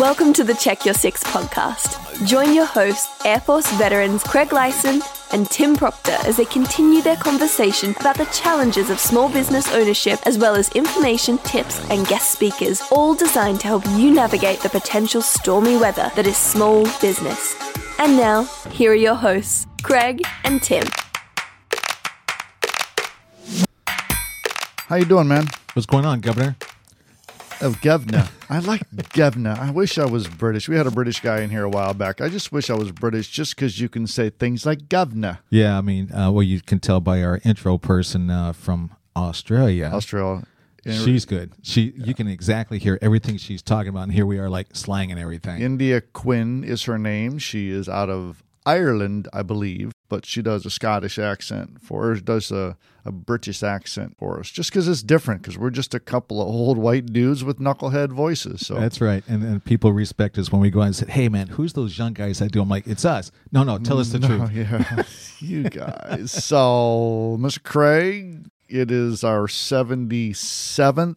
Welcome 0.00 0.32
to 0.32 0.42
the 0.42 0.54
Check 0.54 0.84
Your 0.84 0.92
Six 0.92 1.22
podcast. 1.22 2.26
Join 2.26 2.52
your 2.52 2.64
hosts, 2.64 3.24
Air 3.24 3.38
Force 3.38 3.70
veterans 3.74 4.24
Craig 4.24 4.52
Lyson 4.52 5.00
and 5.30 5.48
Tim 5.48 5.76
Proctor, 5.76 6.16
as 6.24 6.36
they 6.36 6.46
continue 6.46 7.00
their 7.00 7.14
conversation 7.14 7.94
about 8.00 8.16
the 8.16 8.24
challenges 8.26 8.90
of 8.90 8.98
small 8.98 9.30
business 9.30 9.72
ownership, 9.72 10.18
as 10.26 10.36
well 10.36 10.56
as 10.56 10.68
information, 10.70 11.38
tips, 11.38 11.78
and 11.90 12.08
guest 12.08 12.32
speakers, 12.32 12.82
all 12.90 13.14
designed 13.14 13.60
to 13.60 13.68
help 13.68 13.86
you 13.90 14.10
navigate 14.10 14.58
the 14.60 14.68
potential 14.68 15.22
stormy 15.22 15.76
weather 15.76 16.10
that 16.16 16.26
is 16.26 16.36
small 16.36 16.82
business. 17.00 17.54
And 18.00 18.16
now, 18.16 18.44
here 18.72 18.90
are 18.90 18.96
your 18.96 19.14
hosts, 19.14 19.68
Craig 19.84 20.22
and 20.42 20.60
Tim. 20.60 20.84
How 24.88 24.96
you 24.96 25.04
doing, 25.04 25.28
man? 25.28 25.46
What's 25.74 25.86
going 25.86 26.04
on, 26.04 26.20
Governor? 26.20 26.56
Oh, 27.64 27.70
Govna. 27.80 28.30
I 28.50 28.58
like 28.58 28.90
Govna. 28.90 29.58
I 29.58 29.70
wish 29.70 29.96
I 29.96 30.04
was 30.04 30.28
British. 30.28 30.68
We 30.68 30.76
had 30.76 30.86
a 30.86 30.90
British 30.90 31.20
guy 31.20 31.40
in 31.40 31.48
here 31.48 31.64
a 31.64 31.70
while 31.70 31.94
back. 31.94 32.20
I 32.20 32.28
just 32.28 32.52
wish 32.52 32.68
I 32.68 32.74
was 32.74 32.92
British 32.92 33.30
just 33.30 33.56
because 33.56 33.80
you 33.80 33.88
can 33.88 34.06
say 34.06 34.28
things 34.28 34.66
like 34.66 34.80
Govna. 34.80 35.38
Yeah, 35.48 35.78
I 35.78 35.80
mean, 35.80 36.12
uh, 36.12 36.30
well, 36.30 36.42
you 36.42 36.60
can 36.60 36.78
tell 36.78 37.00
by 37.00 37.22
our 37.22 37.40
intro 37.42 37.78
person 37.78 38.28
uh, 38.28 38.52
from 38.52 38.94
Australia. 39.16 39.86
Australia. 39.86 40.44
She's 40.86 41.24
good. 41.24 41.54
She, 41.62 41.94
you 41.96 42.12
can 42.12 42.28
exactly 42.28 42.78
hear 42.78 42.98
everything 43.00 43.38
she's 43.38 43.62
talking 43.62 43.88
about, 43.88 44.02
and 44.02 44.12
here 44.12 44.26
we 44.26 44.38
are, 44.38 44.50
like 44.50 44.76
slanging 44.76 45.18
everything. 45.18 45.62
India 45.62 46.02
Quinn 46.02 46.62
is 46.62 46.82
her 46.84 46.98
name. 46.98 47.38
She 47.38 47.70
is 47.70 47.88
out 47.88 48.10
of 48.10 48.43
Ireland, 48.66 49.28
I 49.32 49.42
believe, 49.42 49.92
but 50.08 50.24
she 50.24 50.40
does 50.40 50.64
a 50.64 50.70
Scottish 50.70 51.18
accent 51.18 51.82
for 51.82 52.12
us, 52.12 52.22
does 52.22 52.50
a, 52.50 52.76
a 53.04 53.12
British 53.12 53.62
accent 53.62 54.16
for 54.18 54.40
us, 54.40 54.48
just 54.50 54.70
because 54.70 54.88
it's 54.88 55.02
different, 55.02 55.42
because 55.42 55.58
we're 55.58 55.70
just 55.70 55.92
a 55.94 56.00
couple 56.00 56.40
of 56.40 56.48
old 56.48 56.78
white 56.78 57.06
dudes 57.12 57.44
with 57.44 57.58
knucklehead 57.58 58.10
voices. 58.10 58.66
So 58.66 58.74
That's 58.76 59.00
right, 59.00 59.22
and, 59.28 59.42
and 59.42 59.64
people 59.64 59.92
respect 59.92 60.38
us 60.38 60.50
when 60.50 60.62
we 60.62 60.70
go 60.70 60.80
out 60.80 60.86
and 60.86 60.96
say, 60.96 61.06
"Hey, 61.10 61.28
man, 61.28 61.48
who's 61.48 61.74
those 61.74 61.98
young 61.98 62.14
guys 62.14 62.38
that 62.38 62.52
do?" 62.52 62.62
I'm 62.62 62.68
like, 62.68 62.86
"It's 62.86 63.04
us." 63.04 63.30
No, 63.52 63.64
no, 63.64 63.76
tell 63.78 63.98
us 63.98 64.08
the 64.10 64.18
No, 64.20 64.28
truth. 64.28 64.52
yeah, 64.52 65.02
you 65.40 65.64
guys. 65.64 66.30
So, 66.32 67.36
Mr. 67.40 67.62
Craig, 67.62 68.46
it 68.68 68.90
is 68.90 69.22
our 69.24 69.46
77th 69.46 71.16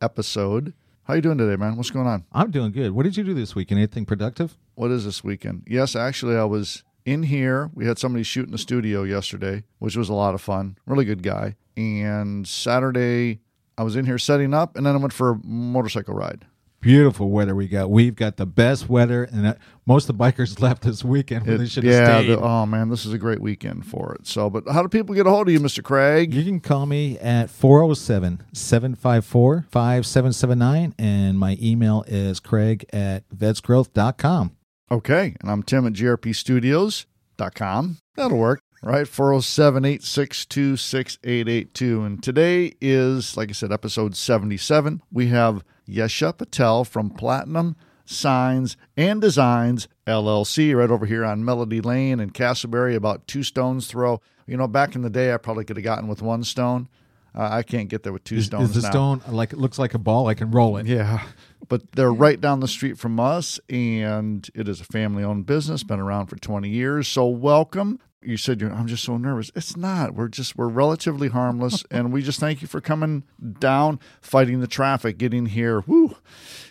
episode. 0.00 0.74
How 1.04 1.14
you 1.14 1.20
doing 1.20 1.38
today, 1.38 1.56
man? 1.56 1.74
What's 1.76 1.90
going 1.90 2.06
on? 2.06 2.26
I'm 2.30 2.52
doing 2.52 2.70
good. 2.70 2.92
What 2.92 3.02
did 3.02 3.16
you 3.16 3.24
do 3.24 3.34
this 3.34 3.56
weekend? 3.56 3.80
Anything 3.80 4.04
productive? 4.04 4.56
What 4.76 4.92
is 4.92 5.04
this 5.04 5.24
weekend? 5.24 5.64
Yes, 5.66 5.96
actually, 5.96 6.36
I 6.36 6.44
was 6.44 6.84
in 7.04 7.24
here. 7.24 7.72
We 7.74 7.86
had 7.86 7.98
somebody 7.98 8.22
shoot 8.22 8.46
in 8.46 8.52
the 8.52 8.58
studio 8.58 9.02
yesterday, 9.02 9.64
which 9.80 9.96
was 9.96 10.08
a 10.08 10.14
lot 10.14 10.34
of 10.34 10.40
fun. 10.40 10.78
Really 10.86 11.04
good 11.04 11.24
guy. 11.24 11.56
And 11.76 12.46
Saturday, 12.46 13.40
I 13.76 13.82
was 13.82 13.96
in 13.96 14.06
here 14.06 14.16
setting 14.16 14.54
up, 14.54 14.76
and 14.76 14.86
then 14.86 14.94
I 14.94 14.98
went 14.98 15.12
for 15.12 15.30
a 15.30 15.40
motorcycle 15.44 16.14
ride. 16.14 16.46
Beautiful 16.82 17.30
weather 17.30 17.54
we 17.54 17.68
got. 17.68 17.90
We've 17.90 18.16
got 18.16 18.36
the 18.36 18.44
best 18.44 18.88
weather, 18.88 19.22
and 19.22 19.46
uh, 19.46 19.54
most 19.86 20.08
of 20.08 20.18
the 20.18 20.24
bikers 20.24 20.60
left 20.60 20.82
this 20.82 21.04
weekend 21.04 21.46
when 21.46 21.58
they 21.58 21.66
should 21.66 21.84
have 21.84 21.92
yeah, 21.92 22.18
stayed. 22.18 22.30
the- 22.30 22.40
oh 22.40 22.66
man, 22.66 22.88
this 22.88 23.06
is 23.06 23.12
a 23.12 23.18
great 23.18 23.38
weekend 23.40 23.86
for 23.86 24.16
it. 24.16 24.26
So, 24.26 24.50
but 24.50 24.64
how 24.68 24.82
do 24.82 24.88
people 24.88 25.14
get 25.14 25.24
a 25.24 25.30
hold 25.30 25.46
of 25.46 25.54
you, 25.54 25.60
Mr. 25.60 25.80
Craig? 25.82 26.34
You 26.34 26.42
can 26.42 26.58
call 26.58 26.86
me 26.86 27.16
at 27.20 27.50
407 27.50 28.42
754 28.52 29.66
5779, 29.70 30.94
and 30.98 31.38
my 31.38 31.56
email 31.62 32.04
is 32.08 32.40
craig 32.40 32.84
at 32.92 33.28
vetsgrowth.com. 33.30 34.56
Okay. 34.90 35.36
And 35.40 35.50
I'm 35.50 35.62
Tim 35.62 35.86
at 35.86 35.92
grpstudios.com. 35.92 37.98
That'll 38.16 38.38
work. 38.38 38.60
Right. 38.82 39.06
407 39.06 39.84
862 39.84 40.76
6882. 40.76 42.02
And 42.02 42.20
today 42.20 42.72
is, 42.80 43.36
like 43.36 43.50
I 43.50 43.52
said, 43.52 43.70
episode 43.70 44.16
77. 44.16 45.00
We 45.12 45.28
have 45.28 45.62
Yesha 45.88 46.36
Patel 46.36 46.84
from 46.84 47.10
Platinum 47.10 47.76
Signs 48.04 48.76
and 48.96 49.20
Designs 49.20 49.88
LLC 50.06 50.76
right 50.76 50.90
over 50.90 51.06
here 51.06 51.24
on 51.24 51.44
Melody 51.44 51.80
Lane 51.80 52.20
in 52.20 52.30
Casselberry, 52.30 52.94
about 52.94 53.26
two 53.26 53.42
stones 53.42 53.86
throw. 53.86 54.20
You 54.46 54.56
know, 54.56 54.66
back 54.66 54.94
in 54.94 55.02
the 55.02 55.10
day, 55.10 55.32
I 55.32 55.36
probably 55.36 55.64
could 55.64 55.76
have 55.76 55.84
gotten 55.84 56.08
with 56.08 56.20
one 56.20 56.44
stone. 56.44 56.88
Uh, 57.34 57.48
I 57.50 57.62
can't 57.62 57.88
get 57.88 58.02
there 58.02 58.12
with 58.12 58.24
two 58.24 58.36
Is, 58.36 58.46
stones 58.46 58.70
is 58.70 58.76
the 58.76 58.82
now. 58.82 58.90
stone 58.90 59.22
like 59.28 59.52
it 59.52 59.58
looks 59.58 59.78
like 59.78 59.94
a 59.94 59.98
ball? 59.98 60.26
I 60.26 60.34
can 60.34 60.50
roll 60.50 60.76
it. 60.76 60.86
Yeah. 60.86 61.22
But 61.68 61.92
they're 61.92 62.12
right 62.12 62.38
down 62.38 62.60
the 62.60 62.68
street 62.68 62.98
from 62.98 63.18
us, 63.18 63.58
and 63.70 64.46
it 64.54 64.68
is 64.68 64.80
a 64.80 64.84
family 64.84 65.24
owned 65.24 65.46
business, 65.46 65.82
been 65.82 66.00
around 66.00 66.26
for 66.26 66.36
20 66.36 66.68
years. 66.68 67.08
So, 67.08 67.26
welcome. 67.28 67.98
You 68.24 68.36
said, 68.36 68.60
you're, 68.60 68.72
I'm 68.72 68.86
just 68.86 69.04
so 69.04 69.16
nervous. 69.16 69.50
It's 69.54 69.76
not. 69.76 70.14
We're 70.14 70.28
just, 70.28 70.56
we're 70.56 70.68
relatively 70.68 71.28
harmless, 71.28 71.84
and 71.90 72.12
we 72.12 72.22
just 72.22 72.40
thank 72.40 72.62
you 72.62 72.68
for 72.68 72.80
coming 72.80 73.24
down, 73.58 73.98
fighting 74.20 74.60
the 74.60 74.66
traffic, 74.66 75.18
getting 75.18 75.46
here. 75.46 75.80
Woo. 75.86 76.16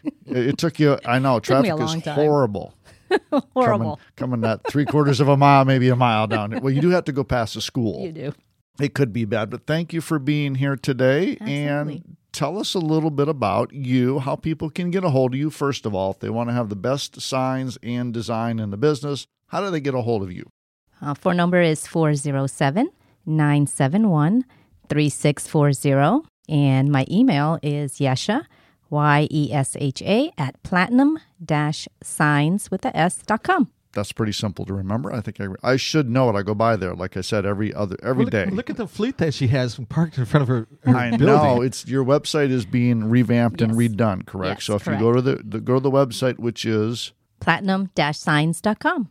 It, 0.03 0.13
it 0.25 0.57
took 0.57 0.79
you, 0.79 0.97
I 1.05 1.19
know, 1.19 1.39
traffic 1.39 1.73
is 1.79 2.03
time. 2.03 2.15
horrible. 2.15 2.73
Horrible. 3.53 3.99
Coming, 4.15 4.39
coming 4.39 4.41
that 4.41 4.61
three 4.69 4.85
quarters 4.85 5.19
of 5.19 5.27
a 5.27 5.35
mile, 5.35 5.65
maybe 5.65 5.89
a 5.89 5.97
mile 5.97 6.27
down. 6.27 6.57
Well, 6.61 6.73
you 6.73 6.79
do 6.79 6.91
have 6.91 7.03
to 7.05 7.11
go 7.11 7.25
past 7.25 7.55
the 7.55 7.61
school 7.61 8.05
You 8.05 8.13
do. 8.13 8.33
it 8.79 8.93
could 8.93 9.11
be 9.11 9.25
bad. 9.25 9.49
But 9.49 9.65
thank 9.67 9.91
you 9.91 9.99
for 9.99 10.17
being 10.17 10.55
here 10.55 10.77
today 10.77 11.37
Absolutely. 11.41 11.95
and 11.95 12.17
tell 12.31 12.57
us 12.57 12.73
a 12.73 12.79
little 12.79 13.09
bit 13.11 13.27
about 13.27 13.73
you, 13.73 14.19
how 14.19 14.37
people 14.37 14.69
can 14.69 14.91
get 14.91 15.03
a 15.03 15.09
hold 15.09 15.33
of 15.33 15.39
you, 15.41 15.49
first 15.49 15.85
of 15.85 15.93
all, 15.93 16.11
if 16.11 16.19
they 16.19 16.29
want 16.29 16.47
to 16.49 16.53
have 16.53 16.69
the 16.69 16.75
best 16.77 17.19
signs 17.19 17.77
and 17.83 18.13
design 18.13 18.59
in 18.59 18.69
the 18.69 18.77
business. 18.77 19.27
How 19.47 19.59
do 19.59 19.69
they 19.69 19.81
get 19.81 19.93
a 19.93 20.01
hold 20.03 20.23
of 20.23 20.31
you? 20.31 20.49
Uh, 21.01 21.13
phone 21.13 21.37
number 21.37 21.61
is 21.61 21.87
407 21.87 22.89
971 23.25 24.45
3640. 24.89 26.27
And 26.49 26.91
my 26.91 27.05
email 27.09 27.59
is 27.63 27.93
Yesha, 27.99 28.45
Y 28.89 29.27
E 29.31 29.53
S 29.53 29.77
H 29.79 30.01
A, 30.01 30.31
at 30.37 30.61
platinum 30.63 31.19
signs 32.03 32.69
with 32.69 32.81
the 32.81 32.95
S 32.95 33.17
dot 33.25 33.43
com. 33.43 33.71
That's 33.93 34.11
pretty 34.13 34.31
simple 34.31 34.63
to 34.65 34.73
remember. 34.73 35.11
I 35.11 35.19
think 35.19 35.41
I, 35.41 35.47
I 35.63 35.75
should 35.75 36.09
know 36.09 36.29
it. 36.29 36.35
I 36.37 36.43
go 36.43 36.53
by 36.55 36.77
there, 36.77 36.93
like 36.95 37.17
I 37.17 37.21
said, 37.21 37.45
every 37.45 37.73
other 37.73 37.97
every 38.01 38.23
look, 38.25 38.31
day. 38.31 38.45
look 38.45 38.69
at 38.69 38.77
the 38.77 38.87
fleet 38.87 39.17
that 39.17 39.33
she 39.33 39.47
has 39.47 39.79
parked 39.89 40.17
in 40.17 40.25
front 40.25 40.43
of 40.43 40.47
her, 40.47 40.67
her 40.85 40.95
I 40.95 41.09
building. 41.11 41.27
know 41.27 41.61
it's 41.61 41.85
your 41.87 42.03
website 42.05 42.51
is 42.51 42.65
being 42.65 43.09
revamped 43.09 43.61
and 43.61 43.73
redone, 43.73 44.25
correct? 44.25 44.61
Yes, 44.61 44.65
so 44.65 44.75
if 44.75 44.85
correct. 44.85 45.01
you 45.01 45.07
go 45.07 45.13
to 45.13 45.21
the, 45.21 45.41
the 45.43 45.59
go 45.59 45.73
to 45.75 45.79
the 45.81 45.91
website, 45.91 46.39
which 46.39 46.65
is 46.65 47.13
Platinum 47.39 47.89
signs 48.13 48.61
dot 48.61 48.79
com. 48.79 49.09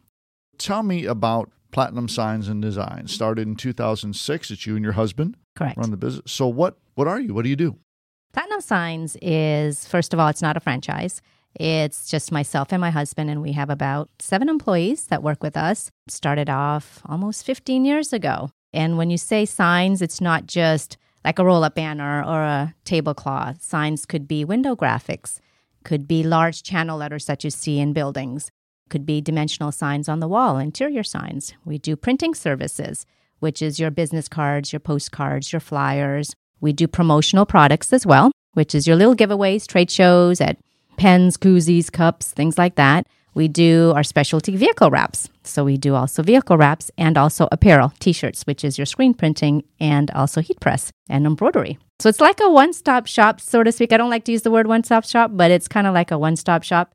tell 0.59 0.83
me 0.83 1.05
about 1.05 1.51
Platinum 1.71 2.09
Signs 2.09 2.49
and 2.49 2.61
Design. 2.61 3.07
Started 3.07 3.47
in 3.47 3.57
2006. 3.57 4.51
It's 4.51 4.67
you 4.67 4.77
and 4.77 4.85
your 4.85 4.95
husband 4.95 5.37
Correct. 5.57 5.77
run 5.79 5.91
the 5.91 5.97
business. 5.97 6.31
So 6.33 6.47
what 6.47 6.79
what 6.95 7.09
are 7.09 7.21
you? 7.21 7.35
What 7.35 7.45
do 7.45 7.49
you 7.51 7.57
do? 7.57 7.79
Platinum 8.33 8.61
Signs 8.61 9.17
is, 9.21 9.87
first 9.89 10.15
of 10.15 10.21
all, 10.21 10.29
it's 10.29 10.43
not 10.43 10.57
a 10.57 10.61
franchise. 10.61 11.21
It's 11.55 12.09
just 12.09 12.31
myself 12.31 12.69
and 12.71 12.81
my 12.81 12.91
husband, 12.91 13.29
and 13.29 13.43
we 13.43 13.53
have 13.53 13.71
about 13.71 14.09
seven 14.21 14.49
employees 14.49 15.07
that 15.07 15.23
work 15.23 15.43
with 15.43 15.57
us. 15.57 15.91
Started 16.09 16.49
off 16.49 17.01
almost 17.07 17.45
15 17.45 17.85
years 17.85 18.13
ago. 18.13 18.51
And 18.73 18.97
when 18.97 19.11
you 19.11 19.19
say 19.19 19.45
signs, 19.45 20.01
it's 20.01 20.21
not 20.21 20.47
just 20.47 20.97
like 21.25 21.39
a 21.39 21.45
roll 21.45 21.65
up 21.65 21.75
banner 21.75 22.23
or 22.25 22.43
a 22.43 22.75
tablecloth. 22.85 23.63
Signs 23.63 24.07
could 24.07 24.29
be 24.29 24.45
window 24.45 24.77
graphics, 24.77 25.39
could 25.85 26.07
be 26.07 26.23
large 26.23 26.63
channel 26.63 26.99
letters 26.99 27.27
that 27.27 27.43
you 27.43 27.51
see 27.51 27.81
in 27.81 27.93
buildings, 27.93 28.51
could 28.91 29.07
be 29.07 29.21
dimensional 29.21 29.73
signs 29.73 30.09
on 30.09 30.21
the 30.21 30.29
wall, 30.29 30.59
interior 30.59 31.03
signs. 31.03 31.55
We 31.65 31.79
do 31.79 31.97
printing 31.97 32.35
services, 32.35 33.07
which 33.39 33.63
is 33.63 33.81
your 33.81 33.91
business 33.91 34.29
cards, 34.29 34.73
your 34.73 34.81
postcards, 34.81 35.53
your 35.53 35.61
flyers. 35.61 36.35
We 36.61 36.73
do 36.73 36.87
promotional 36.87 37.47
products 37.47 37.93
as 37.93 38.05
well, 38.05 38.33
which 38.53 38.75
is 38.75 38.87
your 38.87 38.97
little 38.97 39.17
giveaways, 39.17 39.67
trade 39.67 39.91
shows 39.91 40.41
at 40.41 40.59
pens, 40.97 41.39
koozies, 41.39 41.91
cups, 41.91 42.33
things 42.33 42.59
like 42.59 42.75
that. 42.75 43.07
We 43.33 43.49
do 43.49 43.93
our 43.95 44.03
specialty 44.03 44.57
vehicle 44.57 44.91
wraps. 44.91 45.29
So 45.45 45.65
we 45.65 45.77
do 45.77 45.95
also 45.95 46.23
vehicle 46.23 46.59
wraps 46.59 46.91
and 46.99 47.17
also 47.17 47.49
apparel, 47.53 47.93
t 48.01 48.13
shirts, 48.13 48.43
which 48.43 48.65
is 48.65 48.77
your 48.77 48.87
screen 48.87 49.15
printing 49.15 49.63
and 49.79 50.11
also 50.11 50.41
heat 50.41 50.61
press 50.61 50.93
and 51.09 51.25
embroidery. 51.27 51.79
So 52.01 52.09
it's 52.09 52.21
like 52.21 52.41
a 52.41 52.51
one 52.51 52.73
stop 52.73 53.07
shop, 53.07 53.41
so 53.41 53.63
to 53.63 53.73
speak. 53.73 53.93
I 53.93 53.97
don't 53.97 54.11
like 54.11 54.25
to 54.25 54.33
use 54.33 54.43
the 54.43 54.51
word 54.51 54.67
one 54.67 54.83
stop 54.83 55.05
shop, 55.05 55.31
but 55.35 55.51
it's 55.51 55.69
kind 55.69 55.87
of 55.87 55.95
like 55.95 56.11
a 56.11 56.19
one 56.19 56.37
stop 56.37 56.63
shop. 56.63 56.93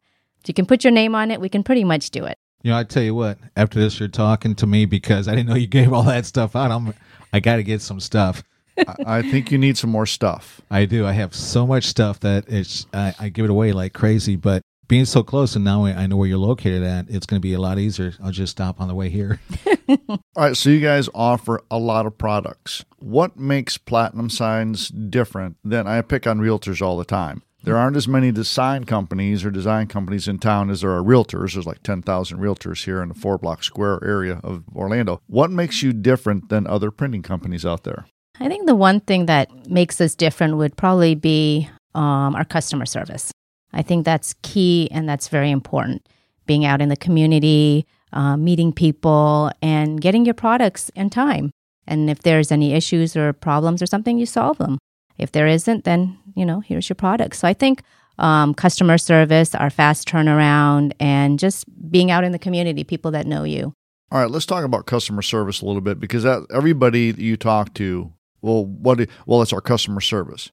You 0.47 0.53
can 0.53 0.65
put 0.65 0.83
your 0.83 0.91
name 0.91 1.15
on 1.15 1.31
it. 1.31 1.39
We 1.41 1.49
can 1.49 1.63
pretty 1.63 1.83
much 1.83 2.09
do 2.11 2.25
it. 2.25 2.37
You 2.63 2.71
know, 2.71 2.77
I 2.77 2.83
tell 2.83 3.03
you 3.03 3.13
what. 3.13 3.37
After 3.55 3.79
this, 3.79 3.99
you're 3.99 4.09
talking 4.09 4.55
to 4.55 4.67
me 4.67 4.85
because 4.85 5.27
I 5.27 5.35
didn't 5.35 5.49
know 5.49 5.55
you 5.55 5.67
gave 5.67 5.93
all 5.93 6.03
that 6.03 6.25
stuff 6.25 6.55
out. 6.55 6.71
I'm, 6.71 6.93
I 7.31 7.39
got 7.39 7.57
to 7.57 7.63
get 7.63 7.81
some 7.81 7.99
stuff. 7.99 8.43
I, 8.77 8.95
I 9.05 9.21
think 9.21 9.51
you 9.51 9.57
need 9.57 9.77
some 9.77 9.89
more 9.89 10.05
stuff. 10.05 10.61
I 10.71 10.85
do. 10.85 11.05
I 11.05 11.11
have 11.13 11.35
so 11.35 11.65
much 11.67 11.85
stuff 11.85 12.19
that 12.21 12.45
it's 12.47 12.87
I, 12.93 13.13
I 13.19 13.29
give 13.29 13.45
it 13.45 13.51
away 13.51 13.71
like 13.71 13.93
crazy. 13.93 14.35
But 14.35 14.61
being 14.87 15.05
so 15.05 15.23
close 15.23 15.55
and 15.55 15.63
now 15.63 15.85
I 15.85 15.93
I 15.93 16.07
know 16.07 16.17
where 16.17 16.27
you're 16.27 16.37
located 16.37 16.83
at, 16.83 17.09
it's 17.09 17.25
going 17.25 17.39
to 17.39 17.45
be 17.45 17.53
a 17.53 17.59
lot 17.59 17.79
easier. 17.79 18.13
I'll 18.23 18.31
just 18.31 18.51
stop 18.51 18.81
on 18.81 18.87
the 18.87 18.95
way 18.95 19.09
here. 19.09 19.39
All 20.09 20.19
right, 20.35 20.57
so 20.57 20.69
you 20.69 20.81
guys 20.81 21.09
offer 21.13 21.61
a 21.69 21.77
lot 21.77 22.05
of 22.05 22.17
products. 22.17 22.83
What 22.97 23.37
makes 23.37 23.77
Platinum 23.77 24.29
Signs 24.29 24.89
different 24.89 25.57
than 25.63 25.87
I 25.87 26.01
pick 26.01 26.25
on 26.25 26.39
realtors 26.39 26.81
all 26.81 26.97
the 26.97 27.05
time? 27.05 27.43
There 27.65 27.77
aren't 27.77 27.97
as 27.97 28.07
many 28.07 28.31
design 28.31 28.83
companies 28.83 29.43
or 29.43 29.49
design 29.49 29.87
companies 29.87 30.27
in 30.27 30.37
town 30.37 30.69
as 30.69 30.81
there 30.81 30.91
are 30.91 31.01
realtors. 31.01 31.53
There's 31.53 31.65
like 31.65 31.81
10,000 31.81 32.37
realtors 32.37 32.85
here 32.85 33.01
in 33.01 33.09
the 33.09 33.15
four 33.15 33.39
block 33.39 33.63
square 33.63 33.99
area 34.03 34.39
of 34.43 34.63
Orlando. 34.75 35.19
What 35.25 35.49
makes 35.49 35.81
you 35.81 35.91
different 35.91 36.49
than 36.49 36.67
other 36.67 36.91
printing 36.91 37.23
companies 37.23 37.65
out 37.65 37.83
there? 37.83 38.05
I 38.39 38.49
think 38.49 38.67
the 38.67 38.75
one 38.75 38.99
thing 38.99 39.25
that 39.25 39.49
makes 39.67 39.99
us 39.99 40.13
different 40.13 40.57
would 40.57 40.77
probably 40.77 41.15
be 41.15 41.67
um, 41.95 42.35
our 42.35 42.45
customer 42.45 42.85
service. 42.85 43.31
I 43.73 43.81
think 43.81 44.05
that's 44.05 44.35
key 44.43 44.87
and 44.91 45.09
that's 45.09 45.27
very 45.27 45.49
important. 45.49 46.07
Being 46.45 46.65
out 46.65 46.81
in 46.81 46.89
the 46.89 46.95
community, 46.95 47.87
uh, 48.13 48.37
meeting 48.37 48.73
people, 48.73 49.49
and 49.63 49.99
getting 49.99 50.23
your 50.23 50.35
products 50.35 50.89
in 50.89 51.09
time. 51.09 51.49
And 51.87 52.11
if 52.11 52.19
there's 52.19 52.51
any 52.51 52.73
issues 52.73 53.15
or 53.15 53.33
problems 53.33 53.81
or 53.81 53.87
something, 53.87 54.19
you 54.19 54.27
solve 54.27 54.59
them. 54.59 54.77
If 55.17 55.31
there 55.31 55.47
isn't, 55.47 55.85
then, 55.85 56.17
you 56.35 56.45
know, 56.45 56.59
here's 56.59 56.87
your 56.89 56.95
product. 56.95 57.35
So 57.35 57.47
I 57.47 57.53
think 57.53 57.81
um, 58.17 58.53
customer 58.53 58.97
service, 58.97 59.55
our 59.55 59.69
fast 59.69 60.07
turnaround, 60.07 60.93
and 60.99 61.39
just 61.39 61.65
being 61.89 62.11
out 62.11 62.23
in 62.23 62.31
the 62.31 62.39
community, 62.39 62.83
people 62.83 63.11
that 63.11 63.25
know 63.25 63.43
you. 63.43 63.73
All 64.11 64.21
right, 64.21 64.29
let's 64.29 64.45
talk 64.45 64.63
about 64.63 64.85
customer 64.85 65.21
service 65.21 65.61
a 65.61 65.65
little 65.65 65.81
bit 65.81 65.99
because 65.99 66.23
that, 66.23 66.45
everybody 66.53 67.11
that 67.11 67.21
you 67.21 67.35
talk 67.37 67.73
to, 67.75 68.13
well, 68.41 68.65
what? 68.65 68.99
Well, 69.25 69.41
it's 69.41 69.51
our 69.51 69.61
customer 69.61 70.01
service. 70.01 70.51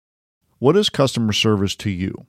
What 0.58 0.76
is 0.76 0.88
customer 0.88 1.32
service 1.32 1.76
to 1.76 1.90
you? 1.90 2.26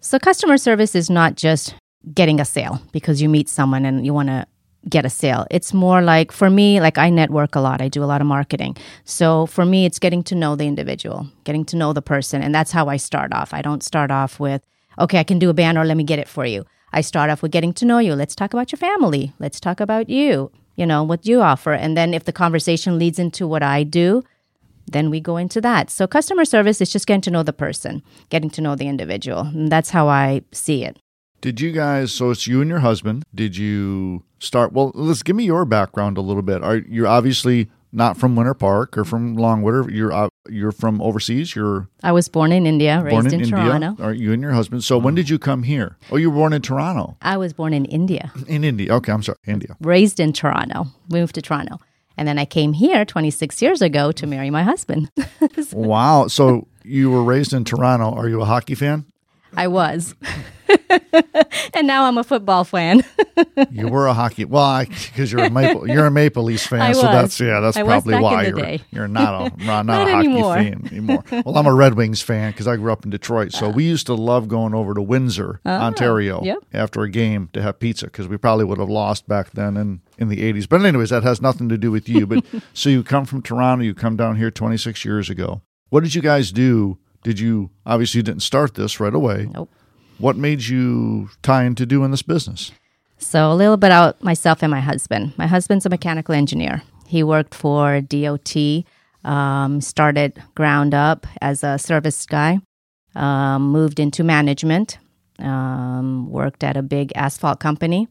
So, 0.00 0.18
customer 0.18 0.56
service 0.56 0.94
is 0.94 1.10
not 1.10 1.34
just 1.34 1.74
getting 2.14 2.40
a 2.40 2.44
sale 2.44 2.80
because 2.92 3.20
you 3.20 3.28
meet 3.28 3.48
someone 3.48 3.84
and 3.84 4.06
you 4.06 4.14
want 4.14 4.28
to 4.28 4.46
get 4.88 5.04
a 5.04 5.10
sale. 5.10 5.46
It's 5.50 5.74
more 5.74 6.00
like 6.02 6.32
for 6.32 6.48
me, 6.48 6.80
like 6.80 6.98
I 6.98 7.10
network 7.10 7.54
a 7.54 7.60
lot, 7.60 7.80
I 7.80 7.88
do 7.88 8.02
a 8.02 8.06
lot 8.06 8.20
of 8.20 8.26
marketing. 8.26 8.76
So 9.04 9.46
for 9.46 9.64
me, 9.64 9.84
it's 9.84 9.98
getting 9.98 10.22
to 10.24 10.34
know 10.34 10.56
the 10.56 10.66
individual, 10.66 11.28
getting 11.44 11.64
to 11.66 11.76
know 11.76 11.92
the 11.92 12.02
person. 12.02 12.42
And 12.42 12.54
that's 12.54 12.72
how 12.72 12.88
I 12.88 12.96
start 12.96 13.32
off. 13.32 13.52
I 13.52 13.62
don't 13.62 13.82
start 13.82 14.10
off 14.10 14.40
with, 14.40 14.62
okay, 14.98 15.18
I 15.18 15.24
can 15.24 15.38
do 15.38 15.50
a 15.50 15.54
banner, 15.54 15.84
let 15.84 15.96
me 15.96 16.04
get 16.04 16.18
it 16.18 16.28
for 16.28 16.46
you. 16.46 16.64
I 16.92 17.02
start 17.02 17.30
off 17.30 17.42
with 17.42 17.52
getting 17.52 17.72
to 17.74 17.84
know 17.84 17.98
you. 17.98 18.14
Let's 18.14 18.34
talk 18.34 18.52
about 18.52 18.72
your 18.72 18.78
family. 18.78 19.32
Let's 19.38 19.60
talk 19.60 19.80
about 19.80 20.08
you, 20.08 20.50
you 20.76 20.86
know, 20.86 21.04
what 21.04 21.26
you 21.26 21.40
offer. 21.40 21.72
And 21.72 21.96
then 21.96 22.14
if 22.14 22.24
the 22.24 22.32
conversation 22.32 22.98
leads 22.98 23.18
into 23.18 23.46
what 23.46 23.62
I 23.62 23.84
do, 23.84 24.24
then 24.90 25.08
we 25.08 25.20
go 25.20 25.36
into 25.36 25.60
that. 25.60 25.90
So 25.90 26.06
customer 26.06 26.44
service 26.44 26.80
is 26.80 26.90
just 26.90 27.06
getting 27.06 27.20
to 27.22 27.30
know 27.30 27.44
the 27.44 27.52
person, 27.52 28.02
getting 28.28 28.50
to 28.50 28.60
know 28.60 28.74
the 28.74 28.88
individual. 28.88 29.42
And 29.42 29.70
that's 29.70 29.90
how 29.90 30.08
I 30.08 30.42
see 30.52 30.84
it. 30.84 30.98
Did 31.40 31.60
you 31.60 31.72
guys? 31.72 32.12
So 32.12 32.30
it's 32.30 32.46
you 32.46 32.60
and 32.60 32.68
your 32.68 32.80
husband. 32.80 33.24
Did 33.34 33.56
you 33.56 34.24
start? 34.38 34.72
Well, 34.72 34.92
let's 34.94 35.22
give 35.22 35.36
me 35.36 35.44
your 35.44 35.64
background 35.64 36.18
a 36.18 36.20
little 36.20 36.42
bit. 36.42 36.62
Are 36.62 36.76
you're 36.76 37.06
obviously 37.06 37.70
not 37.92 38.16
from 38.16 38.36
Winter 38.36 38.54
Park 38.54 38.96
or 38.98 39.04
from 39.04 39.34
Longwood? 39.34 39.90
You're 39.90 40.12
uh, 40.12 40.28
you're 40.48 40.72
from 40.72 41.00
overseas. 41.00 41.54
You're 41.56 41.88
I 42.02 42.12
was 42.12 42.28
born 42.28 42.52
in 42.52 42.66
India, 42.66 43.02
raised 43.02 43.14
born 43.14 43.26
in, 43.26 43.34
in, 43.34 43.40
India. 43.40 43.56
Toronto. 43.56 44.02
Are 44.02 44.12
you 44.12 44.32
and 44.32 44.42
your 44.42 44.52
husband? 44.52 44.84
So 44.84 44.98
when 44.98 45.14
did 45.14 45.30
you 45.30 45.38
come 45.38 45.62
here? 45.62 45.96
Oh, 46.10 46.16
you 46.16 46.30
were 46.30 46.36
born 46.36 46.52
in 46.52 46.60
Toronto. 46.62 47.16
I 47.22 47.36
was 47.36 47.52
born 47.52 47.72
in 47.72 47.84
India, 47.86 48.32
In 48.46 48.62
India. 48.64 48.92
Okay, 48.94 49.12
I'm 49.12 49.22
sorry, 49.22 49.38
India. 49.46 49.76
raised 49.80 50.20
in 50.20 50.32
Toronto, 50.32 50.86
moved 51.08 51.34
to 51.36 51.42
Toronto. 51.42 51.80
And 52.16 52.28
then 52.28 52.38
I 52.38 52.44
came 52.44 52.74
here 52.74 53.06
26 53.06 53.62
years 53.62 53.80
ago 53.80 54.12
to 54.12 54.26
marry 54.26 54.50
my 54.50 54.62
husband. 54.62 55.10
Wow. 55.72 56.26
So 56.26 56.66
you 56.84 57.10
were 57.10 57.22
raised 57.22 57.52
in 57.52 57.64
Toronto. 57.64 58.12
Are 58.12 58.28
you 58.28 58.42
a 58.42 58.44
hockey 58.44 58.74
fan? 58.74 59.06
I 59.56 59.68
was. 59.68 60.14
and 61.74 61.86
now 61.86 62.04
I'm 62.04 62.18
a 62.18 62.24
football 62.24 62.64
fan. 62.64 63.02
You 63.70 63.88
were 63.88 64.06
a 64.06 64.12
hockey. 64.14 64.44
Well, 64.44 64.84
because 64.84 65.30
you're 65.32 65.44
a 65.44 65.50
Maple, 65.50 65.88
you're 65.88 66.06
a 66.06 66.10
Maple 66.10 66.42
Leafs 66.42 66.66
fan, 66.66 66.94
so 66.94 67.02
that's 67.02 67.38
yeah, 67.40 67.60
that's 67.60 67.76
I 67.76 67.82
probably 67.82 68.18
why 68.18 68.46
you're 68.46 68.78
you're 68.90 69.08
not 69.08 69.52
a 69.54 69.64
not, 69.64 69.86
Not 69.86 70.08
a 70.08 70.12
hockey 70.12 70.28
anymore. 70.28 70.54
fan 70.54 70.88
anymore. 70.90 71.24
Well, 71.44 71.56
I'm 71.56 71.66
a 71.66 71.74
Red 71.74 71.94
Wings 71.94 72.20
fan 72.20 72.50
because 72.52 72.66
I 72.68 72.76
grew 72.76 72.92
up 72.92 73.04
in 73.04 73.10
Detroit, 73.10 73.52
so 73.52 73.68
we 73.68 73.84
used 73.84 74.06
to 74.06 74.14
love 74.14 74.48
going 74.48 74.74
over 74.74 74.92
to 74.94 75.00
Windsor, 75.02 75.60
Ontario, 75.64 76.40
Ah, 76.40 76.44
yep. 76.44 76.58
after 76.72 77.02
a 77.02 77.10
game 77.10 77.48
to 77.52 77.62
have 77.62 77.78
pizza 77.78 78.06
because 78.06 78.28
we 78.28 78.36
probably 78.36 78.64
would 78.64 78.78
have 78.78 78.90
lost 78.90 79.26
back 79.28 79.50
then 79.52 79.76
in 79.76 80.00
in 80.18 80.28
the 80.28 80.38
80s. 80.52 80.68
But 80.68 80.84
anyways, 80.84 81.10
that 81.10 81.22
has 81.22 81.40
nothing 81.40 81.68
to 81.70 81.78
do 81.78 81.90
with 81.90 82.08
you. 82.08 82.26
But 82.26 82.44
so 82.74 82.90
you 82.90 83.02
come 83.02 83.24
from 83.24 83.40
Toronto, 83.42 83.84
you 83.84 83.94
come 83.94 84.16
down 84.16 84.36
here 84.36 84.50
26 84.50 85.04
years 85.04 85.30
ago. 85.30 85.62
What 85.88 86.02
did 86.02 86.14
you 86.14 86.22
guys 86.22 86.52
do? 86.52 86.98
Did 87.22 87.38
you 87.40 87.70
obviously 87.86 88.18
you 88.18 88.22
didn't 88.22 88.42
start 88.42 88.74
this 88.74 89.00
right 89.00 89.14
away? 89.14 89.48
Nope. 89.52 89.70
What 90.20 90.36
made 90.36 90.62
you 90.64 91.30
tie 91.42 91.64
into 91.64 91.86
doing 91.86 92.10
this 92.10 92.22
business? 92.22 92.72
So, 93.16 93.50
a 93.50 93.54
little 93.54 93.78
bit 93.78 93.86
about 93.86 94.22
myself 94.22 94.62
and 94.62 94.70
my 94.70 94.80
husband. 94.80 95.32
My 95.38 95.46
husband's 95.46 95.86
a 95.86 95.90
mechanical 95.90 96.34
engineer. 96.34 96.82
He 97.06 97.22
worked 97.22 97.54
for 97.54 98.02
DOT, 98.02 98.84
um, 99.24 99.80
started 99.80 100.42
ground 100.54 100.94
up 100.94 101.26
as 101.40 101.64
a 101.64 101.78
service 101.78 102.26
guy, 102.26 102.60
um, 103.14 103.72
moved 103.72 103.98
into 103.98 104.22
management, 104.22 104.98
um, 105.38 106.30
worked 106.30 106.62
at 106.62 106.76
a 106.76 106.82
big 106.82 107.12
asphalt 107.14 107.58
company, 107.58 108.06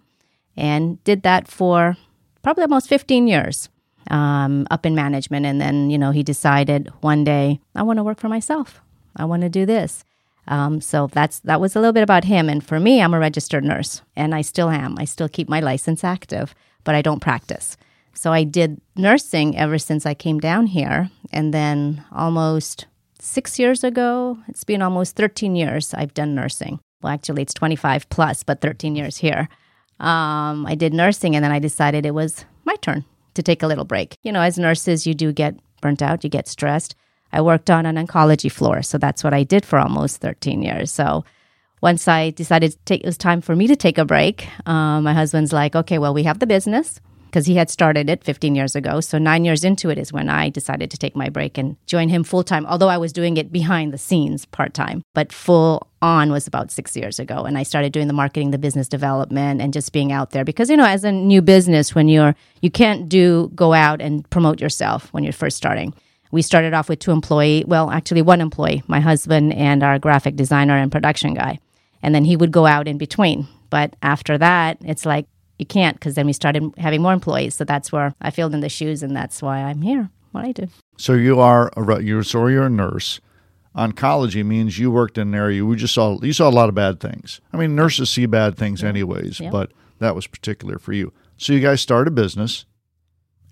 and 0.57 1.03
did 1.03 1.21
that 1.23 1.47
for 1.47 1.95
probably 2.41 2.63
almost 2.63 2.89
15 2.89 3.27
years 3.27 3.69
um, 4.09 4.65
up 4.71 4.85
in 4.85 4.95
management. 4.95 5.45
And 5.45 5.61
then, 5.61 5.91
you 5.91 5.97
know, 5.97 6.11
he 6.11 6.23
decided 6.23 6.91
one 7.01 7.23
day, 7.23 7.59
I 7.75 7.83
want 7.83 7.97
to 7.97 8.03
work 8.03 8.19
for 8.19 8.29
myself. 8.29 8.81
I 9.15 9.25
want 9.25 9.43
to 9.43 9.49
do 9.49 9.65
this. 9.65 10.03
Um, 10.49 10.81
so 10.81 11.07
that's 11.13 11.39
that 11.41 11.61
was 11.61 11.75
a 11.75 11.79
little 11.79 11.93
bit 11.93 12.03
about 12.03 12.25
him. 12.25 12.49
And 12.49 12.65
for 12.65 12.79
me, 12.79 13.01
I'm 13.01 13.13
a 13.13 13.19
registered 13.19 13.63
nurse, 13.63 14.01
and 14.15 14.35
I 14.35 14.41
still 14.41 14.69
am. 14.69 14.97
I 14.97 15.05
still 15.05 15.29
keep 15.29 15.47
my 15.47 15.61
license 15.61 16.03
active, 16.03 16.53
but 16.83 16.95
I 16.95 17.01
don't 17.01 17.21
practice. 17.21 17.77
So 18.13 18.33
I 18.33 18.43
did 18.43 18.81
nursing 18.97 19.57
ever 19.57 19.77
since 19.77 20.05
I 20.05 20.13
came 20.13 20.39
down 20.39 20.65
here, 20.65 21.09
and 21.31 21.53
then 21.53 22.03
almost 22.11 22.87
six 23.19 23.59
years 23.59 23.83
ago, 23.83 24.37
it's 24.47 24.63
been 24.63 24.81
almost 24.81 25.15
13 25.15 25.55
years 25.55 25.93
I've 25.93 26.13
done 26.13 26.35
nursing. 26.35 26.79
Well, 27.01 27.13
actually, 27.13 27.43
it's 27.43 27.53
25 27.53 28.09
plus, 28.09 28.43
but 28.43 28.59
13 28.59 28.95
years 28.95 29.17
here. 29.17 29.47
Um, 29.99 30.65
I 30.65 30.75
did 30.75 30.93
nursing, 30.93 31.35
and 31.35 31.45
then 31.45 31.51
I 31.51 31.59
decided 31.59 32.05
it 32.05 32.13
was 32.13 32.43
my 32.65 32.75
turn 32.81 33.05
to 33.35 33.43
take 33.43 33.61
a 33.61 33.67
little 33.67 33.85
break. 33.85 34.17
You 34.23 34.31
know, 34.31 34.41
as 34.41 34.57
nurses, 34.57 35.05
you 35.05 35.13
do 35.13 35.31
get 35.31 35.55
burnt 35.81 36.01
out, 36.01 36.23
you 36.23 36.29
get 36.29 36.47
stressed. 36.47 36.95
I 37.31 37.41
worked 37.41 37.69
on 37.69 37.85
an 37.85 37.95
oncology 37.95 38.51
floor, 38.51 38.81
so 38.81 38.97
that's 38.97 39.23
what 39.23 39.33
I 39.33 39.43
did 39.43 39.65
for 39.65 39.79
almost 39.79 40.21
13 40.21 40.61
years. 40.61 40.91
So 40.91 41.23
once 41.81 42.07
I 42.07 42.31
decided 42.31 42.75
take, 42.85 43.01
it 43.01 43.05
was 43.05 43.17
time 43.17 43.41
for 43.41 43.55
me 43.55 43.67
to 43.67 43.75
take 43.75 43.97
a 43.97 44.05
break, 44.05 44.47
um, 44.67 45.03
my 45.03 45.13
husband's 45.13 45.53
like, 45.53 45.75
okay, 45.75 45.97
well, 45.97 46.13
we 46.13 46.23
have 46.23 46.39
the 46.39 46.47
business 46.47 46.99
because 47.29 47.45
he 47.45 47.55
had 47.55 47.69
started 47.69 48.09
it 48.09 48.23
15 48.23 48.55
years 48.55 48.75
ago. 48.75 48.99
So 49.01 49.19
nine 49.19 49.45
years 49.45 49.63
into 49.63 49.89
it 49.89 49.97
is 49.99 50.11
when 50.11 50.29
I 50.29 50.49
decided 50.49 50.89
to 50.91 50.97
take 50.97 51.15
my 51.15 51.29
break 51.29 51.57
and 51.57 51.77
join 51.85 52.09
him 52.09 52.23
full 52.23 52.43
time, 52.43 52.65
although 52.65 52.89
I 52.89 52.97
was 52.97 53.13
doing 53.13 53.37
it 53.37 53.51
behind 53.51 53.93
the 53.93 53.99
scenes 53.99 54.45
part 54.45 54.73
time, 54.73 55.03
but 55.13 55.31
full 55.31 55.87
on 56.01 56.31
was 56.31 56.47
about 56.47 56.71
six 56.71 56.97
years 56.97 57.19
ago. 57.19 57.43
And 57.43 57.57
I 57.57 57.63
started 57.63 57.93
doing 57.93 58.07
the 58.07 58.13
marketing, 58.13 58.51
the 58.51 58.57
business 58.57 58.87
development, 58.87 59.61
and 59.61 59.73
just 59.73 59.93
being 59.93 60.11
out 60.11 60.31
there 60.31 60.43
because, 60.43 60.69
you 60.69 60.77
know, 60.77 60.85
as 60.85 61.03
a 61.03 61.11
new 61.11 61.41
business, 61.41 61.93
when 61.93 62.07
you're, 62.07 62.35
you 62.61 62.71
can't 62.71 63.07
do, 63.07 63.51
go 63.53 63.73
out 63.73 64.01
and 64.01 64.27
promote 64.31 64.59
yourself 64.59 65.13
when 65.13 65.23
you're 65.23 65.31
first 65.31 65.57
starting. 65.57 65.93
We 66.31 66.41
started 66.41 66.73
off 66.73 66.89
with 66.89 66.99
two 66.99 67.11
employee, 67.11 67.63
well, 67.67 67.89
actually 67.89 68.21
one 68.21 68.39
employee, 68.41 68.83
my 68.87 68.99
husband 68.99 69.53
and 69.53 69.81
our 69.83 69.97
graphic 69.97 70.35
designer 70.35 70.77
and 70.77 70.91
production 70.91 71.33
guy. 71.33 71.59
And 72.03 72.13
then 72.13 72.23
he 72.25 72.35
would 72.35 72.51
go 72.51 72.65
out 72.65 72.87
in 72.87 72.97
between. 72.97 73.47
But 73.69 73.95
after 74.01 74.37
that, 74.37 74.77
it's 74.81 75.05
like 75.05 75.25
you 75.57 75.65
can't 75.65 75.95
because 75.99 76.15
then 76.15 76.25
we 76.25 76.33
started 76.33 76.71
having 76.77 77.01
more 77.01 77.13
employees. 77.13 77.55
So 77.55 77.63
that's 77.63 77.91
where 77.91 78.13
I 78.21 78.29
filled 78.31 78.53
in 78.53 78.61
the 78.61 78.69
shoes 78.69 79.03
and 79.03 79.15
that's 79.15 79.41
why 79.41 79.59
I'm 79.63 79.81
here, 79.81 80.09
what 80.31 80.45
I 80.45 80.51
do. 80.51 80.67
So 80.97 81.13
you 81.13 81.39
are 81.39 81.71
a 81.75 81.81
re- 81.83 82.03
you're 82.03 82.23
so 82.23 82.47
you're 82.47 82.65
a 82.65 82.69
nurse. 82.69 83.19
Oncology 83.75 84.43
means 84.45 84.79
you 84.79 84.91
worked 84.91 85.17
in 85.17 85.29
an 85.29 85.35
area 85.35 85.63
we 85.63 85.75
just 85.75 85.93
saw 85.93 86.19
you 86.21 86.33
saw 86.33 86.49
a 86.49 86.51
lot 86.51 86.69
of 86.69 86.75
bad 86.75 86.99
things. 86.99 87.39
I 87.53 87.57
mean, 87.57 87.75
nurses 87.75 88.09
see 88.09 88.25
bad 88.25 88.57
things 88.57 88.83
anyways, 88.83 89.39
Yeah. 89.39 89.51
but 89.51 89.71
that 89.99 90.15
was 90.15 90.27
particular 90.27 90.79
for 90.79 90.93
you. 90.93 91.13
So 91.37 91.53
you 91.53 91.59
guys 91.59 91.79
started 91.81 92.11
a 92.11 92.15
business, 92.15 92.65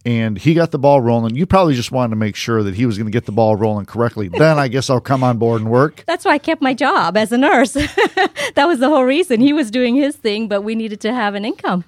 and 0.06 0.38
he 0.38 0.54
got 0.54 0.72
the 0.72 0.80
ball 0.80 1.02
rolling. 1.02 1.36
You 1.36 1.46
probably 1.46 1.76
just 1.76 1.92
wanted 1.92 2.12
to 2.12 2.16
make 2.16 2.36
sure 2.36 2.64
that 2.64 2.76
he 2.76 2.86
was 2.86 2.98
going 2.98 3.08
to 3.08 3.12
get 3.12 3.26
the 3.26 3.32
ball 3.32 3.56
rolling 3.56 3.86
correctly. 3.86 4.28
then 4.38 4.58
I 4.58 4.68
guess 4.68 4.90
I'll 4.90 5.02
come 5.02 5.24
on 5.24 5.38
board 5.38 5.62
and 5.62 5.70
work. 5.70 6.04
That's 6.08 6.26
why 6.26 6.32
I 6.32 6.38
kept 6.38 6.62
my 6.62 6.74
job 6.74 7.18
as 7.18 7.32
a 7.32 7.38
nurse. 7.38 7.74
that 7.74 8.66
was 8.66 8.80
the 8.80 8.90
whole 8.90 9.04
reason. 9.04 9.42
He 9.42 9.54
was 9.54 9.72
doing 9.72 9.96
his 9.96 10.16
thing, 10.16 10.48
but 10.48 10.62
we 10.62 10.76
needed 10.76 11.02
to 11.02 11.14
have 11.14 11.36
an 11.36 11.46
income. 11.46 11.84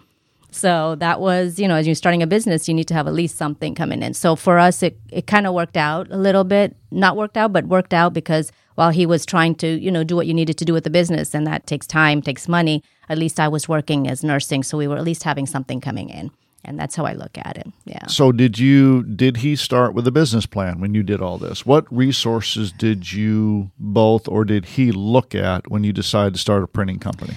So 0.52 0.96
that 0.96 1.20
was, 1.20 1.60
you 1.60 1.68
know, 1.68 1.76
as 1.76 1.86
you're 1.86 1.96
starting 1.96 2.24
a 2.24 2.28
business, 2.28 2.68
you 2.68 2.74
need 2.74 2.88
to 2.88 2.94
have 2.94 3.08
at 3.08 3.14
least 3.14 3.38
something 3.38 3.76
coming 3.76 4.02
in. 4.02 4.16
So 4.16 4.36
for 4.36 4.58
us, 4.58 4.82
it, 4.82 4.98
it 5.12 5.28
kind 5.28 5.46
of 5.46 5.54
worked 5.54 5.78
out 5.78 6.08
a 6.10 6.18
little 6.18 6.44
bit. 6.44 6.76
Not 6.92 7.16
worked 7.16 7.38
out, 7.38 7.54
but 7.54 7.66
worked 7.66 7.94
out 7.94 8.14
because 8.14 8.52
while 8.76 8.90
he 8.90 9.06
was 9.06 9.26
trying 9.26 9.56
to, 9.56 9.68
you 9.68 9.92
know, 9.92 10.04
do 10.04 10.16
what 10.16 10.26
you 10.26 10.34
needed 10.34 10.58
to 10.58 10.66
do 10.66 10.74
with 10.74 10.86
the 10.86 10.90
business, 10.90 11.36
and 11.36 11.46
that 11.46 11.68
takes 11.68 11.86
time, 11.86 12.22
takes 12.22 12.48
money, 12.48 12.84
at 13.10 13.18
least 13.18 13.40
I 13.40 13.48
was 13.48 13.70
working 13.70 14.08
as 14.08 14.24
nursing. 14.24 14.64
So 14.64 14.78
we 14.78 14.88
were 14.88 14.98
at 14.98 15.04
least 15.04 15.24
having 15.24 15.46
something 15.46 15.82
coming 15.82 16.10
in. 16.10 16.32
And 16.66 16.78
that's 16.78 16.96
how 16.96 17.06
I 17.06 17.14
look 17.14 17.38
at 17.38 17.58
it. 17.58 17.68
Yeah. 17.86 18.06
So 18.08 18.32
did 18.32 18.60
you 18.60 19.04
did 19.04 19.38
he 19.38 19.56
start 19.56 19.94
with 19.94 20.06
a 20.08 20.12
business 20.12 20.46
plan 20.46 20.82
when 20.82 20.94
you 20.94 21.04
did 21.04 21.22
all 21.22 21.38
this? 21.38 21.66
What 21.66 21.86
resources 21.96 22.72
did 22.72 23.12
you 23.12 23.72
both 23.80 24.28
or 24.28 24.44
did 24.44 24.66
he 24.66 24.92
look 24.92 25.34
at 25.34 25.70
when 25.70 25.84
you 25.84 25.94
decided 25.94 26.34
to 26.34 26.40
start 26.40 26.64
a 26.64 26.68
printing 26.68 27.00
company? 27.00 27.36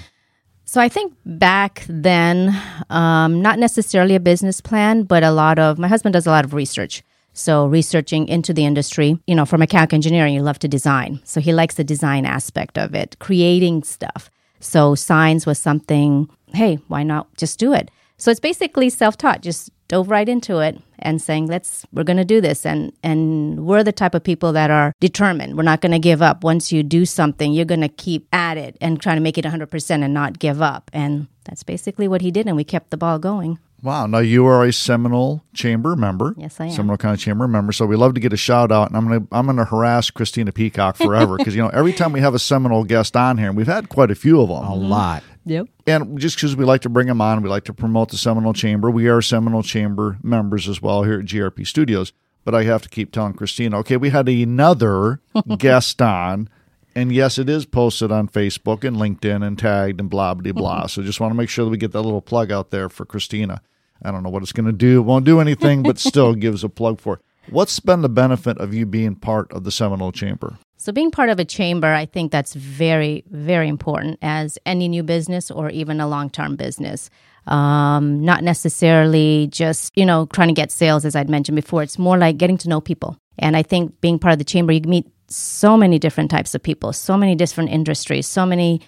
So 0.64 0.80
I 0.80 0.88
think 0.88 1.14
back 1.26 1.84
then, 1.88 2.58
um, 2.88 3.42
not 3.42 3.58
necessarily 3.58 4.14
a 4.14 4.20
business 4.20 4.60
plan, 4.60 5.02
but 5.02 5.22
a 5.22 5.30
lot 5.30 5.58
of 5.58 5.78
my 5.78 5.86
husband 5.86 6.14
does 6.14 6.26
a 6.26 6.30
lot 6.30 6.44
of 6.44 6.54
research. 6.54 7.02
So 7.34 7.66
researching 7.66 8.28
into 8.28 8.52
the 8.52 8.64
industry, 8.64 9.18
you 9.26 9.34
know, 9.34 9.44
for 9.44 9.58
mechanical 9.58 9.96
engineering, 9.96 10.34
you 10.34 10.42
love 10.42 10.58
to 10.60 10.68
design. 10.68 11.20
So 11.24 11.40
he 11.40 11.52
likes 11.52 11.76
the 11.76 11.84
design 11.84 12.26
aspect 12.26 12.78
of 12.78 12.94
it, 12.94 13.16
creating 13.18 13.84
stuff. 13.84 14.30
So 14.60 14.94
signs 14.94 15.46
was 15.46 15.58
something. 15.58 16.28
Hey, 16.54 16.76
why 16.88 17.02
not 17.02 17.34
just 17.36 17.58
do 17.58 17.72
it? 17.72 17.90
So 18.22 18.30
it's 18.30 18.38
basically 18.38 18.88
self-taught. 18.88 19.42
Just 19.42 19.72
dove 19.88 20.08
right 20.08 20.28
into 20.28 20.60
it 20.60 20.80
and 21.00 21.20
saying, 21.20 21.48
let's, 21.48 21.84
we're 21.92 22.04
going 22.04 22.18
to 22.18 22.24
do 22.24 22.40
this. 22.40 22.64
And, 22.64 22.92
and 23.02 23.66
we're 23.66 23.82
the 23.82 23.90
type 23.90 24.14
of 24.14 24.22
people 24.22 24.52
that 24.52 24.70
are 24.70 24.92
determined. 25.00 25.56
We're 25.56 25.64
not 25.64 25.80
going 25.80 25.90
to 25.90 25.98
give 25.98 26.22
up. 26.22 26.44
Once 26.44 26.70
you 26.70 26.84
do 26.84 27.04
something, 27.04 27.52
you're 27.52 27.64
going 27.64 27.80
to 27.80 27.88
keep 27.88 28.28
at 28.32 28.56
it 28.56 28.78
and 28.80 29.02
try 29.02 29.16
to 29.16 29.20
make 29.20 29.38
it 29.38 29.44
100% 29.44 30.04
and 30.04 30.14
not 30.14 30.38
give 30.38 30.62
up. 30.62 30.88
And 30.92 31.26
that's 31.46 31.64
basically 31.64 32.06
what 32.06 32.20
he 32.20 32.30
did. 32.30 32.46
And 32.46 32.54
we 32.54 32.62
kept 32.62 32.90
the 32.90 32.96
ball 32.96 33.18
going. 33.18 33.58
Wow. 33.82 34.06
Now 34.06 34.18
you 34.18 34.46
are 34.46 34.64
a 34.64 34.72
Seminole 34.72 35.42
Chamber 35.52 35.96
member. 35.96 36.36
Yes, 36.38 36.60
I 36.60 36.66
am. 36.66 36.70
Seminole 36.70 36.98
County 36.98 37.16
Chamber 37.16 37.48
member. 37.48 37.72
So 37.72 37.86
we 37.86 37.96
love 37.96 38.14
to 38.14 38.20
get 38.20 38.32
a 38.32 38.36
shout 38.36 38.70
out, 38.70 38.86
and 38.86 38.96
I'm 38.96 39.08
gonna 39.08 39.26
I'm 39.32 39.46
gonna 39.46 39.64
harass 39.64 40.08
Christina 40.08 40.52
Peacock 40.52 40.94
forever 40.94 41.36
because 41.38 41.56
you 41.56 41.62
know 41.62 41.70
every 41.70 41.92
time 41.92 42.12
we 42.12 42.20
have 42.20 42.32
a 42.32 42.38
Seminole 42.38 42.84
guest 42.84 43.16
on 43.16 43.38
here, 43.38 43.48
and 43.48 43.56
we've 43.56 43.66
had 43.66 43.88
quite 43.88 44.12
a 44.12 44.14
few 44.14 44.40
of 44.40 44.50
them. 44.50 44.58
A 44.58 44.72
lot. 44.72 45.24
Yep. 45.44 45.66
And 45.86 46.18
just 46.18 46.36
because 46.36 46.54
we 46.54 46.64
like 46.64 46.82
to 46.82 46.88
bring 46.88 47.08
them 47.08 47.20
on, 47.20 47.42
we 47.42 47.48
like 47.48 47.64
to 47.64 47.74
promote 47.74 48.10
the 48.10 48.16
Seminole 48.16 48.52
Chamber. 48.52 48.90
We 48.90 49.08
are 49.08 49.20
Seminole 49.20 49.62
Chamber 49.62 50.18
members 50.22 50.68
as 50.68 50.80
well 50.80 51.02
here 51.02 51.20
at 51.20 51.26
GRP 51.26 51.66
Studios. 51.66 52.12
But 52.44 52.54
I 52.54 52.64
have 52.64 52.82
to 52.82 52.88
keep 52.88 53.12
telling 53.12 53.34
Christina, 53.34 53.78
okay, 53.78 53.96
we 53.96 54.10
had 54.10 54.28
another 54.28 55.20
guest 55.58 56.02
on. 56.02 56.48
And 56.94 57.12
yes, 57.12 57.38
it 57.38 57.48
is 57.48 57.64
posted 57.64 58.12
on 58.12 58.28
Facebook 58.28 58.84
and 58.84 58.96
LinkedIn 58.96 59.46
and 59.46 59.58
tagged 59.58 60.00
and 60.00 60.10
blah, 60.10 60.34
blah, 60.34 60.52
blah. 60.52 60.86
so 60.88 61.02
just 61.02 61.20
want 61.20 61.32
to 61.32 61.36
make 61.36 61.48
sure 61.48 61.64
that 61.64 61.70
we 61.70 61.76
get 61.76 61.92
that 61.92 62.02
little 62.02 62.20
plug 62.20 62.52
out 62.52 62.70
there 62.70 62.88
for 62.88 63.04
Christina. 63.04 63.62
I 64.04 64.10
don't 64.10 64.22
know 64.22 64.30
what 64.30 64.42
it's 64.42 64.52
going 64.52 64.66
to 64.66 64.72
do. 64.72 64.98
It 64.98 65.04
won't 65.04 65.24
do 65.24 65.40
anything, 65.40 65.82
but 65.82 65.98
still 65.98 66.34
gives 66.34 66.64
a 66.64 66.68
plug 66.68 67.00
for 67.00 67.14
it. 67.14 67.20
What's 67.50 67.80
been 67.80 68.02
the 68.02 68.08
benefit 68.08 68.58
of 68.58 68.74
you 68.74 68.86
being 68.86 69.16
part 69.16 69.52
of 69.52 69.64
the 69.64 69.72
Seminole 69.72 70.12
Chamber? 70.12 70.58
So, 70.82 70.90
being 70.90 71.12
part 71.12 71.30
of 71.30 71.38
a 71.38 71.44
chamber, 71.44 71.94
I 71.94 72.06
think 72.06 72.32
that's 72.32 72.54
very, 72.54 73.22
very 73.30 73.68
important 73.68 74.18
as 74.20 74.58
any 74.66 74.88
new 74.88 75.04
business 75.04 75.48
or 75.48 75.70
even 75.70 76.00
a 76.00 76.08
long 76.08 76.28
term 76.28 76.56
business. 76.56 77.08
Um, 77.46 78.24
not 78.24 78.42
necessarily 78.42 79.46
just, 79.52 79.96
you 79.96 80.04
know, 80.04 80.26
trying 80.26 80.48
to 80.48 80.54
get 80.54 80.72
sales, 80.72 81.04
as 81.04 81.14
I'd 81.14 81.30
mentioned 81.30 81.54
before. 81.54 81.84
It's 81.84 82.00
more 82.00 82.18
like 82.18 82.36
getting 82.36 82.58
to 82.58 82.68
know 82.68 82.80
people. 82.80 83.16
And 83.38 83.56
I 83.56 83.62
think 83.62 84.00
being 84.00 84.18
part 84.18 84.32
of 84.32 84.40
the 84.40 84.44
chamber, 84.44 84.72
you 84.72 84.80
meet 84.80 85.06
so 85.28 85.76
many 85.76 86.00
different 86.00 86.32
types 86.32 86.52
of 86.52 86.60
people, 86.60 86.92
so 86.92 87.16
many 87.16 87.36
different 87.36 87.70
industries, 87.70 88.26
so 88.26 88.44
many, 88.44 88.80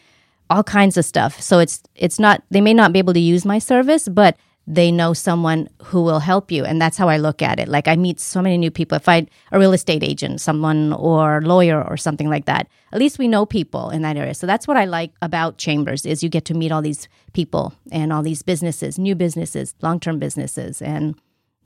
all 0.50 0.64
kinds 0.64 0.96
of 0.96 1.04
stuff. 1.04 1.40
So, 1.40 1.60
it's, 1.60 1.80
it's 1.94 2.18
not, 2.18 2.42
they 2.50 2.60
may 2.60 2.74
not 2.74 2.92
be 2.92 2.98
able 2.98 3.14
to 3.14 3.20
use 3.20 3.44
my 3.44 3.60
service, 3.60 4.08
but 4.08 4.36
they 4.66 4.90
know 4.90 5.12
someone 5.12 5.68
who 5.82 6.02
will 6.02 6.20
help 6.20 6.50
you. 6.50 6.64
And 6.64 6.80
that's 6.80 6.96
how 6.96 7.08
i 7.08 7.16
look 7.16 7.42
at 7.42 7.58
it. 7.58 7.68
Like 7.68 7.88
i 7.88 7.96
meet 7.96 8.20
so 8.20 8.40
many 8.40 8.56
new 8.56 8.70
people. 8.70 8.96
If 8.96 9.08
i 9.08 9.26
a 9.52 9.58
real 9.58 9.72
estate 9.72 10.02
agent 10.02 10.40
someone 10.40 10.92
or 10.92 11.42
lawyer 11.42 11.82
or 11.82 11.96
something 11.96 12.28
like 12.28 12.46
that 12.46 12.68
at 12.92 12.98
least 12.98 13.18
we 13.18 13.28
know 13.28 13.44
people 13.44 13.90
in 13.90 14.02
that 14.02 14.16
area. 14.16 14.34
So 14.34 14.46
that's 14.46 14.66
what 14.66 14.76
i 14.76 14.84
like 14.84 15.12
about 15.20 15.58
chambers 15.58 16.06
is 16.06 16.22
you 16.22 16.28
get 16.28 16.44
to 16.46 16.54
meet 16.54 16.72
all 16.72 16.82
these 16.82 17.08
people 17.32 17.74
and 17.92 18.12
all 18.12 18.22
these 18.22 18.42
businesses 18.42 18.98
new 18.98 19.14
businesses 19.14 19.74
long-term 19.82 20.18
businesses 20.18 20.80
and 20.80 21.14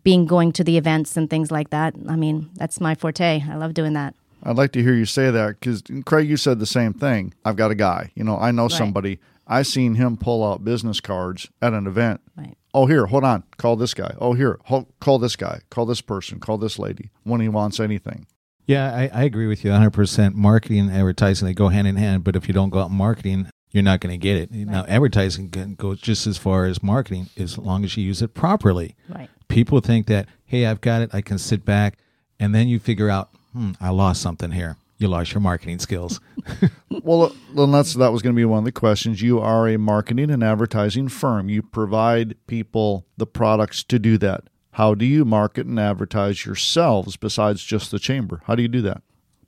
being 0.03 0.27
going 0.27 0.53
to 0.53 0.65
the 0.65 0.79
events 0.79 1.17
and 1.17 1.29
things 1.29 1.51
like 1.51 1.71
that. 1.71 1.95
I 2.09 2.17
mean 2.17 2.51
that's 2.55 2.81
my 2.81 2.95
forte. 2.95 3.43
I 3.49 3.57
love 3.57 3.75
doing 3.75 3.93
that. 3.93 4.15
I'd 4.43 4.57
like 4.57 4.73
to 4.73 4.83
hear 4.83 4.95
you 4.95 5.05
say 5.05 5.31
that 5.31 5.61
because 5.61 5.83
Craig, 6.05 6.29
you 6.29 6.37
said 6.37 6.59
the 6.59 6.67
same 6.67 6.95
thing. 6.95 7.35
I've 7.45 7.57
got 7.57 7.71
a 7.71 7.75
guy, 7.75 8.13
you 8.15 8.25
know, 8.25 8.39
I 8.39 8.51
know 8.51 8.69
somebody. 8.69 9.19
I 9.51 9.63
seen 9.63 9.95
him 9.95 10.19
pull 10.19 10.45
out 10.45 10.63
business 10.63 11.01
cards 11.01 11.49
at 11.63 11.73
an 11.73 11.87
event. 11.87 12.21
right 12.37 12.58
Oh, 12.75 12.87
here, 12.87 13.07
hold 13.07 13.25
on. 13.25 13.45
Call 13.57 13.77
this 13.77 13.95
guy. 13.95 14.15
Oh, 14.21 14.35
here, 14.35 14.59
ho- 14.65 14.89
call 15.01 15.19
this 15.19 15.37
guy. 15.37 15.61
Call 15.71 15.87
this 15.87 16.01
person. 16.01 16.39
Call 16.39 16.59
this 16.59 16.79
lady 16.79 17.11
when 17.25 17.41
he 17.41 17.49
wants 17.49 17.81
anything. 17.81 18.27
Yeah, 18.67 18.95
I, 18.95 19.11
I 19.13 19.23
agree 19.25 19.47
with 19.47 19.65
you 19.65 19.71
100%. 19.71 20.35
Marketing 20.35 20.81
and 20.81 20.93
advertising, 20.93 21.47
they 21.47 21.55
go 21.55 21.69
hand 21.69 21.89
in 21.89 21.97
hand. 21.97 22.25
But 22.25 22.37
if 22.37 22.47
you 22.47 22.53
don't 22.55 22.69
go 22.69 22.81
out 22.81 22.91
marketing, 22.91 23.49
you're 23.71 23.83
not 23.83 24.01
going 24.01 24.13
to 24.13 24.19
get 24.23 24.37
it. 24.37 24.53
Now, 24.53 24.85
advertising 24.87 25.49
can 25.49 25.75
go 25.75 25.95
just 25.95 26.27
as 26.27 26.37
far 26.37 26.67
as 26.67 26.83
marketing 26.83 27.29
as 27.39 27.57
long 27.57 27.85
as 27.85 27.97
you 27.97 28.05
use 28.05 28.21
it 28.21 28.35
properly. 28.35 28.95
right 29.09 29.31
People 29.49 29.81
think 29.81 30.07
that, 30.09 30.29
hey, 30.45 30.67
I've 30.67 30.83
got 30.83 31.01
it. 31.01 31.11
I 31.15 31.23
can 31.23 31.39
sit 31.39 31.65
back. 31.65 31.97
And 32.39 32.55
then 32.55 32.69
you 32.69 32.79
figure 32.79 33.09
out, 33.09 33.31
hmm, 33.55 33.73
I 33.81 33.89
lost 33.89 34.21
something 34.21 34.51
here. 34.51 34.77
You 34.99 35.09
lost 35.09 35.33
your 35.33 35.41
marketing 35.41 35.79
skills. 35.79 36.21
Well, 37.03 37.23
uh, 37.25 37.31
then 37.55 37.71
that's 37.71 37.95
that 37.95 38.13
was 38.13 38.23
going 38.23 38.35
to 38.35 38.37
be 38.37 38.45
one 38.45 38.59
of 38.61 38.65
the 38.65 38.73
questions. 38.73 39.23
You 39.23 39.39
are 39.39 39.69
a 39.69 39.79
marketing 39.79 40.31
and 40.31 40.43
advertising 40.43 41.09
firm. 41.09 41.49
You 41.49 41.63
provide 41.63 42.35
people 42.47 43.07
the 43.17 43.27
products 43.27 43.85
to 43.85 43.99
do 44.01 44.19
that. 44.19 44.45
How 44.73 44.95
do 44.95 45.05
you 45.07 45.25
market 45.25 45.67
and 45.67 45.79
advertise 45.79 46.45
yourselves 46.45 47.17
besides 47.17 47.63
just 47.63 47.91
the 47.93 47.99
chamber? 48.01 48.41
How 48.47 48.55
do 48.57 48.63
you 48.63 48.69
do 48.69 48.83
that? 48.83 49.03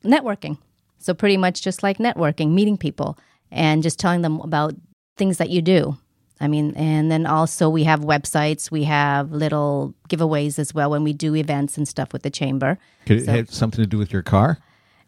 networking. 0.04 0.58
So 0.98 1.12
pretty 1.12 1.36
much 1.36 1.60
just 1.62 1.82
like 1.82 1.98
networking, 1.98 2.52
meeting 2.52 2.76
people 2.78 3.18
and 3.50 3.82
just 3.82 3.98
telling 3.98 4.22
them 4.22 4.40
about 4.40 4.74
things 5.16 5.38
that 5.38 5.50
you 5.50 5.60
do. 5.60 5.96
I 6.40 6.46
mean, 6.48 6.74
and 6.76 7.10
then 7.10 7.26
also 7.26 7.68
we 7.68 7.84
have 7.84 8.00
websites, 8.00 8.70
we 8.70 8.84
have 8.84 9.32
little 9.32 9.94
giveaways 10.08 10.58
as 10.58 10.72
well 10.72 10.90
when 10.90 11.02
we 11.04 11.12
do 11.12 11.34
events 11.34 11.76
and 11.76 11.86
stuff 11.88 12.12
with 12.12 12.22
the 12.22 12.30
chamber. 12.30 12.78
Could 13.06 13.18
it 13.18 13.24
So- 13.26 13.32
have 13.32 13.50
something 13.52 13.82
to 13.82 13.88
do 13.88 13.98
with 13.98 14.12
your 14.12 14.22
car? 14.22 14.58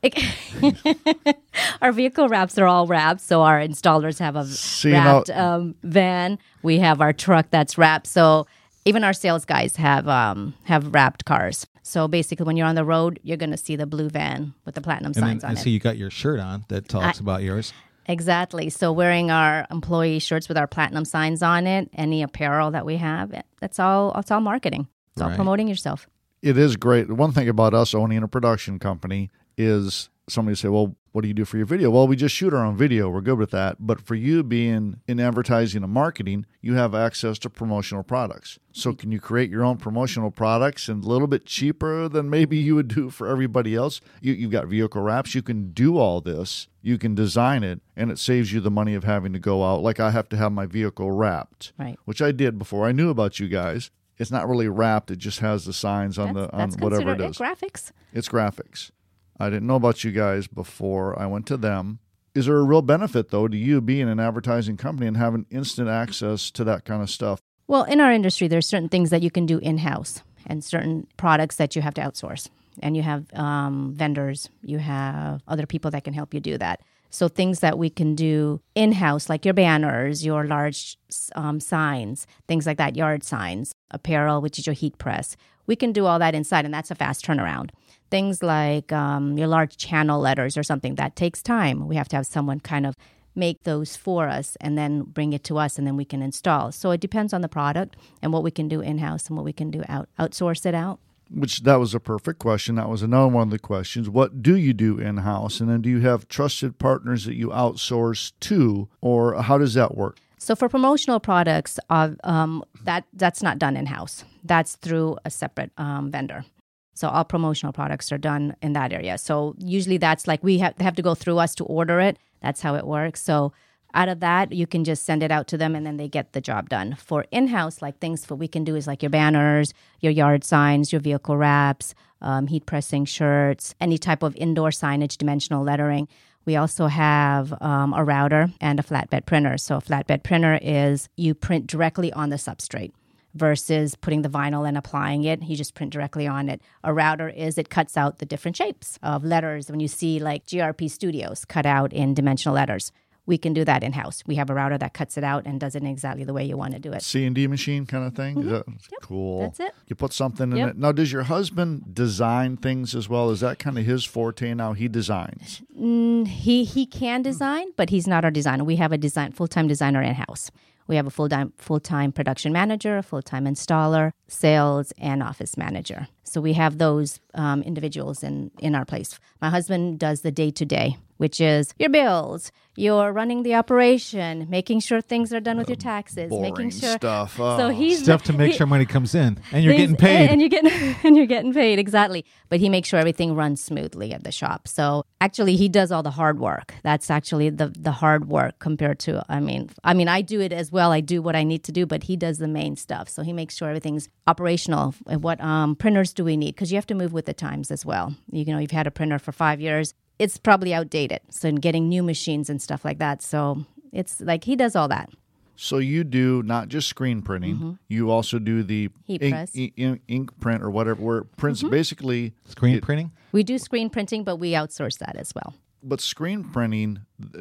It- 0.02 1.37
our 1.82 1.92
vehicle 1.92 2.28
wraps 2.28 2.59
are 2.59 2.66
all 2.66 2.87
wrapped, 2.87 3.21
so 3.21 3.42
our 3.42 3.61
installers 3.61 4.18
have 4.18 4.37
a 4.37 4.44
See, 4.47 4.90
now- 4.92 5.16
wrapped 5.18 5.30
um, 5.30 5.75
van. 5.82 6.38
We 6.62 6.78
have 6.78 7.00
our 7.00 7.12
truck 7.12 7.47
that's 7.50 7.78
wrapped. 7.78 8.06
So 8.06 8.47
even 8.85 9.04
our 9.04 9.12
sales 9.12 9.44
guys 9.44 9.76
have 9.76 10.09
um, 10.09 10.54
have 10.64 10.92
wrapped 10.94 11.25
cars. 11.25 11.66
So 11.85 12.06
basically, 12.09 12.44
when 12.47 12.56
you're 12.56 12.66
on 12.66 12.75
the 12.76 12.85
road, 12.85 13.18
you're 13.23 13.37
going 13.37 13.50
to 13.50 13.56
see 13.56 13.76
the 13.76 13.87
blue 13.87 14.09
van 14.09 14.54
with 14.64 14.75
the 14.75 14.80
platinum 14.80 15.12
And 15.16 15.23
then 15.23 15.23
signs 15.40 15.44
I 15.44 15.49
on 15.49 15.52
it. 15.54 15.59
see 15.59 15.71
you 15.71 15.80
got 15.80 15.97
your 15.97 16.11
shirt 16.11 16.38
on 16.40 16.64
that 16.68 16.88
talks 16.88 17.18
about 17.21 17.42
yours. 17.42 17.73
Exactly. 18.06 18.68
So 18.71 18.92
wearing 18.92 19.30
our 19.30 19.66
employee 19.71 20.18
shirts 20.18 20.49
with 20.49 20.56
our 20.59 20.66
platinum 20.66 21.04
signs 21.04 21.42
on 21.42 21.66
it, 21.66 21.88
any 21.94 22.23
apparel 22.23 22.71
that 22.73 22.85
we 22.87 22.97
have, 22.97 23.32
that's 23.61 23.78
all. 23.78 24.12
It's 24.18 24.30
all 24.30 24.40
marketing. 24.40 24.88
It's 25.12 25.23
all 25.23 25.35
promoting 25.35 25.68
yourself. 25.68 26.09
It 26.40 26.56
is 26.59 26.76
great. 26.76 27.09
One 27.12 27.30
thing 27.32 27.49
about 27.49 27.75
us 27.75 27.94
owning 27.94 28.23
a 28.23 28.28
production 28.28 28.78
company 28.80 29.30
is 29.64 30.09
somebody 30.28 30.54
say, 30.54 30.69
"Well, 30.69 30.95
what 31.11 31.23
do 31.23 31.28
you 31.28 31.35
do 31.35 31.45
for 31.45 31.57
your 31.57 31.66
video?" 31.66 31.90
Well, 31.90 32.07
we 32.07 32.16
just 32.16 32.35
shoot 32.35 32.54
our 32.54 32.64
own 32.64 32.76
video. 32.76 33.09
We're 33.11 33.21
good 33.21 33.38
with 33.38 33.50
that. 33.50 33.76
But 33.81 34.00
for 34.00 34.14
you 34.14 34.42
being 34.42 35.00
in 35.09 35.19
advertising 35.21 35.83
and 35.83 35.92
marketing, 35.92 36.47
you 36.61 36.75
have 36.75 36.95
access 36.95 37.38
to 37.40 37.50
promotional 37.50 38.02
products. 38.02 38.59
So 38.73 38.92
can 38.92 39.11
you 39.12 39.21
create 39.21 39.50
your 39.50 39.64
own 39.64 39.76
promotional 39.78 40.31
products 40.31 40.88
and 40.88 41.04
a 41.04 41.09
little 41.09 41.26
bit 41.26 41.45
cheaper 41.45 42.09
than 42.09 42.31
maybe 42.31 42.57
you 42.57 42.75
would 42.76 42.88
do 42.88 43.11
for 43.11 43.26
everybody 43.28 43.75
else? 43.75 44.00
You, 44.21 44.33
you've 44.33 44.52
got 44.52 44.69
vehicle 44.69 45.02
wraps. 45.02 45.35
You 45.35 45.42
can 45.42 45.73
do 45.73 45.99
all 45.99 46.21
this. 46.21 46.69
You 46.83 46.99
can 46.99 47.14
design 47.14 47.62
it, 47.64 47.81
and 47.97 48.11
it 48.11 48.19
saves 48.19 48.52
you 48.52 48.61
the 48.61 48.71
money 48.71 48.95
of 48.95 49.04
having 49.04 49.33
to 49.35 49.38
go 49.38 49.64
out. 49.64 49.83
Like 49.83 50.00
I 50.00 50.11
have 50.12 50.28
to 50.31 50.37
have 50.37 50.52
my 50.52 50.66
vehicle 50.66 51.11
wrapped, 51.11 51.73
Right. 51.78 51.99
which 52.04 52.23
I 52.23 52.33
did 52.33 52.59
before 52.59 52.87
I 52.87 52.92
knew 52.92 53.11
about 53.11 53.38
you 53.40 53.49
guys. 53.49 53.90
It's 54.19 54.31
not 54.31 54.49
really 54.49 54.69
wrapped; 54.69 55.11
it 55.11 55.19
just 55.19 55.40
has 55.40 55.64
the 55.64 55.73
signs 55.73 56.19
on 56.19 56.35
That's, 56.35 56.50
the 56.50 56.57
on 56.57 56.71
whatever 56.90 57.12
it 57.14 57.21
is. 57.21 57.38
graphics. 57.38 57.90
It's 58.12 58.28
graphics. 58.28 58.90
I 59.39 59.51
didn't 59.51 59.67
know 59.67 59.77
about 59.77 60.05
you 60.05 60.12
guys 60.12 60.47
before 60.47 61.19
I 61.19 61.27
went 61.27 61.47
to 61.47 61.57
them. 61.57 61.99
Is 62.35 62.47
there 62.47 62.57
a 62.57 62.62
real 62.65 62.83
benefit 62.83 63.31
though 63.31 63.49
to 63.49 63.57
you 63.57 63.81
being 63.81 64.09
an 64.09 64.21
advertising 64.21 64.77
company 64.77 65.07
and 65.07 65.17
having 65.17 65.47
instant 65.51 65.89
access 65.89 66.51
to 66.53 66.65
that 66.65 66.85
kind 66.85 67.03
of 67.03 67.11
stuff? 67.11 67.41
Well, 67.67 67.85
in 67.85 68.01
our 68.01 68.12
industry, 68.12 68.49
there's 68.49 68.67
certain 68.67 68.89
things 68.89 69.11
that 69.11 69.23
you 69.23 69.31
can 69.31 69.47
do 69.47 69.59
in 69.59 69.79
house, 69.79 70.23
and 70.47 70.65
certain 70.65 71.07
products 71.17 71.57
that 71.57 71.77
you 71.77 71.83
have 71.83 71.95
to 71.95 72.01
outsource. 72.01 72.49
And 72.81 72.97
you 72.97 73.03
have 73.03 73.33
um, 73.35 73.93
vendors, 73.95 74.49
you 74.62 74.79
have 74.79 75.43
other 75.47 75.67
people 75.67 75.91
that 75.91 76.05
can 76.05 76.15
help 76.15 76.33
you 76.33 76.41
do 76.41 76.57
that. 76.59 76.81
So 77.11 77.29
things 77.29 77.61
that 77.61 77.79
we 77.79 77.91
can 77.91 78.15
do 78.15 78.62
in 78.75 78.93
house, 78.93 79.29
like 79.29 79.45
your 79.45 79.53
banners, 79.53 80.25
your 80.25 80.47
large 80.47 80.97
um, 81.37 81.61
signs, 81.61 82.27
things 82.49 82.67
like 82.67 82.79
that, 82.79 82.97
yard 82.97 83.23
signs, 83.23 83.75
apparel, 83.91 84.41
which 84.41 84.59
is 84.59 84.67
your 84.67 84.73
heat 84.73 84.97
press. 84.97 85.37
We 85.67 85.77
can 85.77 85.93
do 85.93 86.07
all 86.07 86.19
that 86.19 86.35
inside, 86.35 86.65
and 86.65 86.73
that's 86.73 86.91
a 86.91 86.95
fast 86.95 87.25
turnaround. 87.25 87.71
Things 88.12 88.42
like 88.42 88.92
um, 88.92 89.38
your 89.38 89.47
large 89.47 89.78
channel 89.78 90.21
letters 90.21 90.59
or 90.59 90.62
something 90.62 90.97
that 90.97 91.16
takes 91.16 91.40
time. 91.40 91.88
We 91.88 91.97
have 91.97 92.09
to 92.09 92.16
have 92.16 92.26
someone 92.26 92.61
kind 92.61 92.85
of 92.85 92.95
make 93.35 93.62
those 93.62 93.97
for 93.97 94.28
us 94.28 94.54
and 94.61 94.76
then 94.76 95.04
bring 95.04 95.33
it 95.33 95.45
to 95.45 95.57
us 95.57 95.78
and 95.78 95.87
then 95.87 95.97
we 95.97 96.04
can 96.04 96.21
install. 96.21 96.73
So 96.73 96.90
it 96.90 97.00
depends 97.00 97.33
on 97.33 97.40
the 97.40 97.49
product 97.49 97.97
and 98.21 98.31
what 98.31 98.42
we 98.42 98.50
can 98.50 98.69
do 98.69 98.83
in 98.83 98.99
house 98.99 99.28
and 99.28 99.37
what 99.38 99.47
we 99.47 99.54
can 99.54 99.71
do 99.71 99.83
out 99.88 100.11
outsource 100.19 100.66
it 100.66 100.75
out. 100.75 100.99
Which 101.31 101.62
that 101.62 101.76
was 101.76 101.95
a 101.95 102.00
perfect 102.00 102.38
question. 102.38 102.75
That 102.75 102.90
was 102.90 103.02
another 103.02 103.28
one 103.28 103.45
of 103.45 103.50
the 103.50 103.59
questions. 103.59 104.11
What 104.11 104.42
do 104.42 104.57
you 104.57 104.75
do 104.75 104.99
in 104.99 105.16
house? 105.16 105.59
And 105.59 105.71
then 105.71 105.81
do 105.81 105.88
you 105.88 106.00
have 106.00 106.28
trusted 106.28 106.78
partners 106.78 107.25
that 107.25 107.37
you 107.37 107.49
outsource 107.49 108.33
to, 108.40 108.90
or 109.00 109.40
how 109.40 109.57
does 109.57 109.73
that 109.73 109.97
work? 109.97 110.19
So 110.37 110.54
for 110.54 110.69
promotional 110.69 111.19
products, 111.19 111.78
uh, 111.88 112.11
um, 112.25 112.62
that 112.85 113.07
that's 113.14 113.42
not 113.42 113.59
done 113.59 113.75
in 113.75 113.87
house. 113.87 114.26
That's 114.45 114.76
through 114.76 115.16
a 115.25 115.31
separate 115.31 115.71
um, 115.78 116.11
vendor. 116.11 116.45
So 116.94 117.08
all 117.08 117.25
promotional 117.25 117.72
products 117.72 118.12
are 118.12 118.18
done 118.18 118.56
in 118.62 118.75
that 118.75 118.92
area. 118.92 119.18
So 119.18 119.54
usually 119.58 119.96
that's 119.99 120.26
like 120.26 120.42
we 120.42 120.58
have 120.58 120.76
have 120.78 120.96
to 120.96 121.02
go 121.02 121.14
through 121.14 121.38
us 121.38 121.54
to 121.56 121.64
order 121.64 122.00
it. 122.00 122.18
That's 122.40 122.61
how 122.61 122.75
it 122.75 122.87
works. 122.87 123.22
So 123.22 123.52
out 123.94 124.08
of 124.08 124.20
that, 124.20 124.52
you 124.52 124.66
can 124.66 124.84
just 124.84 125.04
send 125.04 125.22
it 125.22 125.30
out 125.30 125.49
to 125.49 125.58
them 125.58 125.75
and 125.75 125.84
then 125.84 125.96
they 125.96 126.08
get 126.08 126.32
the 126.32 126.40
job 126.40 126.68
done. 126.68 126.94
For 126.94 127.26
in 127.30 127.49
house, 127.49 127.82
like 127.82 127.99
things 127.99 128.28
what 128.28 128.38
we 128.38 128.49
can 128.49 128.64
do 128.64 128.75
is 128.75 128.87
like 128.87 129.02
your 129.02 129.11
banners, 129.11 129.75
your 130.00 130.12
yard 130.12 130.44
signs, 130.44 130.92
your 130.92 131.00
vehicle 131.00 131.37
wraps, 131.37 131.94
um, 132.22 132.46
heat 132.46 132.64
pressing 132.64 133.04
shirts, 133.04 133.75
any 133.80 133.99
type 133.99 134.22
of 134.22 134.34
indoor 134.37 134.70
signage, 134.70 135.18
dimensional 135.18 135.62
lettering. 135.62 136.08
We 136.44 136.56
also 136.56 136.87
have 136.87 137.54
um, 137.62 137.92
a 137.92 138.02
router 138.02 138.50
and 138.61 138.80
a 138.80 138.82
flatbed 138.82 139.26
printer. 139.26 139.58
So, 139.58 139.76
a 139.76 139.80
flatbed 139.80 140.25
printer 140.25 140.58
is 140.61 141.08
you 141.16 141.34
print 141.34 141.68
directly 141.68 142.12
on 142.12 142.30
the 142.30 142.37
substrate 142.37 142.92
versus 143.35 143.95
putting 143.97 144.23
the 144.23 144.29
vinyl 144.29 144.67
and 144.69 144.77
applying 144.77 145.25
it. 145.25 145.43
You 145.43 145.57
just 145.57 145.75
print 145.75 145.93
directly 145.93 146.27
on 146.27 146.49
it. 146.49 146.61
A 146.85 146.93
router 146.93 147.29
is 147.29 147.59
it 147.59 147.71
cuts 147.71 147.97
out 147.97 148.19
the 148.19 148.27
different 148.27 148.57
shapes 148.57 148.99
of 149.03 149.25
letters 149.25 149.71
when 149.71 149.81
you 149.81 149.89
see 149.89 150.19
like 150.19 150.47
GRP 150.47 150.91
Studios 150.91 151.45
cut 151.45 151.67
out 151.67 151.93
in 151.93 152.15
dimensional 152.15 152.55
letters. 152.55 152.93
We 153.25 153.39
can 153.39 153.53
do 153.53 153.65
that 153.65 153.85
in 153.85 153.93
house. 153.93 154.25
We 154.27 154.35
have 154.35 154.51
a 154.51 154.55
router 154.55 154.77
that 154.79 154.95
cuts 154.95 155.17
it 155.17 155.23
out 155.23 155.47
and 155.47 155.61
does 155.61 155.77
it 155.77 155.85
exactly 155.85 156.25
the 156.25 156.33
way 156.33 156.45
you 156.45 156.57
want 156.57 156.73
to 156.75 156.81
do 156.81 156.93
it. 156.93 157.03
C 157.03 157.25
and 157.25 157.37
D 157.37 157.47
machine 157.47 157.87
kind 157.87 158.05
of 158.05 158.15
thing. 158.17 158.37
Is 158.41 158.47
that 158.51 158.65
cool? 159.01 159.37
Mm-hmm. 159.39 159.45
That's 159.45 159.61
it. 159.61 159.75
You 159.87 159.95
put 159.95 160.12
something 160.12 160.51
in 160.51 160.59
Yep. 160.59 160.69
it. 160.71 160.77
Now, 160.79 160.91
does 160.91 161.12
your 161.12 161.23
husband 161.23 161.95
design 161.95 162.57
things 162.57 162.97
as 162.97 163.09
well? 163.09 163.31
Is 163.31 163.39
that 163.39 163.61
kind 163.61 163.79
of 163.79 163.85
his 163.87 164.05
forte 164.05 164.53
now? 164.55 164.73
He 164.73 164.89
designs. 164.89 165.62
He 165.73 166.65
he 166.65 166.85
can 166.85 167.23
design, 167.23 167.69
but 167.77 167.91
he's 167.91 168.09
not 168.09 168.25
our 168.25 168.31
designer. 168.33 168.65
We 168.65 168.77
have 168.77 168.91
a 168.93 168.99
design 168.99 169.31
full 169.33 169.47
time 169.49 169.69
designer 169.69 170.03
in 170.03 170.15
house. 170.15 170.51
We 170.89 170.97
have 170.97 171.07
a 171.07 171.11
full 171.11 171.29
time 171.29 171.53
full 171.57 171.81
time 171.81 172.12
production 172.12 172.53
manager, 172.53 172.99
a 172.99 173.03
full 173.03 173.23
time 173.23 173.45
installer, 173.45 174.12
sales, 174.29 174.93
and 174.99 175.23
office 175.23 175.57
manager. 175.57 176.09
So 176.25 176.41
we 176.41 176.55
have 176.55 176.79
those 176.79 177.21
um, 177.35 177.62
individuals 177.62 178.23
in 178.23 178.51
in 178.59 178.75
our 178.75 178.85
place. 178.85 179.19
My 179.41 179.51
husband 179.51 179.99
does 179.99 180.23
the 180.23 180.33
day 180.33 180.51
to 180.51 180.65
day, 180.65 180.97
which 181.23 181.41
is 181.41 181.73
your 181.79 181.88
bills, 181.88 182.50
you're 182.75 183.12
running 183.12 183.43
the 183.43 183.55
operation, 183.55 184.47
making 184.50 184.81
sure 184.81 185.00
things 185.00 185.33
are 185.33 185.41
done 185.41 185.57
with 185.59 185.69
your 185.69 185.76
taxes, 185.76 186.31
making 186.33 186.71
sure 186.71 186.97
stuff. 186.97 187.37
So 187.37 187.67
Oh. 187.67 187.69
he's 187.69 188.02
Stuff 188.02 188.23
to 188.25 188.33
make 188.33 188.52
he- 188.52 188.57
sure 188.59 188.67
money 188.67 188.87
comes 188.87 189.14
in, 189.14 189.38
and 189.52 189.62
you're 189.62 189.75
getting 189.83 189.95
paid. 189.97 190.31
and 190.31 190.41
you're 190.41 190.49
getting 190.57 190.73
and 191.05 191.17
you're 191.17 191.26
getting 191.37 191.52
paid 191.52 191.79
exactly. 191.79 192.25
But 192.49 192.61
he 192.61 192.69
makes 192.69 192.88
sure 192.88 192.99
everything 192.99 193.35
runs 193.37 193.62
smoothly 193.62 194.12
at 194.12 194.25
the 194.25 194.33
shop. 194.33 194.67
So 194.67 195.05
actually 195.21 195.55
he 195.57 195.69
does 195.69 195.93
all 195.93 196.02
the 196.02 196.11
hard 196.23 196.38
work. 196.41 196.75
That's 196.83 197.09
actually 197.11 197.50
the 197.50 197.69
the 197.79 197.93
hard 197.93 198.23
work 198.29 198.59
compared 198.59 198.99
to 199.07 199.23
i 199.29 199.38
mean 199.49 199.71
i 199.85 199.93
mean 199.95 200.09
i 200.09 200.21
do 200.23 200.41
it 200.41 200.52
as 200.52 200.73
well. 200.73 200.91
I 200.93 201.00
do 201.00 201.23
what 201.23 201.37
i 201.37 201.45
need 201.45 201.62
to 201.64 201.73
do 201.73 201.87
but 201.87 202.00
he 202.05 202.17
does 202.17 202.38
the 202.38 202.49
main 202.49 202.75
stuff. 202.76 203.09
So 203.09 203.23
he 203.23 203.33
makes 203.33 203.57
sure 203.57 203.69
everything's 203.69 204.09
operational. 204.26 204.95
And 205.07 205.23
what 205.23 205.38
um, 205.41 205.76
printers 205.76 206.12
do 206.12 206.25
we 206.25 206.37
need? 206.37 206.55
Because 206.55 206.73
you 206.73 206.76
have 206.76 206.87
to 206.87 206.95
move 206.95 207.12
with 207.12 207.26
the 207.26 207.35
times 207.35 207.71
as 207.71 207.85
well. 207.87 208.14
You 208.31 208.45
know 208.47 208.59
you've 208.59 208.71
had 208.81 208.87
a 208.87 208.91
printer 208.91 209.19
for 209.19 209.33
five 209.33 209.61
years 209.61 209.95
it's 210.23 210.37
probably 210.38 210.73
outdated 210.79 211.21
so 211.31 211.49
in 211.49 211.57
getting 211.67 211.85
new 211.95 212.02
machines 212.12 212.47
and 212.50 212.61
stuff 212.67 212.85
like 212.88 212.99
that 212.99 213.23
so 213.23 213.64
it's 213.93 214.21
like 214.21 214.45
he 214.45 214.55
does 214.57 214.75
all 214.76 214.88
that 214.88 215.09
So 215.57 215.76
you 215.79 216.02
do 216.05 216.43
not 216.43 216.64
just 216.75 216.88
screen 216.88 217.23
printing. 217.23 217.79
You 217.88 218.11
also 218.11 218.38
do 218.38 218.57
the 218.73 218.88
Mm-hmm. 218.88 219.12
Heat 219.12 219.23
ink, 219.23 219.35
press. 219.35 219.50
Mm-hmm. 219.52 219.83
ink, 219.85 220.00
ink 220.09 220.26
print 220.41 220.61
or 220.67 220.71
whatever, 220.76 221.00
where 221.07 221.19
it 221.23 221.37
prints 221.37 221.62
basically. 221.62 222.33
Screen 222.55 222.75
it- 222.76 222.83
printing. 222.88 223.09
we 223.37 223.43
do 223.52 223.59
screen 223.59 223.88
printing 223.97 224.25
but 224.29 224.37
we 224.43 224.49
outsource 224.61 224.97
that 225.05 225.14
as 225.25 225.31
well 225.37 225.50
But 225.93 226.00
screen 226.00 226.41
printing 226.57 226.91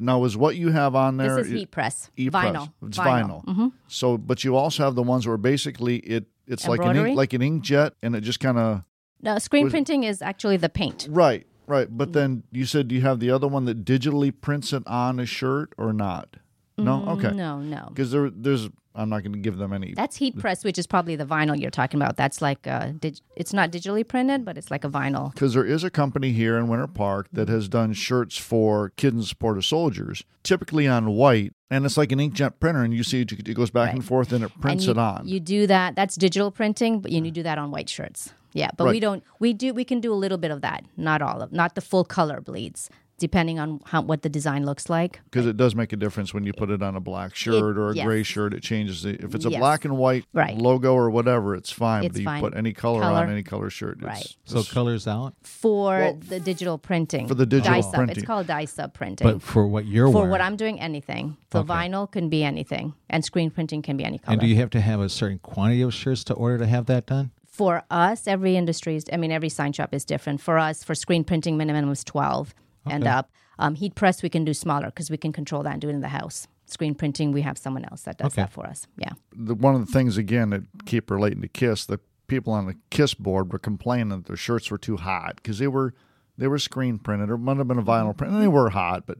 now 0.09 0.25
is 0.27 0.33
what 0.43 0.53
you 0.61 0.69
have 0.71 0.93
on 1.05 1.17
there. 1.21 1.35
this 1.37 1.47
is 1.47 1.53
it- 1.53 1.57
heat 1.59 1.71
press 1.77 1.95
e-press. 2.17 2.45
vinyl 2.45 2.65
It's 2.87 2.97
vinyl. 2.97 3.39
Mm-hmm. 3.45 3.67
So, 3.87 4.17
but 4.17 4.37
you 4.43 4.51
also 4.61 4.79
have 4.85 4.95
the 5.01 5.07
ones 5.13 5.23
where 5.27 5.37
basically 5.53 5.97
it 6.15 6.23
it's 6.53 6.67
like 6.67 6.83
an 6.83 6.97
ink, 6.97 7.17
like 7.17 7.33
an 7.37 7.41
inkjet, 7.49 7.91
and 8.03 8.15
it 8.17 8.21
just 8.31 8.39
kind 8.47 8.57
of 8.65 8.83
No, 9.27 9.39
screen 9.39 9.65
Was- 9.65 9.71
printing 9.75 10.03
is 10.11 10.21
actually 10.21 10.57
the 10.57 10.69
paint. 10.81 11.07
right, 11.09 11.43
right. 11.71 11.87
But 11.89 12.13
then 12.13 12.43
you 12.51 12.65
said 12.65 12.87
do 12.89 12.95
you 12.95 13.01
have 13.01 13.19
the 13.19 13.31
other 13.31 13.47
one 13.47 13.65
that 13.65 13.83
digitally 13.85 14.31
prints 14.39 14.73
it 14.73 14.83
on 14.85 15.19
a 15.19 15.25
shirt 15.25 15.73
or 15.77 15.93
not? 15.93 16.35
No, 16.77 17.03
okay. 17.09 17.29
Mm, 17.29 17.35
No, 17.35 17.59
no. 17.59 17.85
Because 17.89 18.11
there, 18.11 18.29
there's 18.29 18.69
I'm 18.93 19.07
not 19.07 19.23
going 19.23 19.31
to 19.31 19.39
give 19.39 19.57
them 19.57 19.71
any. 19.71 19.93
That's 19.93 20.17
heat 20.17 20.37
press, 20.37 20.65
which 20.65 20.77
is 20.77 20.85
probably 20.85 21.15
the 21.15 21.25
vinyl 21.25 21.57
you're 21.57 21.71
talking 21.71 22.01
about. 22.01 22.17
That's 22.17 22.41
like 22.41 22.67
uh 22.67 22.87
dig- 22.99 23.19
it's 23.37 23.53
not 23.53 23.71
digitally 23.71 24.05
printed, 24.05 24.43
but 24.43 24.57
it's 24.57 24.69
like 24.69 24.83
a 24.83 24.89
vinyl. 24.89 25.31
Because 25.33 25.53
there 25.53 25.63
is 25.65 25.83
a 25.85 25.89
company 25.89 26.31
here 26.33 26.57
in 26.57 26.67
Winter 26.67 26.87
Park 26.87 27.27
that 27.31 27.47
has 27.47 27.69
done 27.69 27.93
shirts 27.93 28.35
for 28.37 28.89
Kids 28.97 29.15
in 29.15 29.23
Support 29.23 29.57
of 29.57 29.65
Soldiers, 29.65 30.23
typically 30.43 30.87
on 30.89 31.11
white, 31.11 31.53
and 31.69 31.85
it's 31.85 31.95
like 31.97 32.11
an 32.11 32.19
inkjet 32.19 32.59
printer, 32.59 32.81
and 32.83 32.93
you 32.93 33.03
see 33.03 33.21
it, 33.21 33.31
it 33.31 33.53
goes 33.53 33.69
back 33.71 33.93
and 33.93 34.03
forth 34.03 34.33
and 34.33 34.43
it 34.43 34.51
prints 34.59 34.85
and 34.85 34.95
you, 34.97 35.01
it 35.01 35.05
on. 35.05 35.27
You 35.27 35.39
do 35.39 35.67
that. 35.67 35.95
That's 35.95 36.15
digital 36.15 36.51
printing, 36.51 36.99
but 36.99 37.11
you 37.13 37.21
do 37.31 37.43
that 37.43 37.57
on 37.57 37.71
white 37.71 37.87
shirts. 37.87 38.33
Yeah, 38.53 38.69
but 38.77 38.87
we 38.87 38.99
don't. 38.99 39.23
We 39.39 39.53
do. 39.53 39.73
We 39.73 39.83
can 39.85 39.99
do 40.01 40.13
a 40.13 40.15
little 40.15 40.37
bit 40.37 40.51
of 40.51 40.61
that. 40.61 40.83
Not 40.97 41.21
all 41.21 41.41
of. 41.41 41.51
Not 41.51 41.75
the 41.75 41.81
full 41.81 42.03
color 42.03 42.41
bleeds. 42.41 42.89
Depending 43.17 43.59
on 43.59 43.81
how 43.85 44.01
what 44.01 44.23
the 44.23 44.29
design 44.29 44.65
looks 44.65 44.89
like. 44.89 45.21
Because 45.25 45.45
it 45.45 45.55
does 45.55 45.75
make 45.75 45.93
a 45.93 45.95
difference 45.95 46.33
when 46.33 46.43
you 46.43 46.53
put 46.53 46.71
it 46.71 46.81
on 46.81 46.95
a 46.95 46.99
black 46.99 47.35
shirt 47.35 47.77
or 47.77 47.91
a 47.91 47.95
yes. 47.95 48.03
gray 48.03 48.23
shirt. 48.23 48.51
It 48.51 48.63
changes 48.63 49.03
the. 49.03 49.11
If 49.23 49.35
it's 49.35 49.45
a 49.45 49.51
Yes. 49.51 49.59
black 49.59 49.85
and 49.85 49.95
white 49.95 50.25
Right. 50.33 50.57
logo 50.57 50.95
or 50.95 51.11
whatever, 51.11 51.53
it's 51.53 51.71
fine. 51.71 52.03
It's 52.03 52.19
but 52.19 52.33
you 52.35 52.41
put 52.41 52.57
any 52.57 52.73
color, 52.73 53.01
Color. 53.01 53.19
on 53.25 53.29
any 53.29 53.43
color 53.43 53.69
shirt. 53.69 53.97
It's, 53.97 54.03
Right. 54.05 54.35
So 54.45 54.63
colors 54.63 55.07
out, 55.07 55.35
For 55.43 56.17
the 56.29 56.39
digital 56.39 56.79
printing. 56.79 57.27
for 57.27 57.35
the 57.35 57.45
digital 57.45 57.73
dye 57.75 57.81
sub. 57.81 57.93
printing. 57.93 58.17
It's 58.17 58.25
called 58.25 58.47
dye 58.47 58.65
sub 58.65 58.95
printing. 58.95 59.27
but 59.27 59.43
for 59.43 59.67
what 59.67 59.85
you're 59.85 60.07
for 60.07 60.13
wearing. 60.15 60.31
what 60.31 60.41
I'm 60.41 60.55
doing, 60.55 60.79
anything. 60.79 61.37
The 61.51 61.59
Okay. 61.59 61.71
vinyl 61.71 62.11
can 62.11 62.27
be 62.27 62.43
anything, 62.43 62.95
and 63.07 63.23
screen 63.23 63.51
printing 63.51 63.83
can 63.83 63.97
be 63.97 64.03
any 64.03 64.17
color. 64.17 64.33
and 64.33 64.41
do 64.41 64.47
you 64.47 64.55
have 64.55 64.71
to 64.71 64.81
have 64.81 64.99
a 64.99 65.09
certain 65.09 65.37
quantity 65.37 65.83
of 65.83 65.93
shirts 65.93 66.23
to 66.23 66.33
order 66.33 66.57
to 66.57 66.65
have 66.65 66.87
that 66.87 67.05
done? 67.05 67.29
For 67.61 67.83
us, 67.91 68.25
every 68.25 68.55
industry 68.57 68.95
is, 68.95 69.05
I 69.13 69.17
mean, 69.17 69.31
every 69.31 69.49
sign 69.49 69.71
shop 69.71 69.93
is 69.93 70.03
different. 70.03 70.41
For 70.41 70.57
us, 70.57 70.83
for 70.83 70.95
screen 70.95 71.23
printing, 71.23 71.57
minimum 71.57 71.91
is 71.91 72.03
12 72.03 72.55
and 72.87 73.05
up. 73.05 73.29
Um, 73.59 73.75
heat 73.75 73.93
press, 73.93 74.23
we 74.23 74.29
can 74.29 74.43
do 74.43 74.51
smaller 74.55 74.87
because 74.87 75.11
we 75.11 75.17
can 75.17 75.31
control 75.31 75.61
that 75.61 75.73
and 75.73 75.79
do 75.81 75.87
it 75.87 75.93
in 75.93 76.01
the 76.01 76.07
house. 76.07 76.47
Screen 76.65 76.95
printing, 76.95 77.31
we 77.31 77.43
have 77.43 77.59
someone 77.59 77.85
else 77.85 78.01
that 78.01 78.17
does 78.17 78.33
Okay. 78.33 78.41
that 78.41 78.51
for 78.51 78.65
us. 78.65 78.87
Yeah. 78.97 79.11
the, 79.35 79.53
one 79.53 79.75
of 79.75 79.85
the 79.85 79.91
things 79.91 80.17
again 80.17 80.49
that 80.49 80.63
keep 80.87 81.11
relating 81.11 81.41
to 81.43 81.47
Kiss, 81.47 81.85
the 81.85 81.99
people 82.25 82.51
on 82.51 82.65
the 82.65 82.73
Kiss 82.89 83.13
board 83.13 83.53
were 83.53 83.59
complaining 83.59 84.09
that 84.09 84.25
their 84.25 84.35
shirts 84.37 84.71
were 84.71 84.79
too 84.79 84.97
hot 84.97 85.35
because 85.35 85.59
they 85.59 85.67
were 85.67 85.93
they 86.39 86.47
were 86.47 86.57
screen 86.57 86.97
printed 86.97 87.29
or 87.29 87.37
might 87.37 87.57
have 87.57 87.67
been 87.67 87.77
a 87.77 87.83
vinyl 87.83 88.17
print, 88.17 88.33
and 88.33 88.41
they 88.41 88.47
were 88.47 88.71
hot, 88.71 89.05
but 89.05 89.19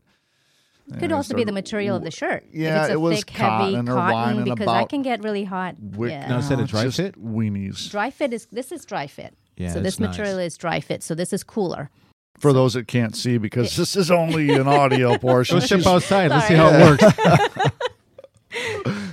Could 1.00 1.12
also 1.12 1.36
be 1.36 1.44
the 1.44 1.52
material 1.52 1.96
of 1.96 2.04
the 2.04 2.12
shirt. 2.12 2.44
If 2.50 2.56
Yeah, 2.56 2.82
it's 2.82 2.90
a 2.90 2.94
it 2.94 3.02
was 3.02 3.18
thick, 3.20 3.30
heavy 3.32 3.74
cotton 3.74 3.90
or 3.90 3.96
whining 3.96 4.44
because 4.44 4.58
that 4.60 4.64
about 4.64 4.90
can 4.90 5.02
get 5.02 5.24
really 5.24 5.44
hot. 5.44 5.76
wick- 5.80 6.12
yeah. 6.12 6.28
Now, 6.28 6.38
is 6.40 6.50
that 6.50 6.60
a 6.60 6.66
dry 6.66 6.84
just 6.84 6.98
fit? 6.98 7.16
weenies. 7.24 7.90
Dry 7.90 8.10
fit 8.10 8.34
is 8.34 8.48
this 8.52 8.72
is 8.72 8.86
dry 8.86 9.08
fit. 9.08 9.34
Yeah, 9.58 9.70
so 9.70 9.80
it's 9.80 9.84
this 9.84 10.00
nice. 10.00 10.10
material 10.10 10.40
is 10.40 10.58
dry 10.58 10.80
fit. 10.80 11.04
So 11.04 11.16
this 11.16 11.32
is 11.34 11.44
cooler. 11.44 11.90
For 12.40 12.54
those 12.54 12.74
that 12.74 12.88
can't 12.88 13.16
see, 13.16 13.38
because 13.38 13.76
this 13.76 13.96
is 13.96 14.10
only 14.10 14.52
an 14.54 14.68
audio 14.68 15.18
portion. 15.20 15.60
Let's 15.60 15.70
go 15.70 15.80
step 15.80 15.94
outside. 15.94 16.32
Let's 16.32 16.48
see 16.48 16.56
how 16.56 16.70
it 16.70 17.02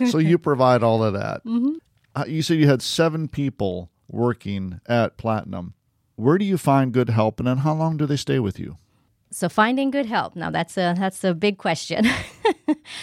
works. 0.00 0.10
so 0.10 0.18
you 0.18 0.38
provide 0.38 0.82
all 0.82 1.02
of 1.04 1.12
that. 1.14 1.44
Mm-hmm. 1.44 1.74
Uh, 2.14 2.24
you 2.26 2.42
said 2.42 2.56
you 2.58 2.66
had 2.68 2.82
seven 2.82 3.28
people 3.28 3.90
working 4.08 4.80
at 4.88 5.16
Platinum. 5.16 5.74
Where 6.16 6.38
do 6.38 6.44
you 6.44 6.58
find 6.58 6.92
good 6.92 7.10
help, 7.10 7.38
and 7.38 7.46
then 7.46 7.58
how 7.58 7.74
long 7.74 7.96
do 7.96 8.06
they 8.06 8.16
stay 8.16 8.38
with 8.40 8.58
you? 8.58 8.76
So 9.30 9.48
finding 9.48 9.90
good 9.90 10.06
help. 10.06 10.36
Now 10.36 10.50
that's 10.50 10.76
a 10.76 10.94
that's 10.98 11.22
a 11.24 11.34
big 11.34 11.58
question. 11.58 12.06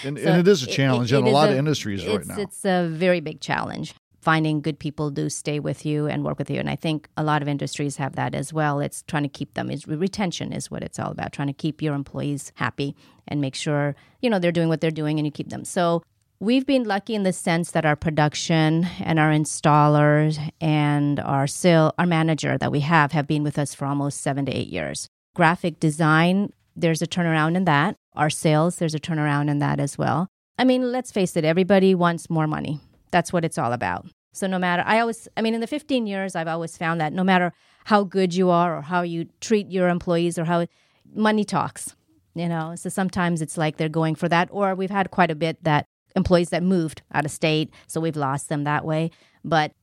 And, 0.03 0.19
So 0.19 0.25
and 0.25 0.39
it 0.41 0.47
is 0.47 0.63
a 0.65 0.69
it- 0.69 0.73
challenge 0.73 1.11
it- 1.11 1.17
in 1.17 1.25
a 1.25 1.29
lot 1.29 1.49
a- 1.49 1.53
of 1.53 1.57
industries 1.57 2.05
right 2.05 2.25
now. 2.25 2.35
It's 2.37 2.63
a 2.65 2.87
very 2.91 3.19
big 3.19 3.41
challenge. 3.41 3.93
Finding 4.21 4.59
good 4.61 4.79
people 4.79 5.09
do 5.11 5.29
stay 5.29 5.59
with 5.59 5.85
you 5.85 6.07
and 6.07 6.23
work 6.23 6.39
with 6.39 6.49
you, 6.49 6.59
and 6.59 6.67
I 6.69 6.75
think 6.75 7.07
a 7.15 7.23
lot 7.23 7.41
of 7.43 7.47
industries 7.47 7.97
have 7.97 8.15
that 8.15 8.33
as 8.35 8.51
well. 8.51 8.79
It's 8.79 9.03
trying 9.03 9.21
to 9.23 9.29
keep 9.29 9.53
them. 9.53 9.69
Is 9.69 9.87
retention 9.87 10.51
is 10.51 10.69
what 10.71 10.81
it's 10.83 10.97
all 10.99 11.11
about. 11.11 11.31
Trying 11.31 11.47
to 11.47 11.53
keep 11.53 11.81
your 11.81 11.93
employees 11.93 12.51
happy 12.55 12.95
and 13.27 13.39
make 13.39 13.53
sure 13.55 13.95
you 14.21 14.29
know 14.31 14.39
they're 14.39 14.51
doing 14.51 14.67
what 14.69 14.81
they're 14.81 14.89
doing, 14.91 15.19
and 15.19 15.25
you 15.27 15.31
keep 15.31 15.49
them. 15.49 15.63
So 15.63 16.01
we've 16.39 16.65
been 16.65 16.83
lucky 16.85 17.13
in 17.13 17.21
the 17.23 17.33
sense 17.33 17.71
that 17.71 17.85
our 17.85 17.95
production 17.95 18.87
and 18.99 19.19
our 19.19 19.31
installers 19.31 20.39
and 20.59 21.19
our 21.19 21.45
sale, 21.47 21.93
our 21.99 22.07
manager 22.07 22.57
that 22.57 22.71
we 22.71 22.79
have 22.81 23.11
have 23.11 23.27
been 23.27 23.43
with 23.43 23.57
us 23.59 23.73
for 23.75 23.85
almost 23.85 24.21
seven 24.21 24.45
to 24.47 24.51
eight 24.51 24.69
years. 24.69 25.07
Graphic 25.35 25.81
design, 25.81 26.53
there's 26.77 27.01
a 27.01 27.07
turnaround 27.07 27.55
in 27.55 27.65
that. 27.65 27.97
Our 28.15 28.29
sales, 28.29 28.77
there's 28.77 28.95
a 28.95 28.99
turnaround 28.99 29.49
in 29.49 29.59
that 29.59 29.81
as 29.81 29.97
well. 29.97 30.29
I 30.57 30.63
mean, 30.63 30.93
let's 30.93 31.11
face 31.11 31.35
it, 31.35 31.43
everybody 31.43 31.93
wants 31.93 32.29
more 32.29 32.47
money. 32.47 32.79
That's 33.11 33.33
what 33.33 33.43
it's 33.43 33.57
all 33.57 33.73
about. 33.73 34.07
So 34.31 34.47
no 34.47 34.57
matter, 34.57 34.81
I 34.85 34.99
always, 34.99 35.27
I 35.35 35.41
mean, 35.41 35.53
in 35.53 35.59
the 35.59 35.67
15 35.67 36.07
years, 36.07 36.35
I've 36.35 36.47
always 36.47 36.77
found 36.77 37.01
that 37.01 37.11
no 37.11 37.23
matter 37.23 37.51
how 37.83 38.05
good 38.05 38.33
you 38.33 38.49
are 38.49 38.77
or 38.77 38.81
how 38.81 39.01
you 39.01 39.27
treat 39.41 39.69
your 39.69 39.89
employees 39.89 40.39
or 40.39 40.45
how 40.45 40.67
money 41.13 41.43
talks, 41.43 41.95
you 42.33 42.47
know. 42.47 42.75
So 42.75 42.87
sometimes 42.87 43.41
it's 43.41 43.57
like 43.57 43.75
they're 43.75 43.89
going 43.89 44.15
for 44.15 44.29
that, 44.29 44.47
or 44.51 44.73
we've 44.73 44.89
had 44.89 45.11
quite 45.11 45.31
a 45.31 45.35
bit 45.35 45.61
that 45.65 45.85
employees 46.15 46.49
that 46.49 46.63
moved 46.63 47.01
out 47.13 47.25
of 47.25 47.31
state, 47.31 47.71
so 47.87 47.99
we've 47.99 48.15
lost 48.15 48.47
them 48.47 48.63
that 48.63 48.85
way. 48.85 49.11
But 49.43 49.73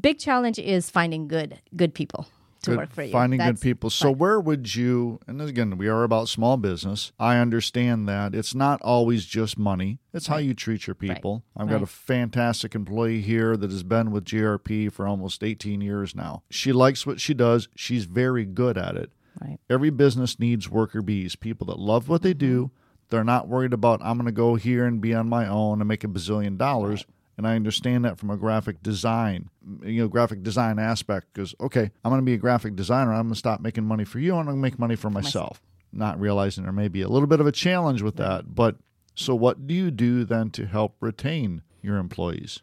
big 0.00 0.20
challenge 0.20 0.60
is 0.60 0.88
finding 0.88 1.26
good, 1.26 1.58
good 1.74 1.94
people 1.94 2.28
to 2.62 2.70
Good- 2.70 2.78
work 2.78 2.92
for 2.92 3.02
you. 3.02 3.12
Finding 3.12 3.38
That's- 3.38 3.58
good 3.58 3.62
people. 3.62 3.90
So 3.90 4.10
but- 4.10 4.18
where 4.18 4.40
would 4.40 4.74
you? 4.74 5.20
And 5.26 5.40
again, 5.40 5.76
we 5.78 5.88
are 5.88 6.02
about 6.04 6.28
small 6.28 6.56
business. 6.56 7.12
I 7.18 7.38
understand 7.38 8.08
that 8.08 8.34
it's 8.34 8.54
not 8.54 8.80
always 8.82 9.24
just 9.26 9.58
money. 9.58 9.98
It's 10.12 10.26
how 10.26 10.38
you 10.38 10.54
treat 10.54 10.86
your 10.86 10.94
people. 10.94 11.44
I've 11.56 11.68
got 11.68 11.82
a 11.82 11.86
fantastic 11.86 12.74
employee 12.74 13.20
here 13.20 13.56
that 13.56 13.70
has 13.70 13.82
been 13.82 14.10
with 14.10 14.24
GRP 14.24 14.88
for 14.88 15.06
almost 15.06 15.42
18 15.42 15.80
years 15.80 16.14
now. 16.14 16.42
She 16.50 16.72
likes 16.72 17.06
what 17.06 17.20
she 17.20 17.34
does. 17.34 17.68
She's 17.74 18.04
very 18.04 18.44
good 18.44 18.76
at 18.76 18.96
it. 18.96 19.12
Right. 19.40 19.58
Every 19.68 19.90
business 19.90 20.38
needs 20.38 20.68
worker 20.68 21.02
bees, 21.02 21.36
people 21.36 21.66
that 21.68 21.78
love 21.78 22.08
what 22.08 22.22
they 22.22 22.32
mm-hmm. 22.32 22.38
do. 22.38 22.70
They're 23.10 23.24
not 23.24 23.48
worried 23.48 23.72
about 23.72 24.00
I'm 24.02 24.16
going 24.16 24.26
to 24.26 24.32
go 24.32 24.54
here 24.54 24.84
and 24.84 25.00
be 25.00 25.14
on 25.14 25.28
my 25.28 25.46
own 25.46 25.80
and 25.80 25.88
make 25.88 26.04
a 26.04 26.08
bazillion 26.08 26.56
dollars. 26.56 27.04
And 27.36 27.46
I 27.46 27.56
understand 27.56 28.04
that 28.04 28.18
from 28.18 28.30
a 28.30 28.36
graphic 28.36 28.82
design, 28.82 29.48
you 29.82 30.02
know, 30.02 30.08
graphic 30.08 30.42
design 30.42 30.78
aspect. 30.78 31.28
Because 31.32 31.54
okay, 31.60 31.90
I'm 32.04 32.10
going 32.10 32.20
to 32.20 32.24
be 32.24 32.34
a 32.34 32.38
graphic 32.38 32.76
designer. 32.76 33.12
I'm 33.12 33.22
going 33.22 33.34
to 33.34 33.38
stop 33.38 33.60
making 33.60 33.84
money 33.84 34.04
for 34.04 34.18
you. 34.18 34.36
I'm 34.36 34.44
going 34.44 34.56
to 34.56 34.62
make 34.62 34.78
money 34.78 34.96
for 34.96 35.10
myself. 35.10 35.62
Not 35.92 36.20
realizing 36.20 36.64
there 36.64 36.72
may 36.72 36.88
be 36.88 37.02
a 37.02 37.08
little 37.08 37.26
bit 37.26 37.40
of 37.40 37.46
a 37.46 37.52
challenge 37.52 38.02
with 38.02 38.16
that. 38.16 38.54
But 38.54 38.76
so, 39.14 39.34
what 39.34 39.66
do 39.66 39.74
you 39.74 39.90
do 39.90 40.24
then 40.24 40.50
to 40.50 40.66
help 40.66 40.96
retain 41.00 41.62
your 41.82 41.96
employees? 41.96 42.60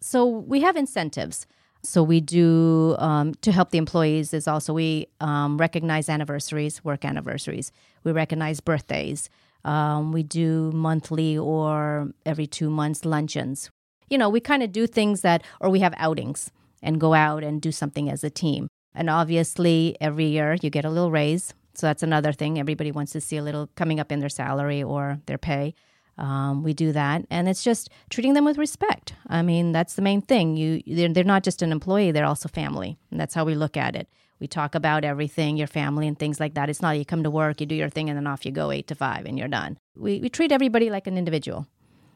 So 0.00 0.26
we 0.26 0.60
have 0.60 0.76
incentives. 0.76 1.46
So 1.82 2.02
we 2.02 2.20
do 2.20 2.96
um, 2.98 3.34
to 3.42 3.52
help 3.52 3.70
the 3.70 3.78
employees 3.78 4.34
is 4.34 4.48
also 4.48 4.72
we 4.72 5.06
um, 5.20 5.58
recognize 5.58 6.08
anniversaries, 6.08 6.84
work 6.84 7.04
anniversaries. 7.04 7.72
We 8.04 8.12
recognize 8.12 8.60
birthdays. 8.60 9.30
Um, 9.64 10.12
we 10.12 10.22
do 10.22 10.72
monthly 10.72 11.36
or 11.36 12.12
every 12.26 12.46
two 12.46 12.70
months 12.70 13.04
luncheons. 13.04 13.70
You 14.10 14.18
know, 14.18 14.28
we 14.28 14.40
kind 14.40 14.62
of 14.62 14.72
do 14.72 14.86
things 14.86 15.20
that, 15.22 15.42
or 15.60 15.70
we 15.70 15.80
have 15.80 15.94
outings 15.96 16.50
and 16.82 17.00
go 17.00 17.14
out 17.14 17.42
and 17.42 17.60
do 17.60 17.72
something 17.72 18.08
as 18.10 18.24
a 18.24 18.30
team. 18.30 18.68
And 18.94 19.10
obviously, 19.10 19.96
every 20.00 20.26
year 20.26 20.56
you 20.60 20.70
get 20.70 20.84
a 20.84 20.90
little 20.90 21.10
raise. 21.10 21.54
So 21.74 21.86
that's 21.86 22.02
another 22.02 22.32
thing. 22.32 22.58
Everybody 22.58 22.90
wants 22.90 23.12
to 23.12 23.20
see 23.20 23.36
a 23.36 23.42
little 23.42 23.68
coming 23.76 24.00
up 24.00 24.10
in 24.10 24.20
their 24.20 24.28
salary 24.28 24.82
or 24.82 25.20
their 25.26 25.38
pay. 25.38 25.74
Um, 26.16 26.64
we 26.64 26.74
do 26.74 26.90
that, 26.92 27.24
and 27.30 27.48
it's 27.48 27.62
just 27.62 27.90
treating 28.10 28.34
them 28.34 28.44
with 28.44 28.58
respect. 28.58 29.14
I 29.28 29.42
mean, 29.42 29.70
that's 29.70 29.94
the 29.94 30.02
main 30.02 30.20
thing. 30.20 30.56
You, 30.56 30.82
they're, 30.84 31.12
they're 31.12 31.22
not 31.22 31.44
just 31.44 31.62
an 31.62 31.70
employee; 31.70 32.10
they're 32.10 32.26
also 32.26 32.48
family, 32.48 32.98
and 33.12 33.20
that's 33.20 33.34
how 33.34 33.44
we 33.44 33.54
look 33.54 33.76
at 33.76 33.94
it. 33.94 34.08
We 34.40 34.48
talk 34.48 34.74
about 34.74 35.04
everything, 35.04 35.56
your 35.56 35.68
family, 35.68 36.08
and 36.08 36.18
things 36.18 36.40
like 36.40 36.54
that. 36.54 36.68
It's 36.68 36.82
not 36.82 36.98
you 36.98 37.04
come 37.04 37.22
to 37.22 37.30
work, 37.30 37.60
you 37.60 37.66
do 37.66 37.76
your 37.76 37.88
thing, 37.88 38.10
and 38.10 38.16
then 38.16 38.26
off 38.26 38.44
you 38.44 38.50
go, 38.50 38.72
eight 38.72 38.88
to 38.88 38.96
five, 38.96 39.26
and 39.26 39.38
you're 39.38 39.46
done. 39.46 39.78
We 39.96 40.18
we 40.18 40.28
treat 40.28 40.50
everybody 40.50 40.90
like 40.90 41.06
an 41.06 41.16
individual. 41.16 41.68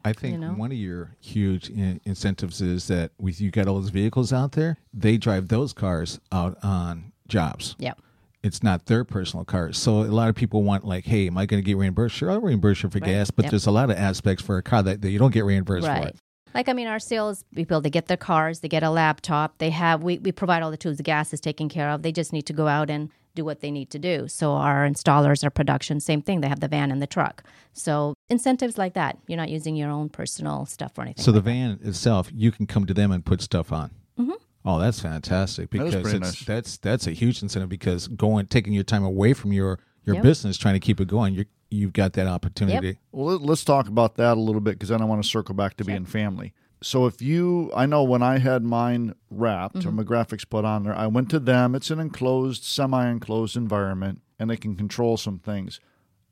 I 0.05 0.13
think 0.13 0.33
You 0.33 0.39
know? 0.39 0.53
one 0.53 0.71
of 0.71 0.77
your 0.77 1.15
huge 1.19 1.69
in- 1.69 2.01
incentives 2.05 2.61
is 2.61 2.87
that 2.87 3.11
with 3.19 3.39
you 3.39 3.51
got 3.51 3.67
all 3.67 3.79
those 3.79 3.89
vehicles 3.89 4.33
out 4.33 4.51
there, 4.53 4.77
they 4.93 5.17
drive 5.17 5.47
those 5.47 5.73
cars 5.73 6.19
out 6.31 6.57
on 6.63 7.11
jobs. 7.27 7.75
Yep. 7.79 7.99
It's 8.43 8.61
not 8.61 8.87
their 8.87 9.05
personal 9.05 9.45
cars. 9.45 9.77
So 9.77 10.01
a 10.01 10.11
lot 10.11 10.27
of 10.27 10.35
people 10.35 10.63
want 10.63 10.83
like, 10.85 11.05
hey, 11.05 11.27
am 11.27 11.37
I 11.37 11.45
going 11.45 11.63
to 11.63 11.65
get 11.65 11.77
reimbursed? 11.77 12.15
Sure, 12.15 12.29
I'll 12.29 12.41
reimburse 12.41 12.83
you 12.83 12.89
for 12.89 12.99
Right. 12.99 13.07
gas, 13.11 13.31
but 13.31 13.43
Yep. 13.45 13.51
there's 13.51 13.67
a 13.67 13.71
lot 13.71 13.89
of 13.89 13.95
aspects 13.97 14.43
for 14.43 14.57
a 14.57 14.61
car 14.63 14.83
that, 14.83 15.01
that 15.01 15.09
you 15.11 15.17
don't 15.19 15.33
get 15.33 15.45
reimbursed 15.45 15.87
Right. 15.87 16.13
for. 16.13 16.19
Like 16.53 16.69
I 16.69 16.73
mean, 16.73 16.87
our 16.87 16.99
sales 16.99 17.43
people 17.55 17.81
they 17.81 17.89
get 17.89 18.07
their 18.07 18.17
cars, 18.17 18.59
they 18.59 18.67
get 18.67 18.83
a 18.83 18.89
laptop, 18.91 19.57
they 19.57 19.71
have 19.71 20.03
we, 20.03 20.19
we 20.19 20.31
provide 20.31 20.61
all 20.61 20.69
the 20.69 20.77
tools. 20.77 20.97
The 20.97 21.03
gas 21.03 21.33
is 21.33 21.39
taken 21.39 21.67
care 21.69 21.89
of. 21.89 22.03
They 22.03 22.11
just 22.11 22.31
need 22.33 22.43
to 22.47 22.53
go 22.53 22.67
out 22.67 22.89
and 22.91 23.09
do 23.35 23.43
what 23.45 23.61
they 23.61 23.71
need 23.71 23.89
to 23.91 23.99
do. 23.99 24.27
So 24.27 24.53
our 24.53 24.87
installers, 24.87 25.43
our 25.43 25.49
production, 25.49 25.99
same 25.99 26.21
thing. 26.21 26.41
They 26.41 26.47
have 26.47 26.59
the 26.59 26.67
van 26.67 26.91
and 26.91 27.01
the 27.01 27.07
truck. 27.07 27.43
So 27.71 28.13
incentives 28.29 28.77
like 28.77 28.93
that. 28.93 29.17
You're 29.27 29.37
not 29.37 29.49
using 29.49 29.75
your 29.75 29.89
own 29.89 30.09
personal 30.09 30.65
stuff 30.65 30.97
or 30.97 31.01
anything. 31.03 31.23
So 31.23 31.31
the 31.31 31.39
like 31.39 31.45
van 31.45 31.79
itself, 31.83 32.29
you 32.33 32.51
can 32.51 32.67
come 32.67 32.85
to 32.85 32.93
them 32.93 33.11
and 33.11 33.25
put 33.25 33.41
stuff 33.41 33.71
on. 33.71 33.91
Mm-hmm. 34.19 34.31
Oh, 34.65 34.79
that's 34.79 34.99
fantastic 34.99 35.69
because 35.69 35.93
pretty 35.93 36.17
it's, 36.17 36.19
nice. 36.19 36.45
that's 36.45 36.77
that's 36.77 37.07
a 37.07 37.11
huge 37.11 37.41
incentive 37.41 37.67
because 37.69 38.07
going 38.07 38.45
taking 38.45 38.71
your 38.73 38.83
time 38.85 39.03
away 39.03 39.33
from 39.33 39.51
your 39.51 39.79
your 40.05 40.15
Yep. 40.15 40.23
business, 40.23 40.57
trying 40.57 40.75
to 40.75 40.79
keep 40.79 41.01
it 41.01 41.07
going, 41.07 41.33
you 41.33 41.45
you've 41.69 41.93
got 41.93 42.13
that 42.13 42.27
opportunity. 42.27 42.99
Well, 43.11 43.35
let- 43.37 43.41
let's 43.41 43.63
talk 43.65 43.87
about 43.87 44.15
that 44.15 44.37
a 44.37 44.39
little 44.39 44.61
bit 44.61 44.73
because 44.75 44.89
then 44.89 45.01
I 45.01 45.05
want 45.05 45.23
to 45.23 45.27
circle 45.27 45.55
back 45.55 45.75
to 45.77 45.83
being 45.83 46.05
family. 46.05 46.53
So 46.83 47.05
if 47.05 47.21
you, 47.21 47.71
I 47.73 47.85
know 47.85 48.03
when 48.03 48.21
I 48.21 48.39
had 48.39 48.63
mine 48.63 49.15
wrapped 49.29 49.77
or 49.77 49.79
mm-hmm. 49.79 49.95
my 49.95 50.03
graphics 50.03 50.47
put 50.47 50.65
on 50.65 50.83
there, 50.83 50.93
I 50.93 51.07
went 51.07 51.29
to 51.29 51.39
them. 51.39 51.75
It's 51.75 51.89
an 51.89 51.99
enclosed, 51.99 52.65
semi-enclosed 52.65 53.55
environment, 53.55 54.21
and 54.37 54.49
they 54.49 54.57
can 54.57 54.75
control 54.75 55.15
some 55.15 55.39
things. 55.39 55.79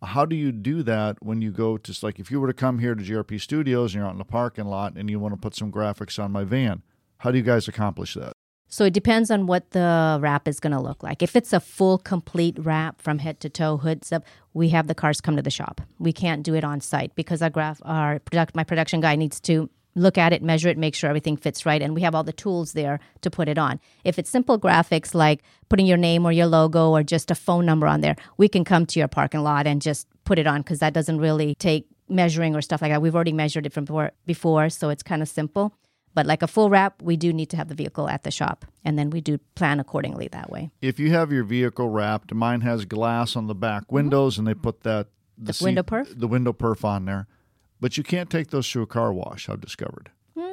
How 0.04 0.26
do 0.26 0.36
you 0.36 0.52
do 0.52 0.84
that 0.84 1.18
when 1.22 1.42
you 1.42 1.52
go 1.52 1.78
to 1.78 2.00
like 2.02 2.20
if 2.20 2.32
you 2.32 2.42
were 2.42 2.48
to 2.48 2.54
come 2.54 2.80
here 2.80 2.96
to 2.96 3.04
GRP 3.04 3.40
Studios 3.40 3.94
and 3.94 4.00
you're 4.00 4.08
out 4.08 4.14
in 4.14 4.18
the 4.18 4.26
parking 4.26 4.66
lot 4.66 4.98
and 4.98 5.10
you 5.10 5.20
want 5.20 5.34
to 5.34 5.40
put 5.40 5.56
some 5.56 5.72
graphics 5.72 6.22
on 6.22 6.32
my 6.32 6.44
van? 6.44 6.82
How 7.20 7.32
do 7.32 7.38
you 7.38 7.44
guys 7.44 7.68
accomplish 7.68 8.16
that? 8.16 8.34
So 8.68 8.86
it 8.86 8.94
depends 8.94 9.30
on 9.32 9.48
what 9.48 9.72
the 9.72 10.18
wrap 10.22 10.48
is 10.48 10.60
going 10.60 10.72
to 10.72 10.80
look 10.80 11.04
like. 11.04 11.22
If 11.22 11.36
it's 11.36 11.54
a 11.54 11.60
full, 11.60 11.98
complete 11.98 12.58
wrap 12.60 13.02
from 13.02 13.20
head 13.20 13.40
to 13.42 13.50
toe, 13.50 13.78
hoods 13.78 14.12
up, 14.12 14.24
we 14.54 14.70
have 14.70 14.88
the 14.88 14.96
cars 14.96 15.22
come 15.22 15.36
to 15.36 15.42
the 15.42 15.52
shop. 15.52 15.82
We 16.00 16.12
can't 16.12 16.42
do 16.42 16.56
it 16.56 16.64
on 16.64 16.82
site 16.82 17.14
because 17.16 17.42
our 17.42 17.50
graph, 17.50 17.82
our 17.84 18.20
product, 18.20 18.56
my 18.56 18.64
production 18.64 19.02
guy 19.02 19.16
needs 19.16 19.40
to 19.42 19.70
look 19.96 20.18
at 20.18 20.34
it, 20.34 20.42
measure 20.42 20.70
it, 20.70 20.78
make 20.78 20.96
sure 20.96 21.10
everything 21.10 21.38
fits 21.38 21.66
right, 21.66 21.82
and 21.82 21.94
we 21.94 22.02
have 22.02 22.16
all 22.16 22.24
the 22.24 22.34
tools 22.34 22.74
there 22.74 23.00
to 23.22 23.30
put 23.30 23.48
it 23.50 23.58
on. 23.58 23.80
If 24.04 24.18
it's 24.18 24.30
simple 24.30 24.60
graphics 24.60 25.14
like 25.14 25.44
putting 25.70 25.86
your 25.86 25.98
name 25.98 26.26
or 26.26 26.32
your 26.32 26.48
logo 26.48 26.92
or 26.92 27.04
just 27.04 27.32
a 27.32 27.36
phone 27.36 27.66
number 27.66 27.88
on 27.88 28.02
there, 28.02 28.16
we 28.38 28.48
can 28.48 28.64
come 28.64 28.86
to 28.88 29.00
your 29.00 29.08
parking 29.08 29.42
lot 29.42 29.68
and 29.68 29.82
just 29.82 30.08
put 30.24 30.40
it 30.40 30.48
on 30.48 30.62
because 30.62 30.80
that 30.80 30.94
doesn't 30.94 31.20
really 31.20 31.56
take 31.56 31.88
measuring 32.08 32.56
or 32.56 32.62
stuff 32.62 32.82
like 32.82 32.92
that. 32.92 33.02
We've 33.02 33.16
already 33.16 33.34
measured 33.34 33.66
it 33.66 33.74
from 33.74 33.86
before, 33.86 34.12
before 34.26 34.70
so 34.70 34.90
it's 34.90 35.04
kind 35.04 35.22
of 35.22 35.30
simple. 35.30 35.74
But 36.14 36.26
like 36.26 36.42
a 36.42 36.48
full 36.48 36.70
wrap, 36.70 37.02
we 37.02 37.16
do 37.16 37.32
need 37.32 37.50
to 37.52 37.58
have 37.58 37.70
the 37.70 37.76
vehicle 37.76 38.10
at 38.10 38.24
the 38.24 38.32
shop, 38.32 38.66
and 38.84 39.00
then 39.00 39.12
we 39.12 39.22
do 39.22 39.38
plan 39.56 39.80
accordingly 39.80 40.28
that 40.34 40.50
way. 40.50 40.70
If 40.82 41.00
you 41.00 41.12
have 41.12 41.32
your 41.32 41.46
vehicle 41.46 41.88
wrapped, 41.88 42.34
mine 42.34 42.62
has 42.62 42.84
glass 42.84 43.38
on 43.38 43.48
the 43.48 43.56
back 43.56 43.90
windows, 43.92 44.38
and 44.38 44.46
they 44.46 44.54
put 44.54 44.82
that 44.82 45.08
The 45.38 45.58
window 45.64 45.84
perf? 45.84 46.20
the 46.20 46.28
window 46.28 46.52
perf 46.52 46.84
on 46.84 47.06
there. 47.06 47.28
But 47.82 47.98
you 47.98 48.04
can't 48.04 48.30
take 48.30 48.52
those 48.52 48.72
through 48.72 48.84
a 48.84 48.88
car 48.88 49.12
wash. 49.12 49.50
I've 49.50 49.60
discovered. 49.60 50.12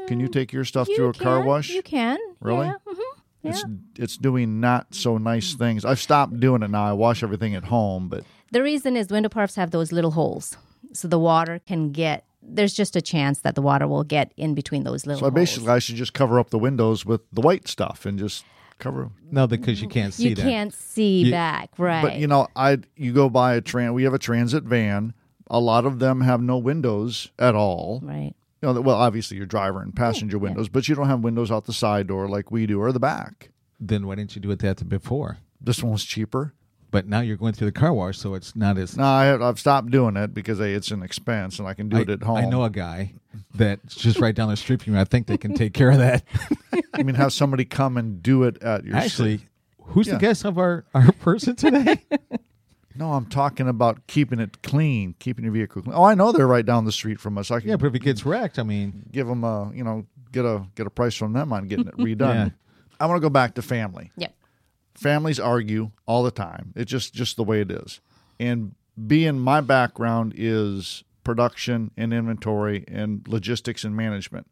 Can 0.08 0.18
you 0.18 0.26
hmm. 0.26 0.32
take 0.32 0.52
your 0.52 0.64
stuff 0.64 0.88
through 0.94 1.10
a 1.10 1.12
car 1.12 1.44
wash? 1.44 1.68
You 1.68 1.82
can. 1.82 2.18
Really? 2.40 2.66
Yeah. 2.66 2.74
mhm. 2.88 2.96
Yeah. 3.42 3.50
It's 3.50 3.64
it's 3.96 4.16
doing 4.16 4.58
not 4.58 4.94
so 4.94 5.18
nice 5.18 5.52
hmm. 5.52 5.58
things. 5.58 5.84
I've 5.84 6.00
stopped 6.00 6.40
doing 6.40 6.62
it 6.62 6.70
now. 6.70 6.84
I 6.84 6.92
wash 6.92 7.22
everything 7.22 7.54
at 7.54 7.64
home, 7.64 8.08
but 8.08 8.24
The 8.50 8.62
reason 8.62 8.96
is 8.96 9.08
window 9.10 9.28
perfs 9.28 9.54
have 9.56 9.70
those 9.70 9.92
little 9.92 10.12
holes, 10.12 10.56
so 10.92 11.06
the 11.06 11.18
water 11.18 11.60
can 11.66 11.92
get. 11.92 12.24
There's 12.42 12.72
just 12.72 12.96
a 12.96 13.02
chance 13.02 13.40
that 13.40 13.54
the 13.54 13.62
water 13.62 13.86
will 13.86 14.04
get 14.04 14.32
in 14.36 14.54
between 14.54 14.84
those 14.84 15.06
little 15.06 15.20
so 15.20 15.26
I 15.26 15.28
holes. 15.28 15.34
basically 15.34 15.68
I 15.68 15.78
should 15.78 15.96
just 15.96 16.14
cover 16.14 16.40
up 16.40 16.50
the 16.50 16.58
windows 16.58 17.04
with 17.04 17.20
the 17.32 17.42
white 17.42 17.68
stuff 17.68 18.06
and 18.06 18.18
just 18.18 18.44
cover. 18.78 19.02
'em. 19.02 19.12
No, 19.30 19.46
because 19.46 19.80
you 19.80 19.88
mm-hmm. 19.88 20.00
can't 20.00 20.14
see 20.14 20.22
that. 20.24 20.28
you 20.30 20.34
that. 20.36 20.42
can't 20.42 20.74
see 20.74 21.24
You- 21.24 21.30
back, 21.30 21.70
right? 21.78 22.02
But 22.02 22.16
you 22.16 22.26
know, 22.26 22.48
I 22.56 22.78
you 22.96 23.12
go 23.12 23.28
by 23.28 23.54
a 23.54 23.60
tran. 23.60 23.92
We 23.92 24.04
have 24.04 24.14
a 24.14 24.18
transit 24.18 24.64
van. 24.64 25.12
A 25.50 25.60
lot 25.60 25.86
of 25.86 25.98
them 25.98 26.20
have 26.22 26.40
no 26.42 26.58
windows 26.58 27.30
at 27.38 27.54
all. 27.54 28.00
right. 28.02 28.34
You 28.60 28.72
know, 28.72 28.80
well, 28.80 28.96
obviously 28.96 29.36
your 29.36 29.46
driver 29.46 29.80
and 29.80 29.94
passenger 29.94 30.36
windows, 30.36 30.68
but 30.68 30.88
you 30.88 30.96
don't 30.96 31.06
have 31.06 31.20
windows 31.20 31.48
out 31.50 31.66
the 31.66 31.72
side 31.72 32.08
door 32.08 32.28
like 32.28 32.50
we 32.50 32.66
do 32.66 32.80
or 32.80 32.90
the 32.90 32.98
back. 32.98 33.50
Then 33.78 34.04
why 34.06 34.16
didn't 34.16 34.34
you 34.34 34.42
do 34.42 34.50
it 34.50 34.58
that 34.58 34.88
before? 34.88 35.38
This 35.60 35.80
one 35.80 35.92
was 35.92 36.04
cheaper. 36.04 36.54
But 36.90 37.06
now 37.06 37.20
you're 37.20 37.36
going 37.36 37.52
through 37.52 37.66
the 37.68 37.78
car 37.78 37.92
wash, 37.92 38.16
so 38.18 38.34
it's 38.34 38.56
not 38.56 38.78
as. 38.78 38.96
No, 38.96 39.04
I, 39.04 39.48
I've 39.48 39.60
stopped 39.60 39.90
doing 39.90 40.16
it 40.16 40.32
because 40.34 40.58
hey, 40.58 40.72
it's 40.72 40.90
an 40.90 41.02
expense 41.02 41.58
and 41.58 41.68
I 41.68 41.74
can 41.74 41.88
do 41.90 41.98
I, 41.98 42.00
it 42.00 42.08
at 42.08 42.22
home. 42.22 42.38
I 42.38 42.46
know 42.46 42.64
a 42.64 42.70
guy 42.70 43.12
that's 43.54 43.94
just 43.94 44.18
right 44.18 44.34
down 44.34 44.48
the 44.48 44.56
street 44.56 44.82
from 44.82 44.94
you. 44.94 44.98
I 45.00 45.04
think 45.04 45.26
they 45.26 45.36
can 45.36 45.54
take 45.54 45.74
care 45.74 45.90
of 45.90 45.98
that. 45.98 46.24
I 46.94 47.02
mean, 47.02 47.14
have 47.14 47.32
somebody 47.34 47.64
come 47.66 47.96
and 47.98 48.22
do 48.22 48.42
it 48.44 48.60
at 48.62 48.84
your. 48.84 48.96
Actually, 48.96 49.40
who's 49.82 50.06
Yeah. 50.08 50.14
the 50.14 50.20
guest 50.20 50.44
of 50.46 50.58
our, 50.58 50.84
our 50.94 51.12
person 51.12 51.54
today? 51.56 52.02
no, 52.98 53.12
I'm 53.12 53.26
talking 53.26 53.68
about 53.68 54.06
keeping 54.08 54.40
it 54.40 54.62
clean, 54.62 55.14
keeping 55.18 55.44
your 55.44 55.52
vehicle 55.52 55.82
clean. 55.82 55.94
Oh, 55.96 56.04
I 56.04 56.14
know 56.14 56.32
they're 56.32 56.46
right 56.46 56.66
down 56.66 56.84
the 56.84 56.92
street 56.92 57.20
from 57.20 57.38
us. 57.38 57.50
I 57.50 57.60
can 57.60 57.68
yeah, 57.68 57.76
but 57.76 57.86
if 57.86 57.94
it 57.94 58.02
gets 58.02 58.26
wrecked, 58.26 58.58
I 58.58 58.64
mean, 58.64 59.04
give 59.12 59.26
them 59.26 59.44
a, 59.44 59.70
you 59.74 59.84
know, 59.84 60.06
get 60.32 60.44
a 60.44 60.66
get 60.74 60.86
a 60.86 60.90
price 60.90 61.14
from 61.14 61.32
them 61.32 61.52
on 61.52 61.68
getting 61.68 61.86
it 61.86 61.96
redone. 61.96 62.34
Yeah. 62.34 62.48
I 63.00 63.06
want 63.06 63.18
to 63.18 63.20
go 63.20 63.30
back 63.30 63.54
to 63.54 63.62
family. 63.62 64.10
Yep. 64.16 64.34
families 64.94 65.38
argue 65.38 65.92
all 66.06 66.22
the 66.22 66.30
time. 66.30 66.72
It's 66.74 66.90
just 66.90 67.14
just 67.14 67.36
the 67.36 67.44
way 67.44 67.60
it 67.60 67.70
is. 67.70 68.00
And 68.40 68.74
being 69.06 69.38
my 69.38 69.60
background 69.60 70.34
is 70.36 71.04
production 71.24 71.92
and 71.96 72.12
inventory 72.12 72.84
and 72.88 73.26
logistics 73.28 73.84
and 73.84 73.94
management. 73.96 74.46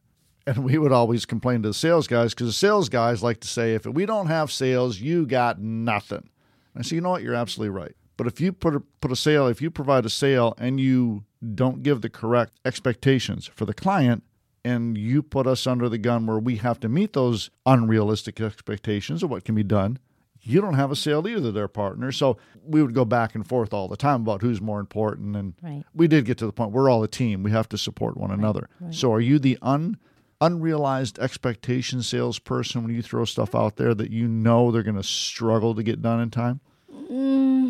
And 0.46 0.58
we 0.58 0.78
would 0.78 0.92
always 0.92 1.26
complain 1.26 1.62
to 1.62 1.70
the 1.70 1.74
sales 1.74 2.06
guys 2.06 2.32
because 2.32 2.46
the 2.46 2.52
sales 2.52 2.88
guys 2.88 3.22
like 3.22 3.40
to 3.40 3.48
say, 3.48 3.74
if 3.74 3.84
we 3.84 4.06
don't 4.06 4.28
have 4.28 4.52
sales, 4.52 5.00
you 5.00 5.26
got 5.26 5.60
nothing. 5.60 6.28
I 6.76 6.82
say, 6.82 6.96
you 6.96 7.00
know 7.00 7.10
what? 7.10 7.22
You're 7.22 7.34
absolutely 7.34 7.70
right. 7.70 7.96
But 8.16 8.26
if 8.26 8.40
you 8.40 8.52
put 8.52 8.74
a, 8.74 8.80
put 9.00 9.12
a 9.12 9.16
sale, 9.16 9.46
if 9.46 9.60
you 9.60 9.70
provide 9.70 10.06
a 10.06 10.10
sale 10.10 10.54
and 10.58 10.80
you 10.80 11.24
don't 11.54 11.82
give 11.82 12.00
the 12.00 12.08
correct 12.08 12.58
expectations 12.64 13.46
for 13.54 13.64
the 13.66 13.74
client, 13.74 14.22
and 14.64 14.98
you 14.98 15.22
put 15.22 15.46
us 15.46 15.64
under 15.66 15.88
the 15.88 15.98
gun 15.98 16.26
where 16.26 16.38
we 16.40 16.56
have 16.56 16.80
to 16.80 16.88
meet 16.88 17.12
those 17.12 17.50
unrealistic 17.66 18.40
expectations 18.40 19.22
of 19.22 19.30
what 19.30 19.44
can 19.44 19.54
be 19.54 19.62
done, 19.62 19.96
you 20.42 20.60
don't 20.60 20.74
have 20.74 20.90
a 20.90 20.96
sale 20.96 21.26
either, 21.28 21.52
their 21.52 21.68
partner. 21.68 22.10
So 22.10 22.36
we 22.64 22.82
would 22.82 22.94
go 22.94 23.04
back 23.04 23.34
and 23.36 23.46
forth 23.46 23.72
all 23.72 23.86
the 23.86 23.96
time 23.96 24.22
about 24.22 24.42
who's 24.42 24.60
more 24.60 24.80
important. 24.80 25.36
And 25.36 25.54
Right. 25.62 25.84
we 25.94 26.08
did 26.08 26.24
get 26.24 26.38
to 26.38 26.46
the 26.46 26.52
point 26.52 26.72
we're 26.72 26.90
all 26.90 27.02
a 27.04 27.08
team. 27.08 27.42
We 27.44 27.50
have 27.52 27.68
to 27.70 27.78
support 27.78 28.16
one 28.16 28.30
another. 28.32 28.68
So 28.90 29.12
are 29.12 29.20
you 29.20 29.38
the 29.38 29.58
un 29.62 29.98
unrealized 30.40 31.18
expectation 31.18 32.02
salesperson 32.02 32.82
when 32.84 32.94
you 32.94 33.02
throw 33.02 33.24
stuff 33.24 33.54
out 33.54 33.76
there 33.76 33.94
that 33.94 34.10
you 34.10 34.28
know 34.28 34.70
they're 34.70 34.82
going 34.82 34.96
to 34.96 35.02
struggle 35.02 35.74
to 35.74 35.82
get 35.82 36.02
done 36.02 36.20
in 36.20 36.30
time? 36.30 36.60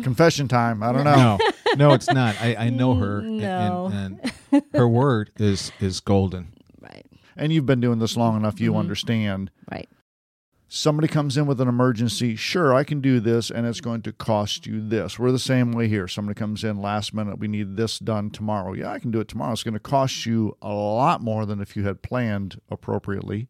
Confession 0.03 0.47
time. 0.47 0.83
I 0.83 0.91
don't 0.91 1.03
know. 1.03 1.37
no, 1.37 1.75
no, 1.75 1.93
it's 1.93 2.07
not. 2.11 2.35
I, 2.41 2.55
I 2.55 2.69
know 2.69 2.95
her, 2.95 3.21
No. 3.23 3.89
and, 3.93 4.31
and 4.51 4.63
her 4.73 4.87
word 4.87 5.31
is 5.37 5.71
is 5.79 5.99
golden. 5.99 6.53
Right. 6.81 7.05
And 7.35 7.51
you've 7.53 7.65
been 7.65 7.81
doing 7.81 7.99
this 7.99 8.17
long 8.17 8.35
enough, 8.37 8.59
you 8.59 8.71
mm-hmm. 8.71 8.79
understand. 8.79 9.51
Right. 9.71 9.89
somebody 10.69 11.07
comes 11.07 11.37
in 11.37 11.45
with 11.45 11.61
an 11.61 11.67
emergency, 11.67 12.35
sure, 12.35 12.73
I 12.73 12.83
can 12.83 12.99
do 12.99 13.19
this 13.19 13.49
and 13.49 13.65
it's 13.65 13.79
going 13.81 14.01
to 14.03 14.11
cost 14.11 14.65
you 14.65 14.81
this. 14.85 15.17
We're 15.17 15.31
the 15.31 15.39
same 15.39 15.71
way 15.71 15.87
here. 15.87 16.07
Somebody 16.07 16.37
comes 16.37 16.63
in 16.63 16.81
last 16.81 17.13
minute, 17.13 17.39
we 17.39 17.47
need 17.47 17.77
this 17.77 17.99
done 17.99 18.29
tomorrow. 18.31 18.73
Yeah, 18.73 18.91
I 18.91 18.99
can 18.99 19.11
do 19.11 19.19
it 19.19 19.27
tomorrow. 19.27 19.53
It's 19.53 19.63
going 19.63 19.73
to 19.75 19.79
cost 19.79 20.25
you 20.25 20.57
a 20.61 20.73
lot 20.73 21.21
more 21.21 21.45
than 21.45 21.61
if 21.61 21.75
you 21.75 21.83
had 21.85 22.01
planned 22.01 22.59
appropriately. 22.69 23.47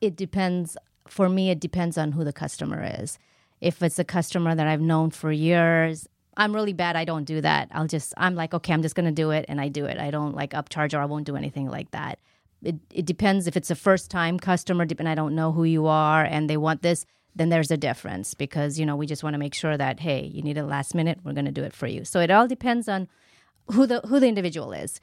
It 0.00 0.16
depends. 0.16 0.76
For 1.08 1.28
me, 1.28 1.50
it 1.50 1.60
depends 1.60 1.98
on 1.98 2.12
who 2.12 2.22
the 2.24 2.32
customer 2.32 2.82
is. 3.00 3.18
If 3.62 3.82
it's 3.82 3.98
a 3.98 4.04
customer 4.04 4.54
that 4.54 4.66
I've 4.66 4.80
known 4.80 5.10
for 5.10 5.30
years, 5.32 6.08
I'm 6.36 6.54
really 6.54 6.72
bad. 6.72 6.96
I 6.96 7.04
don't 7.04 7.24
do 7.24 7.40
that. 7.40 7.68
I'll 7.72 7.86
just, 7.86 8.12
I'm 8.16 8.34
like, 8.34 8.52
okay, 8.54 8.72
I'm 8.72 8.82
just 8.82 8.94
going 8.94 9.06
to 9.06 9.12
do 9.12 9.30
it. 9.30 9.44
And 9.48 9.60
I 9.60 9.68
do 9.68 9.84
it. 9.86 9.98
I 9.98 10.10
don't 10.10 10.34
like 10.34 10.50
upcharge 10.50 10.94
or 10.94 11.00
I 11.00 11.04
won't 11.04 11.26
do 11.26 11.36
anything 11.36 11.68
like 11.68 11.90
that. 11.92 12.18
it, 12.62 12.76
it 12.90 13.06
depends 13.06 13.46
if 13.46 13.56
it's 13.56 13.70
a 13.70 13.74
first 13.74 14.10
time 14.10 14.38
customer 14.38 14.86
and 14.98 15.08
I 15.08 15.14
don't 15.14 15.34
know 15.34 15.52
who 15.52 15.64
you 15.64 15.86
are 15.86 16.24
and 16.24 16.50
they 16.50 16.56
want 16.56 16.82
this, 16.82 17.06
then 17.34 17.48
there's 17.48 17.70
a 17.70 17.76
difference 17.76 18.34
because, 18.34 18.78
you 18.78 18.86
know, 18.86 18.96
we 18.96 19.06
just 19.06 19.22
want 19.22 19.34
to 19.34 19.38
make 19.38 19.54
sure 19.54 19.76
that, 19.76 20.00
hey, 20.00 20.24
you 20.24 20.42
need 20.42 20.58
it 20.58 20.64
last 20.64 20.94
minute, 20.94 21.18
we're 21.24 21.32
going 21.32 21.46
to 21.46 21.52
do 21.52 21.64
it 21.64 21.74
for 21.74 21.86
you. 21.86 22.04
So 22.04 22.20
it 22.20 22.30
all 22.30 22.46
depends 22.46 22.88
on 22.88 23.08
who 23.70 23.86
the 23.86 24.00
who 24.00 24.20
the 24.20 24.26
individual 24.26 24.72
is. 24.72 25.00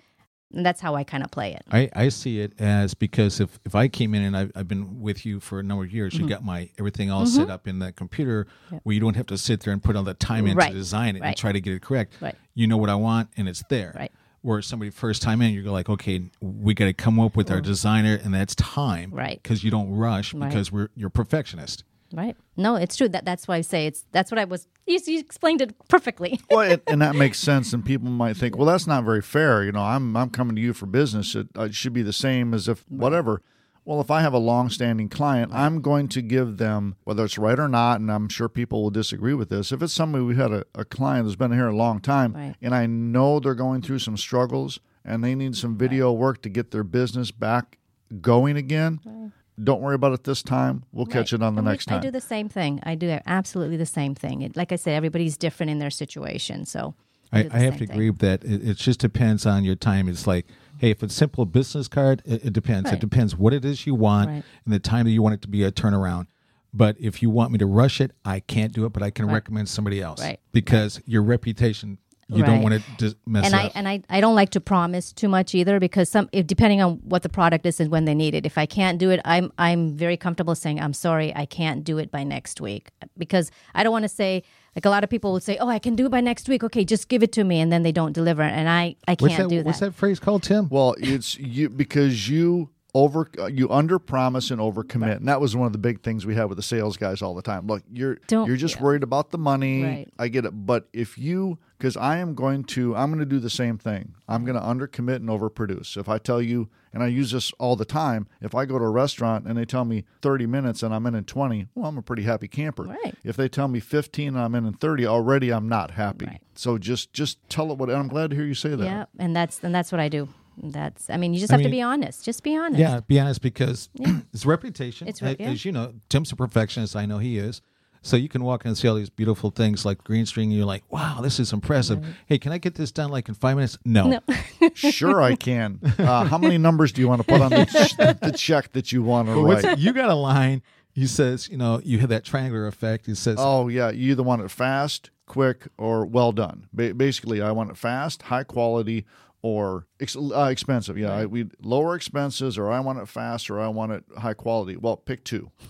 And 0.53 0.65
that's 0.65 0.81
how 0.81 0.95
I 0.95 1.03
kind 1.03 1.23
of 1.23 1.29
play 1.29 1.53
it. 1.53 1.61
I, 1.71 1.89
I 1.95 2.09
see 2.09 2.39
it 2.39 2.53
as 2.59 2.95
because 2.95 3.39
if, 3.39 3.59
if 3.65 3.75
I 3.75 3.87
came 3.87 4.15
in 4.15 4.23
and 4.23 4.35
I've, 4.35 4.51
I've 4.55 4.67
been 4.67 4.99
with 4.99 5.23
you 5.25 5.39
for 5.39 5.59
a 5.59 5.63
number 5.63 5.83
of 5.83 5.93
years, 5.93 6.13
Mm-hmm. 6.15 6.23
you 6.23 6.29
got 6.29 6.43
my 6.43 6.69
everything 6.79 7.11
all 7.11 7.25
set 7.27 7.49
up 7.51 7.67
in 7.67 7.79
that 7.79 7.95
computer 7.95 8.47
where 8.83 8.93
you 8.93 8.99
don't 8.99 9.15
have 9.15 9.27
to 9.27 9.37
sit 9.37 9.59
there 9.61 9.71
and 9.73 9.83
put 9.83 9.95
all 9.95 10.03
the 10.03 10.15
time 10.15 10.47
in 10.47 10.57
Right. 10.57 10.69
to 10.71 10.73
design 10.73 11.15
it 11.15 11.21
Right. 11.21 11.27
and 11.29 11.37
try 11.37 11.51
to 11.51 11.61
get 11.61 11.73
it 11.73 11.81
correct. 11.83 12.15
Right. 12.19 12.35
You 12.55 12.65
know 12.67 12.77
what 12.77 12.89
I 12.89 12.95
want 12.95 13.29
and 13.37 13.47
it's 13.47 13.63
there. 13.69 13.93
Right. 13.95 14.11
Where 14.41 14.61
somebody 14.61 14.89
first 14.89 15.21
time 15.21 15.41
in, 15.41 15.53
you're 15.53 15.65
like, 15.65 15.89
okay, 15.89 16.21
we 16.39 16.73
got 16.73 16.85
to 16.85 16.93
come 16.93 17.19
up 17.19 17.35
with 17.35 17.51
our 17.51 17.59
designer, 17.59 18.17
and 18.23 18.33
that's 18.33 18.55
time, 18.55 19.11
Right. 19.11 19.37
Because 19.43 19.65
you 19.65 19.69
don't 19.69 19.91
rush 19.91 20.33
because 20.33 20.71
we're 20.71 20.87
you're 20.95 21.09
perfectionist. 21.09 21.83
Right. 22.13 22.35
No, 22.57 22.75
it's 22.75 22.95
true. 22.95 23.07
That 23.09 23.25
that's 23.25 23.47
why 23.47 23.57
I 23.57 23.61
say 23.61 23.85
it's 23.87 24.05
that's 24.11 24.31
what 24.31 24.39
I 24.39 24.45
was 24.45 24.67
you, 24.87 24.99
you 25.05 25.19
explained 25.19 25.61
it 25.61 25.75
perfectly. 25.87 26.39
well, 26.49 26.71
it, 26.71 26.83
and 26.87 27.01
that 27.01 27.15
makes 27.15 27.39
sense. 27.39 27.73
And 27.73 27.85
people 27.85 28.09
might 28.09 28.35
think, 28.37 28.57
well, 28.57 28.65
that's 28.65 28.87
not 28.87 29.03
very 29.03 29.21
fair. 29.21 29.63
You 29.63 29.71
know, 29.71 29.83
I'm 29.83 30.17
I'm 30.17 30.29
coming 30.29 30.55
to 30.55 30.61
you 30.61 30.73
for 30.73 30.85
business. 30.87 31.35
It, 31.35 31.47
it 31.55 31.75
should 31.75 31.93
be 31.93 32.01
the 32.01 32.13
same 32.13 32.53
as 32.53 32.67
if 32.67 32.83
whatever. 32.89 33.41
Well, 33.85 34.01
if 34.01 34.11
I 34.11 34.21
have 34.21 34.33
a 34.33 34.39
long-standing 34.39 35.09
client, 35.09 35.51
I'm 35.51 35.81
going 35.81 36.09
to 36.09 36.21
give 36.21 36.57
them 36.57 36.95
whether 37.05 37.25
it's 37.25 37.39
right 37.39 37.57
or 37.59 37.67
not, 37.67 37.99
and 37.99 38.11
I'm 38.11 38.29
sure 38.29 38.47
people 38.47 38.83
will 38.83 38.91
disagree 38.91 39.33
with 39.33 39.49
this. 39.49 39.71
If 39.71 39.81
it's 39.81 39.93
somebody 39.93 40.23
we 40.23 40.35
had 40.35 40.51
a, 40.51 40.63
a 40.75 40.85
client 40.85 41.25
that's 41.25 41.35
been 41.37 41.51
here 41.53 41.67
a 41.69 41.75
long 41.75 41.99
time, 41.99 42.33
Right. 42.33 42.55
and 42.61 42.75
I 42.75 42.85
know 42.85 43.39
they're 43.39 43.55
going 43.55 43.81
through 43.81 43.97
some 43.99 44.15
struggles 44.15 44.79
and 45.03 45.23
they 45.23 45.33
need 45.33 45.55
some 45.55 45.75
video 45.75 46.11
work 46.11 46.43
to 46.43 46.49
get 46.49 46.69
their 46.69 46.83
business 46.83 47.31
back 47.31 47.79
going 48.21 48.57
again. 48.57 49.31
Don't 49.61 49.81
worry 49.81 49.95
about 49.95 50.13
it 50.13 50.23
this 50.23 50.41
time. 50.43 50.83
We'll 50.91 51.05
catch 51.05 51.33
it 51.33 51.41
on 51.41 51.55
the 51.55 51.59
And 51.59 51.67
we- 51.67 51.71
next 51.73 51.85
time. 51.87 51.99
I 51.99 52.01
do 52.01 52.11
the 52.11 52.21
same 52.21 52.47
thing. 52.49 52.79
I 52.83 52.95
do 52.95 53.17
absolutely 53.25 53.77
the 53.77 53.85
same 53.85 54.15
thing. 54.15 54.41
It, 54.41 54.55
like 54.55 54.71
I 54.71 54.75
said, 54.77 54.93
everybody's 54.93 55.37
different 55.37 55.69
in 55.71 55.79
their 55.79 55.89
situation. 55.89 56.65
So 56.65 56.95
I, 57.31 57.43
do 57.43 57.49
the 57.49 57.55
I 57.55 57.59
have 57.59 57.73
to 57.77 57.79
thing. 57.85 57.91
agree 57.91 58.09
with 58.09 58.19
that. 58.19 58.43
It, 58.43 58.67
it 58.67 58.77
just 58.77 58.99
depends 58.99 59.45
on 59.45 59.63
your 59.63 59.75
time. 59.75 60.07
It's 60.07 60.25
like, 60.27 60.45
hey, 60.77 60.91
if 60.91 61.03
it's 61.03 61.13
simple 61.13 61.45
business 61.45 61.87
card, 61.87 62.21
it, 62.25 62.45
it 62.45 62.53
depends. 62.53 62.91
It 62.91 62.99
depends 62.99 63.35
what 63.35 63.53
it 63.53 63.65
is 63.65 63.85
you 63.85 63.95
want 63.95 64.29
Right. 64.29 64.43
and 64.65 64.73
the 64.73 64.79
time 64.79 65.05
that 65.05 65.11
you 65.11 65.21
want 65.21 65.33
it 65.35 65.41
to 65.41 65.47
be 65.49 65.63
a 65.63 65.71
turnaround. 65.71 66.27
But 66.73 66.95
if 66.99 67.21
you 67.21 67.29
want 67.29 67.51
me 67.51 67.57
to 67.57 67.65
rush 67.65 67.99
it, 67.99 68.11
I 68.23 68.39
can't 68.41 68.71
do 68.71 68.85
it. 68.85 68.93
But 68.93 69.03
I 69.03 69.09
can 69.09 69.25
recommend 69.27 69.67
somebody 69.67 70.01
else 70.01 70.21
Right. 70.21 70.39
because 70.53 71.01
your 71.05 71.23
reputation, 71.23 71.97
you 72.29 72.43
don't 72.43 72.61
want 72.61 72.75
it 72.75 72.83
to 72.99 73.15
mess 73.25 73.45
and 73.45 73.55
up. 73.55 73.61
I 73.61 73.71
and 73.75 73.87
I, 73.87 74.01
I 74.09 74.21
don't 74.21 74.35
like 74.35 74.51
to 74.51 74.61
promise 74.61 75.11
too 75.11 75.27
much 75.27 75.55
either 75.55 75.79
because 75.79 76.09
some 76.09 76.29
if, 76.31 76.45
depending 76.45 76.81
on 76.81 76.97
what 76.97 77.23
the 77.23 77.29
product 77.29 77.65
is 77.65 77.79
and 77.79 77.89
when 77.89 78.05
they 78.05 78.13
need 78.13 78.35
it. 78.35 78.45
If 78.45 78.57
I 78.57 78.65
can't 78.65 78.99
do 78.99 79.09
it, 79.09 79.19
I'm 79.25 79.51
I'm 79.57 79.95
very 79.95 80.17
comfortable 80.17 80.55
saying 80.55 80.79
I'm 80.79 80.93
sorry, 80.93 81.35
I 81.35 81.45
can't 81.45 81.83
do 81.83 81.97
it 81.97 82.11
by 82.11 82.23
next 82.23 82.61
week 82.61 82.89
because 83.17 83.51
I 83.73 83.83
don't 83.83 83.91
want 83.91 84.03
to 84.03 84.09
say 84.09 84.43
like 84.75 84.85
a 84.85 84.89
lot 84.89 85.03
of 85.03 85.09
people 85.09 85.33
would 85.33 85.43
say, 85.43 85.57
oh, 85.57 85.67
I 85.67 85.79
can 85.79 85.95
do 85.95 86.05
it 86.05 86.09
by 86.09 86.21
next 86.21 86.47
week. 86.47 86.63
Okay, 86.63 86.85
just 86.85 87.07
give 87.07 87.23
it 87.23 87.31
to 87.33 87.43
me, 87.43 87.59
and 87.59 87.71
then 87.71 87.83
they 87.83 87.91
don't 87.91 88.13
deliver, 88.13 88.43
and 88.43 88.69
I 88.69 88.95
I 89.07 89.15
can't 89.15 89.21
what's 89.21 89.37
that, 89.37 89.49
do 89.49 89.57
that. 89.57 89.65
What's 89.65 89.79
that 89.79 89.95
phrase 89.95 90.19
called, 90.19 90.43
Tim? 90.43 90.69
Well, 90.69 90.95
it's 90.99 91.37
you 91.37 91.69
because 91.69 92.29
you 92.29 92.69
over 92.93 93.29
uh, 93.37 93.45
you 93.45 93.69
under 93.69 93.99
promise 93.99 94.49
and 94.51 94.59
over 94.59 94.83
commit, 94.83 95.19
and 95.19 95.27
that 95.27 95.39
was 95.39 95.55
one 95.55 95.67
of 95.67 95.73
the 95.73 95.77
big 95.79 96.01
things 96.01 96.25
we 96.25 96.35
had 96.35 96.45
with 96.45 96.55
the 96.57 96.63
sales 96.63 96.97
guys 96.97 97.21
all 97.21 97.35
the 97.35 97.41
time. 97.41 97.67
Look, 97.67 97.83
you're 97.91 98.15
Don't- 98.27 98.47
you're 98.47 98.57
just 98.57 98.77
yeah. 98.77 98.83
worried 98.83 99.03
about 99.03 99.31
the 99.31 99.37
money. 99.37 99.83
Right. 99.83 100.07
I 100.17 100.27
get 100.27 100.45
it, 100.45 100.51
but 100.51 100.87
if 100.93 101.17
you 101.17 101.59
because 101.77 101.95
I 101.95 102.17
am 102.17 102.35
going 102.35 102.63
to 102.65 102.95
I'm 102.95 103.09
going 103.09 103.19
to 103.19 103.25
do 103.25 103.39
the 103.39 103.49
same 103.49 103.77
thing. 103.77 104.15
I'm 104.27 104.43
going 104.43 104.55
to 104.57 104.65
under 104.65 104.87
commit 104.87 105.21
and 105.21 105.29
overproduce. 105.29 105.97
If 105.97 106.09
I 106.09 106.17
tell 106.17 106.41
you, 106.41 106.69
and 106.93 107.01
I 107.03 107.07
use 107.07 107.31
this 107.31 107.51
all 107.59 107.75
the 107.75 107.85
time, 107.85 108.27
if 108.41 108.53
I 108.55 108.65
go 108.65 108.77
to 108.79 108.85
a 108.85 108.89
restaurant 108.89 109.45
and 109.45 109.57
they 109.57 109.65
tell 109.65 109.85
me 109.85 110.05
30 110.21 110.45
minutes 110.47 110.83
and 110.83 110.93
I'm 110.93 111.05
in 111.05 111.15
in 111.15 111.23
20, 111.23 111.67
well, 111.75 111.85
I'm 111.87 111.97
a 111.97 112.01
pretty 112.01 112.23
happy 112.23 112.47
camper. 112.47 112.83
Right. 112.83 113.15
If 113.23 113.35
they 113.37 113.47
tell 113.47 113.67
me 113.67 113.79
15 113.79 114.29
and 114.29 114.39
I'm 114.39 114.55
in 114.55 114.65
in 114.65 114.73
30, 114.73 115.05
already 115.05 115.51
I'm 115.51 115.69
not 115.69 115.91
happy. 115.91 116.25
Right. 116.25 116.41
So 116.55 116.77
just 116.77 117.13
just 117.13 117.37
tell 117.49 117.71
it 117.71 117.77
what. 117.77 117.89
And 117.89 117.97
I'm 117.99 118.07
glad 118.07 118.31
to 118.31 118.35
hear 118.35 118.45
you 118.45 118.55
say 118.55 118.75
that. 118.75 118.83
yeah, 118.83 119.05
and 119.17 119.35
that's 119.35 119.63
and 119.63 119.73
that's 119.73 119.91
what 119.91 120.01
I 120.01 120.09
do. 120.09 120.27
That's 120.61 121.09
I 121.09 121.17
mean, 121.17 121.33
you 121.33 121.39
just 121.39 121.51
I 121.53 121.55
have 121.57 121.63
to 121.63 121.69
be 121.69 121.81
honest. 121.81 122.23
Just 122.25 122.43
be 122.43 122.55
honest. 122.55 122.79
Yeah, 122.79 122.99
be 123.07 123.19
honest 123.19 123.41
because 123.41 123.89
it's 124.33 124.45
reputation. 124.45 125.07
It's 125.07 125.21
re- 125.21 125.35
A- 125.39 125.43
yeah. 125.43 125.49
As 125.51 125.65
you 125.65 125.71
know, 125.71 125.93
Tim's 126.09 126.31
a 126.31 126.35
perfectionist. 126.35 126.95
I 126.95 127.05
know 127.05 127.17
he 127.19 127.37
is. 127.37 127.61
So 128.01 128.15
you 128.15 128.29
can 128.29 128.43
walk 128.45 128.63
in 128.63 128.69
and 128.69 128.77
see 128.77 128.87
all 128.87 128.95
these 128.95 129.09
beautiful 129.09 129.49
things 129.51 129.83
like 129.85 130.05
green 130.05 130.25
string, 130.25 130.49
and 130.49 130.57
you're 130.57 130.65
like, 130.65 130.83
"Wow, 130.89 131.19
this 131.21 131.37
is 131.37 131.51
impressive." 131.51 132.05
Hey, 132.27 132.37
can 132.37 132.53
I 132.53 132.57
get 132.57 132.75
this 132.75 132.93
done 132.93 133.09
like 133.09 133.27
in 133.27 133.35
five 133.35 133.57
minutes? 133.57 133.77
No. 133.83 134.07
No. 134.07 134.19
Sure, 134.73 135.21
I 135.21 135.35
can. 135.35 135.79
Uh, 135.97 136.25
how 136.25 136.37
many 136.37 136.57
numbers 136.57 136.91
do 136.93 137.01
you 137.01 137.07
want 137.09 137.21
to 137.21 137.27
put 137.27 137.41
on 137.41 137.49
the, 137.49 137.65
ch- 137.65 137.97
the 138.21 138.31
check 138.31 138.71
that 138.73 138.91
you 138.93 139.01
want 139.03 139.27
to 139.27 139.35
But 139.45 139.63
write? 139.63 139.77
you 139.79 139.91
got 139.93 140.09
a 140.09 140.13
line. 140.15 140.61
He 140.91 141.07
says, 141.07 141.49
you 141.49 141.57
know, 141.57 141.81
you 141.83 141.99
have 141.99 142.09
that 142.09 142.23
triangular 142.23 142.67
effect. 142.67 143.05
He 143.05 143.15
says, 143.15 143.37
Oh, 143.39 143.67
yeah. 143.67 143.89
You 143.89 144.11
either 144.11 144.23
want 144.23 144.41
it 144.41 144.51
fast, 144.51 145.09
quick, 145.25 145.67
or 145.77 146.05
well 146.05 146.31
done. 146.31 146.67
Ba- 146.73 146.93
basically, 146.93 147.41
I 147.41 147.51
want 147.51 147.69
it 147.71 147.77
fast, 147.77 148.23
high 148.23 148.43
quality, 148.43 149.05
or 149.41 149.87
ex- 149.99 150.15
uh, 150.17 150.47
expensive. 150.51 150.97
Yeah, 150.97 151.13
I, 151.13 151.25
we 151.25 151.47
lower 151.61 151.95
expenses, 151.95 152.57
or 152.57 152.69
I 152.71 152.79
want 152.81 152.99
it 152.99 153.07
fast, 153.07 153.49
or 153.49 153.59
I 153.59 153.67
want 153.69 153.91
it 153.93 154.03
high 154.17 154.33
quality. 154.33 154.75
Well, 154.77 154.97
pick 154.97 155.23
two. 155.23 155.51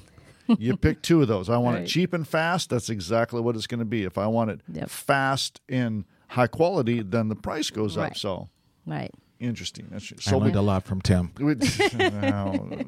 You 0.57 0.75
pick 0.77 1.03
two 1.03 1.21
of 1.21 1.27
those. 1.27 1.47
I 1.47 1.57
want 1.57 1.75
it 1.77 1.79
Right. 1.81 1.87
cheap 1.87 1.93
cheap 2.09 2.13
and 2.13 2.27
fast. 2.27 2.71
That's 2.71 2.89
exactly 2.89 3.39
what 3.39 3.55
it's 3.55 3.67
going 3.67 3.81
to 3.81 3.85
be. 3.85 4.03
If 4.03 4.17
I 4.17 4.25
want 4.25 4.49
it 4.49 4.61
Yep. 4.73 4.89
fast 4.89 5.61
and 5.69 6.05
high 6.29 6.47
quality, 6.47 7.03
then 7.03 7.27
the 7.29 7.35
price 7.35 7.69
goes 7.69 7.97
up. 7.97 8.17
So 8.17 8.49
Right. 8.87 9.11
interesting. 9.39 9.89
That's 9.91 10.11
I 10.11 10.15
so 10.31 10.37
learned 10.39 10.55
a 10.55 10.61
lot 10.63 10.85
from 10.85 11.01
Tim. 11.01 11.31
We- 11.39 11.53
no, 11.99 12.79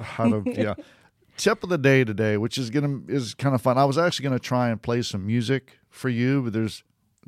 how 0.00 0.28
to 0.28 0.42
yeah. 0.46 0.74
Tip 1.36 1.62
of 1.62 1.68
the 1.68 1.78
day 1.78 2.02
today, 2.02 2.36
which 2.36 2.58
is 2.58 2.68
gonna 2.68 3.00
is 3.06 3.32
kind 3.34 3.54
of 3.54 3.62
fun. 3.62 3.78
I 3.78 3.84
was 3.84 3.96
actually 3.96 4.24
gonna 4.24 4.40
try 4.40 4.70
and 4.70 4.82
play 4.82 5.02
some 5.02 5.24
music 5.24 5.78
for 5.88 6.08
you, 6.08 6.42
but 6.42 6.52
there's 6.52 6.82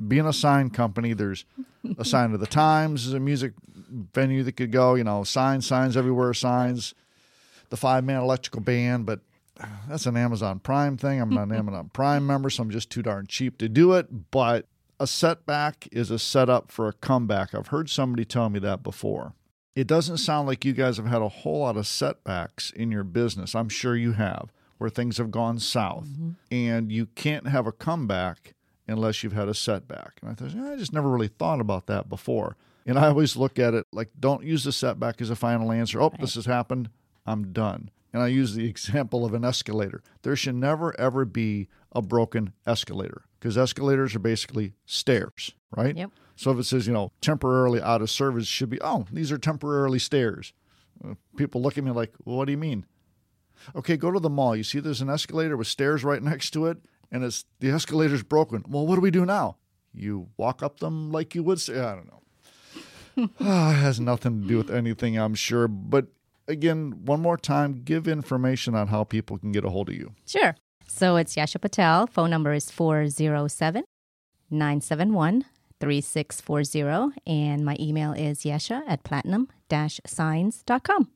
being 0.07 0.25
a 0.25 0.33
sign 0.33 0.69
company. 0.69 1.13
There's 1.13 1.45
a 1.97 2.05
sign 2.05 2.33
of 2.33 2.39
the 2.39 2.47
times 2.47 3.07
is 3.07 3.13
a 3.13 3.19
music 3.19 3.53
venue 4.13 4.43
that 4.43 4.53
could 4.53 4.71
go. 4.71 4.95
You 4.95 5.03
know, 5.03 5.23
signs, 5.23 5.65
signs 5.65 5.97
everywhere, 5.97 6.33
signs. 6.33 6.93
The 7.69 7.77
five 7.77 8.03
man 8.03 8.21
electrical 8.21 8.61
band, 8.61 9.05
but 9.05 9.21
that's 9.87 10.05
an 10.05 10.17
Amazon 10.17 10.59
Prime 10.59 10.97
thing. 10.97 11.21
I'm 11.21 11.29
not 11.29 11.43
an 11.43 11.53
Amazon 11.55 11.89
Prime 11.93 12.25
member, 12.25 12.49
so 12.49 12.63
I'm 12.63 12.69
just 12.69 12.89
too 12.89 13.01
darn 13.01 13.27
cheap 13.27 13.57
to 13.59 13.69
do 13.69 13.93
it. 13.93 14.31
But 14.31 14.67
a 14.99 15.07
setback 15.07 15.87
is 15.91 16.11
a 16.11 16.19
setup 16.19 16.71
for 16.71 16.87
a 16.87 16.93
comeback. 16.93 17.55
I've 17.55 17.67
heard 17.67 17.89
somebody 17.89 18.25
tell 18.25 18.49
me 18.49 18.59
that 18.59 18.83
before. 18.83 19.33
It 19.75 19.87
doesn't 19.87 20.17
sound 20.17 20.47
like 20.47 20.65
you 20.65 20.73
guys 20.73 20.97
have 20.97 21.05
had 21.05 21.21
a 21.21 21.29
whole 21.29 21.59
lot 21.59 21.77
of 21.77 21.87
setbacks 21.87 22.71
in 22.71 22.91
your 22.91 23.05
business. 23.05 23.55
I'm 23.55 23.69
sure 23.69 23.95
you 23.95 24.13
have, 24.13 24.51
where 24.77 24.89
things 24.89 25.17
have 25.17 25.31
gone 25.31 25.59
south. 25.59 26.07
Mm-hmm. 26.07 26.31
And 26.51 26.91
you 26.91 27.05
can't 27.07 27.47
have 27.47 27.65
a 27.65 27.71
comeback 27.71 28.53
unless 28.87 29.23
you've 29.23 29.33
had 29.33 29.49
a 29.49 29.53
setback. 29.53 30.19
And 30.21 30.31
I 30.31 30.33
thought, 30.33 30.51
"Yeah, 30.51 30.71
I 30.71 30.75
just 30.75 30.93
never 30.93 31.09
really 31.09 31.27
thought 31.27 31.61
about 31.61 31.87
that 31.87 32.09
before. 32.09 32.57
And 32.85 32.97
I 32.97 33.07
always 33.07 33.37
look 33.37 33.59
at 33.59 33.73
it 33.73 33.85
like, 33.91 34.09
don't 34.19 34.43
use 34.43 34.63
the 34.63 34.71
setback 34.71 35.21
as 35.21 35.29
a 35.29 35.35
final 35.35 35.71
answer. 35.71 36.01
Oh, 36.01 36.11
this 36.19 36.35
has 36.35 36.45
happened. 36.45 36.89
I'm 37.25 37.53
done. 37.53 37.91
And 38.13 38.21
I 38.21 38.27
use 38.27 38.55
the 38.55 38.65
example 38.69 39.25
of 39.25 39.33
an 39.33 39.45
escalator. 39.45 40.01
There 40.23 40.35
should 40.35 40.55
never, 40.55 40.99
ever 40.99 41.25
be 41.25 41.67
a 41.91 42.01
broken 42.01 42.53
escalator 42.65 43.23
because 43.39 43.57
escalators 43.57 44.15
are 44.15 44.19
basically 44.19 44.73
stairs, 44.85 45.51
right? 45.75 45.95
Yep. 45.95 46.11
So 46.35 46.51
if 46.51 46.59
it 46.59 46.63
says, 46.63 46.87
you 46.87 46.93
know, 46.93 47.11
temporarily 47.21 47.81
out 47.81 48.01
of 48.01 48.09
service, 48.09 48.47
should 48.47 48.69
be, 48.69 48.81
oh, 48.81 49.05
these 49.11 49.31
are 49.31 49.37
temporarily 49.37 49.99
stairs. 49.99 50.53
Uh, 51.03 51.15
people 51.35 51.61
look 51.61 51.77
at 51.77 51.83
me 51.83 51.91
like, 51.91 52.13
well, 52.25 52.37
what 52.37 52.45
do 52.45 52.51
you 52.51 52.57
mean? 52.57 52.85
Okay, 53.75 53.95
go 53.95 54.09
to 54.09 54.19
the 54.19 54.29
mall. 54.29 54.55
You 54.55 54.63
see 54.63 54.79
there's 54.79 55.01
an 55.01 55.09
escalator 55.09 55.55
with 55.55 55.67
stairs 55.67 56.03
right 56.03 56.21
next 56.21 56.51
to 56.51 56.65
it, 56.65 56.79
and 57.11 57.23
it's 57.23 57.45
the 57.59 57.67
escalator's 57.67 58.23
broken. 58.23 58.63
Well, 58.67 58.87
what 58.87 58.95
do 58.95 59.01
we 59.01 59.11
do 59.11 59.25
now? 59.25 59.57
You 59.93 60.29
walk 60.37 60.63
up 60.63 60.79
them 60.79 61.11
like 61.11 61.35
you 61.35 61.43
would 61.43 61.59
say. 61.59 61.79
I 61.79 61.95
don't 61.95 62.07
know. 62.07 62.17
Ah, 63.41 63.71
it 63.71 63.75
has 63.75 63.99
nothing 63.99 64.41
to 64.41 64.47
do 64.47 64.57
with 64.57 64.71
anything, 64.71 65.17
I'm 65.17 65.35
sure. 65.35 65.67
But 65.67 66.07
again, 66.47 67.01
one 67.03 67.21
more 67.21 67.35
time, 67.35 67.81
give 67.83 68.07
information 68.07 68.73
on 68.73 68.87
how 68.87 69.03
people 69.03 69.37
can 69.37 69.51
get 69.51 69.65
a 69.65 69.69
hold 69.69 69.89
of 69.89 69.95
you. 69.95 70.13
Sure. 70.25 70.55
So 70.87 71.17
it's 71.17 71.35
Yesha 71.35 71.59
Patel. 71.59 72.07
Phone 72.07 72.29
number 72.29 72.53
is 72.53 72.71
407 72.71 73.83
971 74.49 75.45
3640. 75.81 77.21
And 77.25 77.65
my 77.65 77.75
email 77.79 78.13
is 78.13 78.43
yesha 78.43 78.81
at 78.87 79.03
platinum 79.03 79.49
signs.com. 80.05 81.09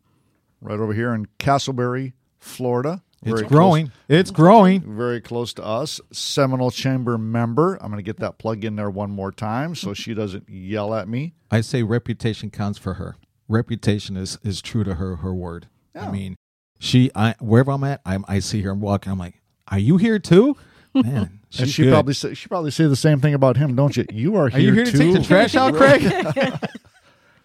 Right 0.61 0.79
over 0.79 0.93
here 0.93 1.13
in 1.13 1.27
Casselberry, 1.39 2.13
Florida. 2.39 3.03
It's 3.25 3.31
Very 3.33 3.47
close- 3.47 3.49
growing. 3.49 3.91
It's 4.07 4.31
growing. 4.31 4.95
very 4.95 5.19
close 5.19 5.51
to 5.55 5.65
us. 5.65 5.99
Seminole 6.13 6.69
Chamber 6.71 7.17
member. 7.17 7.75
I'm 7.81 7.89
going 7.91 7.97
to 7.97 8.03
get 8.03 8.17
that 8.19 8.37
plug 8.37 8.63
in 8.63 8.75
there 8.75 8.89
one 8.89 9.09
more 9.11 9.31
time 9.31 9.73
so 9.75 9.93
she 9.95 10.13
doesn't 10.13 10.47
yell 10.47 10.93
at 10.93 11.07
me. 11.09 11.33
I 11.49 11.61
say 11.61 11.81
reputation 11.83 12.51
counts 12.51 12.77
for 12.77 12.93
her. 12.95 13.15
Reputation 13.47 14.15
is 14.15 14.37
is 14.43 14.61
true 14.61 14.83
to 14.83 14.95
her 14.95 15.17
her 15.17 15.33
word. 15.33 15.67
I 15.99 16.11
mean, 16.11 16.35
she 16.79 17.09
I 17.15 17.35
wherever 17.39 17.71
I'm 17.71 17.83
at, 17.83 18.01
I'm, 18.05 18.25
I 18.27 18.39
see 18.39 18.61
her 18.61 18.73
walking. 18.73 19.11
I'm 19.11 19.19
like, 19.19 19.41
are 19.69 19.79
you 19.79 19.97
here 19.97 20.19
too? 20.19 20.55
Man, 20.95 21.41
And 21.59 21.69
she 21.69 21.83
good. 21.83 21.91
probably 21.91 22.13
say, 22.13 22.33
she 22.35 22.47
probably 22.47 22.71
say 22.71 22.85
the 22.85 22.95
same 22.95 23.19
thing 23.19 23.33
about 23.33 23.57
him, 23.57 23.75
don't 23.75 23.97
you? 23.97 24.05
You 24.11 24.35
are 24.37 24.45
Are 24.45 24.49
here 24.49 24.61
you 24.61 24.73
here 24.73 24.85
to 24.85 24.97
take 24.97 25.13
the 25.13 25.23
trash 25.23 25.55
out, 25.55 25.73
Craig? 25.75 26.03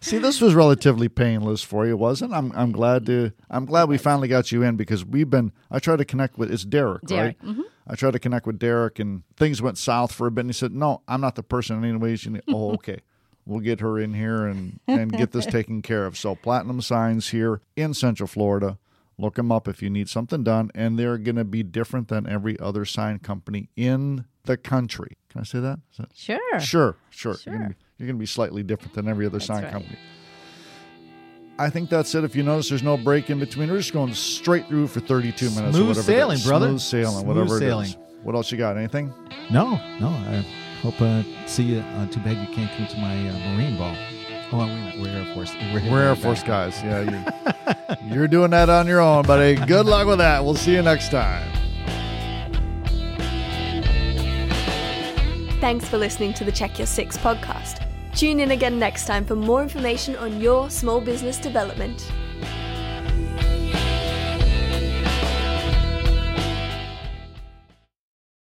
See, 0.03 0.19
this 0.19 0.41
was 0.41 0.55
relatively 0.55 1.09
painless 1.09 1.63
for 1.63 1.87
you, 1.87 1.97
wasn't? 1.97 2.33
I'm 2.33 2.53
I'm 2.53 2.73
glad 2.73 3.05
to 3.07 3.33
I'm 3.51 3.67
glad 3.67 3.89
we 3.89 3.99
finally 3.99 4.29
got 4.29 4.51
you 4.51 4.63
in 4.63 4.77
because 4.77 5.05
we've 5.05 5.29
been 5.29 5.53
I 5.71 5.79
tried 5.79 5.99
to 5.99 6.05
connect 6.05 6.39
with 6.39 6.51
it's 6.51 6.65
Derek, 6.65 7.03
Derek, 7.03 7.37
right? 7.41 7.49
Mm-hmm. 7.51 7.63
I 7.87 7.97
tried 7.97 8.13
to 8.13 8.19
connect 8.19 8.47
with 8.47 8.59
Derek 8.59 8.99
and 8.99 9.25
things 9.37 9.61
went 9.61 9.77
south 9.77 10.13
for 10.13 10.27
a 10.27 10.31
bit 10.31 10.43
and 10.43 10.51
he 10.51 10.55
said, 10.55 10.73
No, 10.73 11.03
I'm 11.07 11.21
not 11.21 11.35
the 11.35 11.43
person 11.43 11.85
anyways. 11.85 12.25
You 12.25 12.33
need, 12.33 12.43
oh, 12.49 12.73
okay. 12.75 13.01
We'll 13.47 13.61
get 13.61 13.81
her 13.81 13.99
in 13.99 14.15
here 14.15 14.47
and, 14.47 14.79
and 14.87 15.11
get 15.11 15.33
this 15.33 15.47
taken 15.47 15.83
care 15.83 16.07
of. 16.07 16.17
So 16.17 16.35
Platinum 16.37 16.81
Signs 16.83 17.31
here 17.31 17.61
in 17.75 17.95
Central 17.95 18.27
Florida. 18.27 18.79
Look 19.19 19.35
them 19.35 19.51
up 19.51 19.67
if 19.67 19.83
you 19.83 19.91
need 19.91 20.09
something 20.09 20.45
done, 20.45 20.71
and 20.75 20.99
they're 20.99 21.19
going 21.19 21.37
to 21.37 21.45
be 21.45 21.63
different 21.63 22.09
than 22.09 22.27
every 22.27 22.59
other 22.59 22.85
sign 22.85 23.19
company 23.19 23.69
in 23.77 24.25
the 24.45 24.57
country. 24.57 25.19
Can 25.29 25.41
I 25.41 25.45
say 25.45 25.61
that? 25.61 25.81
That 25.99 26.11
Sure. 26.15 26.61
Sure, 26.61 26.97
sure. 27.11 27.35
Sure. 27.35 27.77
You're 28.01 28.07
gonna, 28.07 28.07
be, 28.07 28.07
you're 28.07 28.07
gonna 28.07 28.19
be 28.19 28.27
slightly 28.27 28.63
different 28.63 28.95
than 28.95 29.09
every 29.09 29.27
other 29.27 29.41
sign 29.41 29.63
right. 29.63 29.73
company. 29.73 29.99
I 31.59 31.69
think 31.69 31.91
that's 31.91 32.15
it. 32.15 32.25
If 32.25 32.35
you 32.35 32.43
notice, 32.43 32.71
there's 32.71 32.83
no 32.83 32.97
break 32.97 33.29
in 33.29 33.39
between. 33.39 33.71
We're 33.71 33.77
just 33.77 33.93
going 33.93 34.15
straight 34.15 34.67
through 34.67 34.87
for 34.87 35.01
32 35.01 35.51
minutes. 35.51 35.61
or 35.61 35.73
Smooth 35.73 35.89
whatever 35.89 36.01
it 36.01 36.05
sailing, 36.05 36.39
brother. 36.41 36.67
Smooth 36.69 36.81
sailing, 36.81 37.13
Smooth 37.17 37.27
whatever 37.27 37.59
sailing. 37.59 37.85
it 37.85 37.91
is. 37.91 37.97
What 38.23 38.35
else 38.35 38.51
you 38.51 38.57
got? 38.57 38.79
Anything? 38.79 39.13
No, 39.51 39.77
no. 40.01 40.09
I 40.09 40.47
hope 40.81 40.99
uh, 41.03 41.23
see 41.47 41.65
you. 41.65 41.81
Uh, 41.81 42.07
too 42.07 42.21
bad 42.21 42.39
you 42.39 42.55
can't 42.55 42.71
come 42.79 42.87
to 42.87 42.97
my 42.97 43.29
uh, 43.29 43.55
Marine 43.55 43.77
ball. 43.77 43.95
Oh, 44.53 44.67
we're, 44.97 45.03
we're 45.03 45.09
Air 45.09 45.35
Force. 45.35 45.55
We're, 45.55 45.91
We're 45.91 46.03
Air 46.03 46.17
Force 46.17 46.41
back. 46.41 46.73
guys. 46.73 46.83
Yeah, 46.83 47.97
you, 48.09 48.15
you're 48.15 48.29
doing 48.29 48.51
that 48.53 48.71
on 48.71 48.87
your 48.87 49.01
own, 49.01 49.27
buddy. 49.27 49.55
Good 49.55 49.85
luck 49.85 50.07
with 50.07 50.19
that. 50.19 50.43
We'll 50.43 50.55
see 50.55 50.73
you 50.73 50.83
next 50.83 51.11
time. 51.11 51.47
Thanks 55.61 55.87
for 55.87 55.99
listening 55.99 56.33
to 56.35 56.45
the 56.45 56.53
Check 56.53 56.79
Your 56.79 56.87
Six 56.87 57.19
podcast. 57.19 57.87
Tune 58.15 58.41
in 58.41 58.51
again 58.51 58.79
next 58.79 59.07
time 59.07 59.25
for 59.25 59.37
more 59.37 59.63
information 59.63 60.17
on 60.17 60.41
your 60.41 60.69
small 60.69 61.01
business 61.01 61.39
development. 61.39 62.11